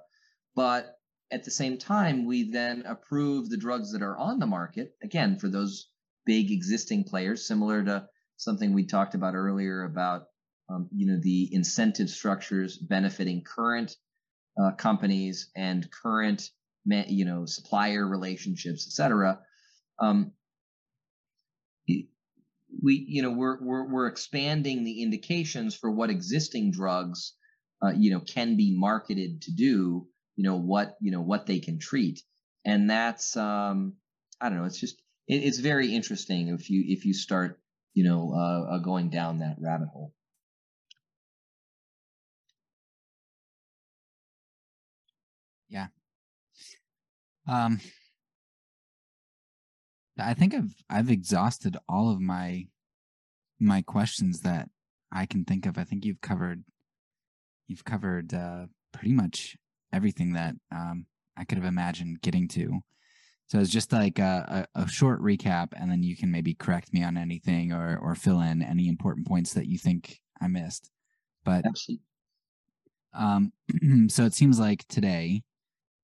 [0.56, 0.96] But
[1.32, 5.38] at the same time, we then approve the drugs that are on the market, again,
[5.38, 5.90] for those
[6.26, 8.08] big existing players, similar to
[8.38, 10.24] something we talked about earlier about,
[10.70, 13.96] um, you know, the incentive structures benefiting current
[14.62, 16.50] uh, companies and current,
[16.86, 19.40] you know, supplier relationships, et cetera.
[20.02, 20.32] Um,
[22.82, 27.34] we, you know, we're, we're, we're expanding the indications for what existing drugs,
[27.84, 30.08] uh, you know, can be marketed to do
[30.40, 32.22] you know what you know what they can treat.
[32.64, 33.96] And that's um
[34.40, 34.96] i don't know it's just
[35.28, 37.60] it, it's very interesting if you if you start
[37.94, 40.14] you know uh, uh, going down that rabbit hole.
[45.70, 45.88] Yeah.
[47.48, 47.82] Um
[50.20, 52.66] i think i've i've exhausted all of my
[53.60, 54.70] my questions that
[55.12, 56.64] i can think of i think you've covered
[57.68, 59.58] you've covered uh pretty much
[59.94, 61.06] everything that um,
[61.38, 62.80] I could have imagined getting to.
[63.48, 66.94] So it's just like a, a, a, short recap, and then you can maybe correct
[66.94, 70.92] me on anything or or fill in any important points that you think I missed.
[71.44, 72.04] But Absolutely.
[73.14, 73.52] Um,
[74.08, 75.42] so it seems like today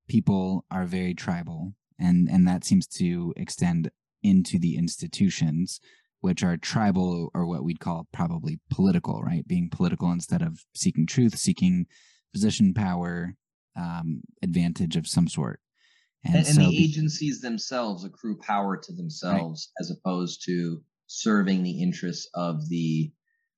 [0.08, 5.80] people are very tribal, and and that seems to extend into the institutions,
[6.20, 9.46] which are tribal or what we'd call probably political, right?
[9.46, 11.86] Being political instead of seeking truth, seeking
[12.32, 13.34] position power,
[13.76, 15.60] um, advantage of some sort.
[16.24, 19.84] And, and, so the agencies themselves accrue power to themselves right.
[19.84, 23.12] as opposed to serving the interests of the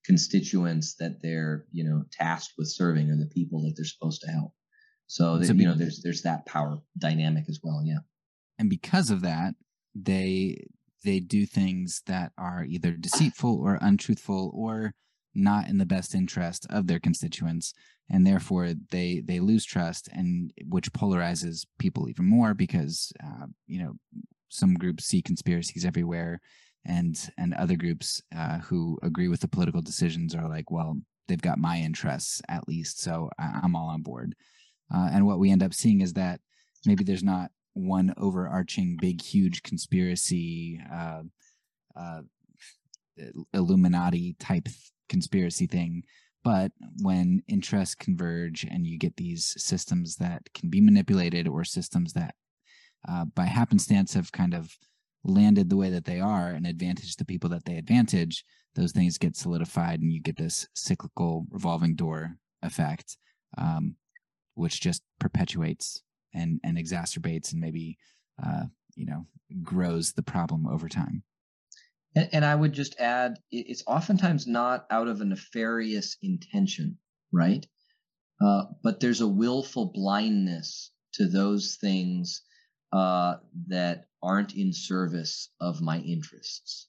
[0.05, 4.31] constituents that they're you know tasked with serving or the people that they're supposed to
[4.31, 4.53] help.
[5.07, 7.83] So, that, so you know there's there's that power dynamic as well.
[7.85, 7.99] Yeah.
[8.59, 9.55] And because of that,
[10.05, 10.67] they
[11.05, 14.95] they do things that are either deceitful or untruthful or
[15.35, 17.73] not in the best interest of their constituents
[18.11, 23.81] and therefore they they lose trust and which polarizes people even more because uh, you
[23.83, 23.95] know
[24.49, 26.41] some groups see conspiracies everywhere
[26.85, 30.97] and and other groups uh, who agree with the political decisions are like well
[31.29, 34.35] they've got my interests at least so i'm all on board.
[34.93, 36.41] Uh, and what we end up seeing is that
[36.87, 41.23] maybe there's not one overarching big huge conspiracy uh,
[41.97, 42.23] uh,
[43.53, 44.69] illuminati type
[45.09, 46.03] conspiracy thing.
[46.45, 46.73] But
[47.03, 52.35] when interests converge and you get these systems that can be manipulated or systems that
[53.09, 54.77] uh, by happenstance have kind of
[55.25, 58.45] landed the way that they are and advantage the people that they advantage,
[58.75, 63.17] those things get solidified and you get this cyclical revolving door effect,
[63.57, 63.97] um,
[64.55, 66.03] which just perpetuates
[66.35, 67.99] and, and exacerbates and maybe,
[68.45, 68.65] uh,
[68.95, 69.27] you know,
[69.63, 71.23] grows the problem over time.
[72.15, 76.99] And, and I would just add, it's oftentimes not out of a nefarious intention,
[77.33, 77.67] right?
[78.41, 82.43] Uh, but there's a willful blindness to those things
[82.93, 83.37] uh,
[83.69, 86.89] that aren't in service of my interests,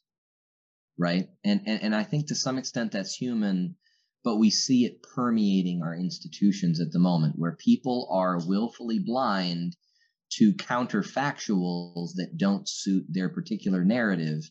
[0.97, 1.27] right?
[1.43, 3.75] And, and and I think to some extent that's human,
[4.23, 9.75] but we see it permeating our institutions at the moment, where people are willfully blind
[10.33, 14.49] to counterfactuals that don't suit their particular narrative.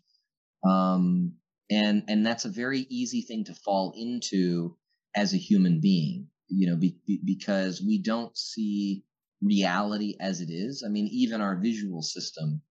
[0.68, 1.34] Um,
[1.70, 4.76] and and that's a very easy thing to fall into
[5.14, 9.04] as a human being you know be, be, because we don't see
[9.42, 10.82] reality as it is.
[10.84, 12.62] I mean even our visual system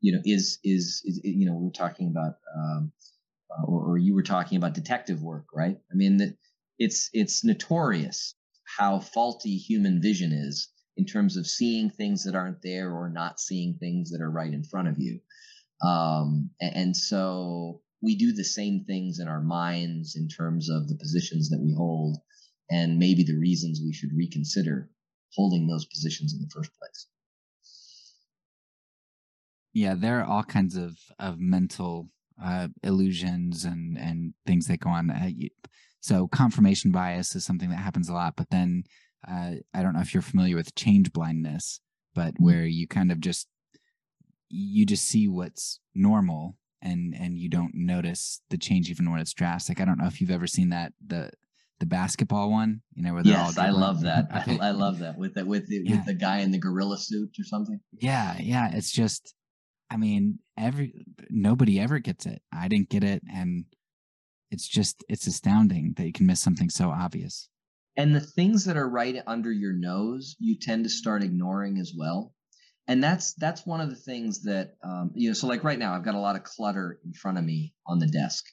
[0.00, 2.92] you know is is, is you know we are talking about um,
[3.66, 6.36] or, or, you were talking about detective work right i mean that
[6.78, 12.62] it's it's notorious how faulty human vision is in terms of seeing things that aren't
[12.62, 15.20] there or not seeing things that are right in front of you
[15.82, 20.96] um, and so we do the same things in our minds in terms of the
[20.96, 22.18] positions that we hold.
[22.70, 24.90] and maybe the reasons we should reconsider
[25.34, 27.06] holding those positions in the first place.
[29.74, 32.08] Yeah, there are all kinds of of mental
[32.42, 35.12] uh, illusions and and things that go on.
[36.00, 38.84] So confirmation bias is something that happens a lot, but then
[39.26, 41.80] uh, I don't know if you're familiar with change blindness,
[42.14, 42.44] but mm-hmm.
[42.44, 43.48] where you kind of just
[44.48, 49.32] you just see what's normal and and you don't notice the change even when it's
[49.32, 49.80] drastic.
[49.80, 51.30] I don't know if you've ever seen that the
[51.80, 54.26] the basketball one, you know, where they're yes, all I love that.
[54.30, 55.96] I, I, love that with that with the, yeah.
[55.96, 57.80] with the guy in the gorilla suit or something.
[57.92, 58.70] Yeah, yeah.
[58.72, 59.34] It's just,
[59.90, 62.42] I mean, every nobody ever gets it.
[62.52, 63.64] I didn't get it, and
[64.50, 67.48] it's just it's astounding that you can miss something so obvious.
[67.96, 71.92] And the things that are right under your nose, you tend to start ignoring as
[71.96, 72.34] well.
[72.88, 75.34] And that's that's one of the things that um, you know.
[75.34, 77.98] So like right now, I've got a lot of clutter in front of me on
[77.98, 78.44] the desk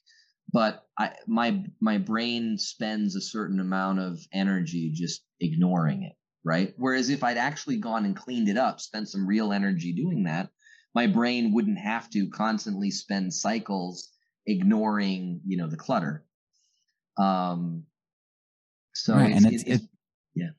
[0.51, 6.13] but I my my brain spends a certain amount of energy just ignoring it,
[6.43, 6.73] right?
[6.77, 10.49] Whereas if I'd actually gone and cleaned it up, spent some real energy doing that,
[10.93, 14.09] my brain wouldn't have to constantly spend cycles
[14.45, 16.25] ignoring, you know, the clutter.
[17.17, 17.83] Um
[18.93, 19.87] so right, it's, and it's, it's,
[20.35, 20.49] yeah.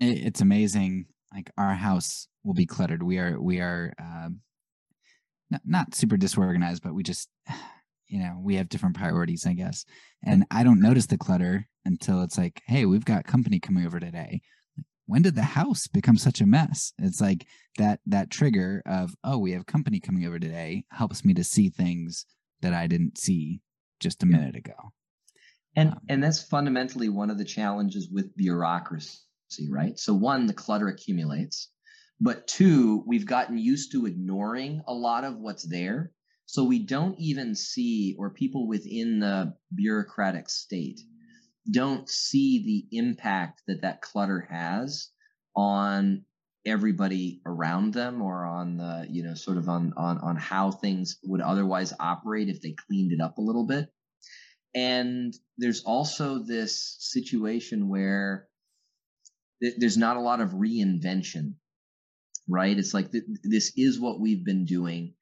[0.00, 3.02] It's amazing like our house will be cluttered.
[3.02, 4.40] We are we are um
[5.50, 7.28] not, not super disorganized, but we just
[8.08, 9.86] you know, we have different priorities, I guess.
[10.22, 13.98] And I don't notice the clutter until it's like, hey, we've got company coming over
[13.98, 14.42] today.
[15.12, 16.94] When did the house become such a mess?
[16.96, 21.34] It's like that that trigger of, oh, we have company coming over today helps me
[21.34, 22.24] to see things
[22.62, 23.60] that I didn't see
[24.00, 24.72] just a minute ago.
[25.76, 29.18] And um, and that's fundamentally one of the challenges with bureaucracy,
[29.68, 29.98] right?
[29.98, 31.68] So one, the clutter accumulates,
[32.18, 36.12] but two, we've gotten used to ignoring a lot of what's there
[36.46, 41.00] so we don't even see, or people within the bureaucratic state
[41.70, 45.10] don't see the impact that that clutter has
[45.54, 46.24] on
[46.64, 51.18] everybody around them or on the you know sort of on on on how things
[51.24, 53.88] would otherwise operate if they cleaned it up a little bit.
[54.74, 58.48] And there's also this situation where
[59.62, 61.54] th- there's not a lot of reinvention
[62.48, 62.76] right?
[62.76, 65.14] It's like th- this is what we've been doing.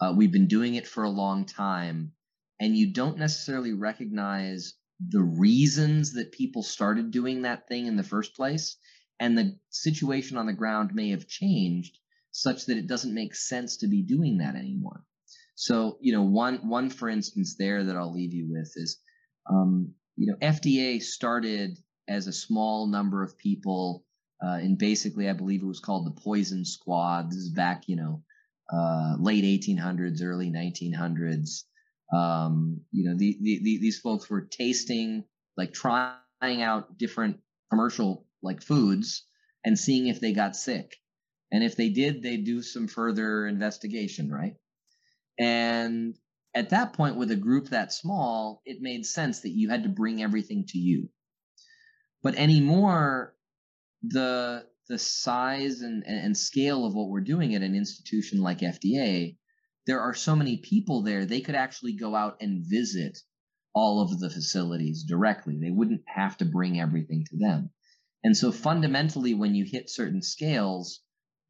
[0.00, 2.12] Uh, we've been doing it for a long time,
[2.60, 8.02] and you don't necessarily recognize the reasons that people started doing that thing in the
[8.02, 8.76] first place.
[9.20, 11.98] And the situation on the ground may have changed
[12.32, 15.04] such that it doesn't make sense to be doing that anymore.
[15.54, 19.00] So, you know, one one for instance there that I'll leave you with is,
[19.48, 24.04] um, you know, FDA started as a small number of people,
[24.44, 27.30] uh, and basically, I believe it was called the Poison Squad.
[27.30, 28.22] This is back, you know,
[28.72, 31.64] uh, late 1800s, early 1900s.
[32.12, 35.24] Um, you know, the, the, the, these folks were tasting,
[35.56, 37.40] like trying out different
[37.70, 39.24] commercial like foods
[39.64, 40.96] and seeing if they got sick.
[41.50, 44.54] And if they did, they'd do some further investigation, right?
[45.38, 46.14] And
[46.54, 49.88] at that point, with a group that small, it made sense that you had to
[49.88, 51.08] bring everything to you.
[52.22, 53.34] But anymore,
[54.02, 59.36] the the size and, and scale of what we're doing at an institution like FDA,
[59.86, 63.18] there are so many people there, they could actually go out and visit
[63.74, 65.58] all of the facilities directly.
[65.58, 67.70] They wouldn't have to bring everything to them.
[68.22, 71.00] And so fundamentally, when you hit certain scales,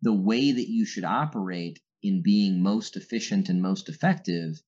[0.03, 4.61] the way that you should operate in being most efficient and most effective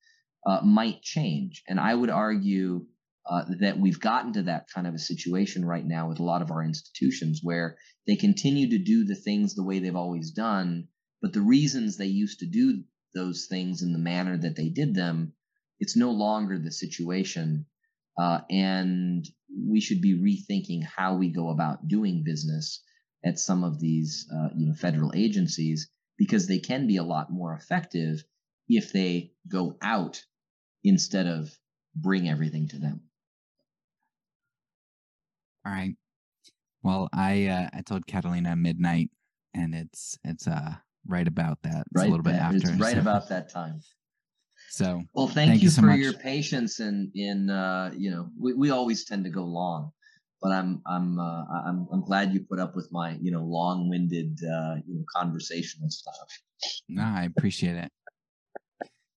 [0.47, 1.63] uh, might change.
[1.67, 2.87] And I would argue
[3.29, 6.43] uh, that we've gotten to that kind of a situation right now with a lot
[6.43, 7.77] of our institutions where
[8.07, 10.87] they continue to do the things the way they've always done,
[11.21, 12.85] but the reasons they used to do
[13.17, 15.33] those things in the manner that they did them,
[15.81, 17.67] it's no longer the situation.
[18.19, 22.83] Uh, and we should be rethinking how we go about doing business
[23.25, 27.33] at some of these uh, you know federal agencies because they can be a lot
[27.33, 28.23] more effective
[28.69, 30.23] if they go out
[30.85, 31.51] instead of
[31.95, 33.01] bring everything to them.
[35.65, 35.97] All right.
[36.83, 39.11] Well, I uh, I told Catalina midnight,
[39.53, 40.77] and it's it's uh
[41.07, 41.81] right about that.
[41.81, 42.57] It's right, a little bit after.
[42.57, 43.01] It's right so.
[43.01, 43.81] about that time.
[44.71, 45.99] So well, thank, thank you, you so for much.
[45.99, 49.91] your patience and in uh, you know we, we always tend to go long,
[50.43, 53.89] but I'm I'm uh, I'm I'm glad you put up with my you know long
[53.89, 56.29] winded uh, you know conversational stuff.
[56.89, 57.93] No, I appreciate it.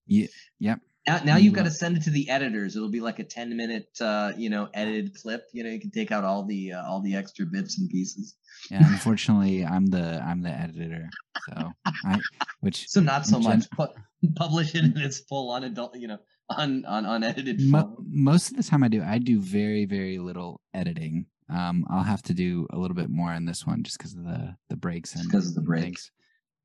[0.06, 0.26] Yeah,
[0.58, 0.80] yep.
[1.06, 2.76] Now, now you've got to send it to the editors.
[2.76, 5.48] It'll be like a ten minute, uh, you know, edited clip.
[5.52, 8.36] You know, you can take out all the uh, all the extra bits and pieces.
[8.70, 11.08] Yeah, unfortunately, I'm the I'm the editor,
[11.48, 11.72] so
[12.04, 12.20] I,
[12.60, 13.64] which so not so much.
[13.76, 13.94] But
[14.36, 16.18] publish it in its full unadult, you know,
[16.50, 17.60] un, un unedited.
[17.62, 19.02] Mo- most of the time, I do.
[19.02, 21.26] I do very very little editing.
[21.48, 24.24] Um, I'll have to do a little bit more on this one just because of
[24.24, 25.82] the the breaks and because of the and break.
[25.84, 26.12] things.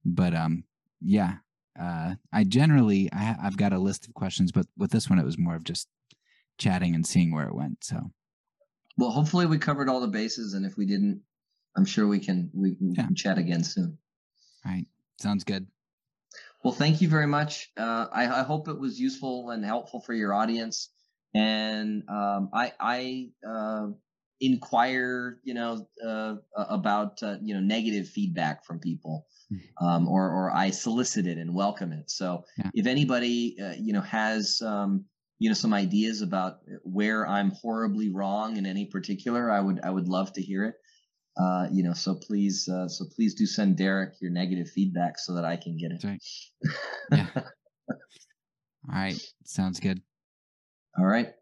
[0.04, 0.66] But um,
[1.02, 1.38] yeah,
[1.80, 5.26] uh, I generally I, I've got a list of questions, but with this one it
[5.26, 5.88] was more of just
[6.58, 7.84] chatting and seeing where it went.
[7.84, 8.12] So
[8.98, 11.22] Well, hopefully we covered all the bases, and if we didn't,
[11.76, 13.06] I'm sure we can we, we Yeah.
[13.08, 13.98] can chat again soon.
[14.66, 14.86] all right,
[15.20, 15.68] sounds good.
[16.64, 17.72] Well, thank you very much.
[17.78, 20.90] Uh, I, I hope it was useful and helpful for your audience.
[21.36, 23.88] And um, I, I uh,
[24.46, 29.62] inquire, you know, uh, about uh, you know negative feedback from people, Mhm.
[29.82, 32.10] um, or or I solicit it and welcome it.
[32.10, 32.72] So Yeah.
[32.74, 35.06] if anybody, uh, you know, has um,
[35.40, 39.90] you know some ideas about where I'm horribly wrong in any particular, I would I
[39.90, 40.76] would love to hear it.
[41.38, 45.34] Uh, you know, so please, uh, so please do send Derek your negative feedback so
[45.36, 46.04] that I can get it.
[46.04, 46.24] Right.
[47.12, 47.30] Yeah.
[48.88, 50.02] All right, sounds good.
[50.98, 51.34] All right.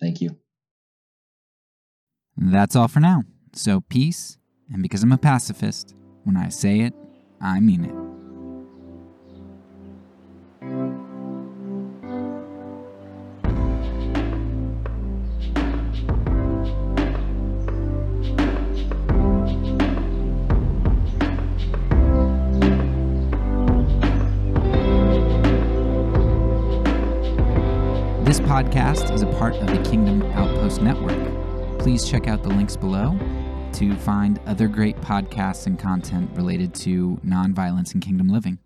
[0.00, 0.38] Thank you.
[2.42, 3.24] That's all for now.
[3.52, 4.38] So peace,
[4.72, 5.94] and because I'm a pacifist,
[6.24, 6.94] when I say it,
[7.38, 7.94] I mean it.
[28.24, 31.39] This podcast is a part of the Kingdom Outpost Network.
[31.80, 33.18] Please check out the links below
[33.72, 38.58] to find other great podcasts and content related to nonviolence and kingdom living.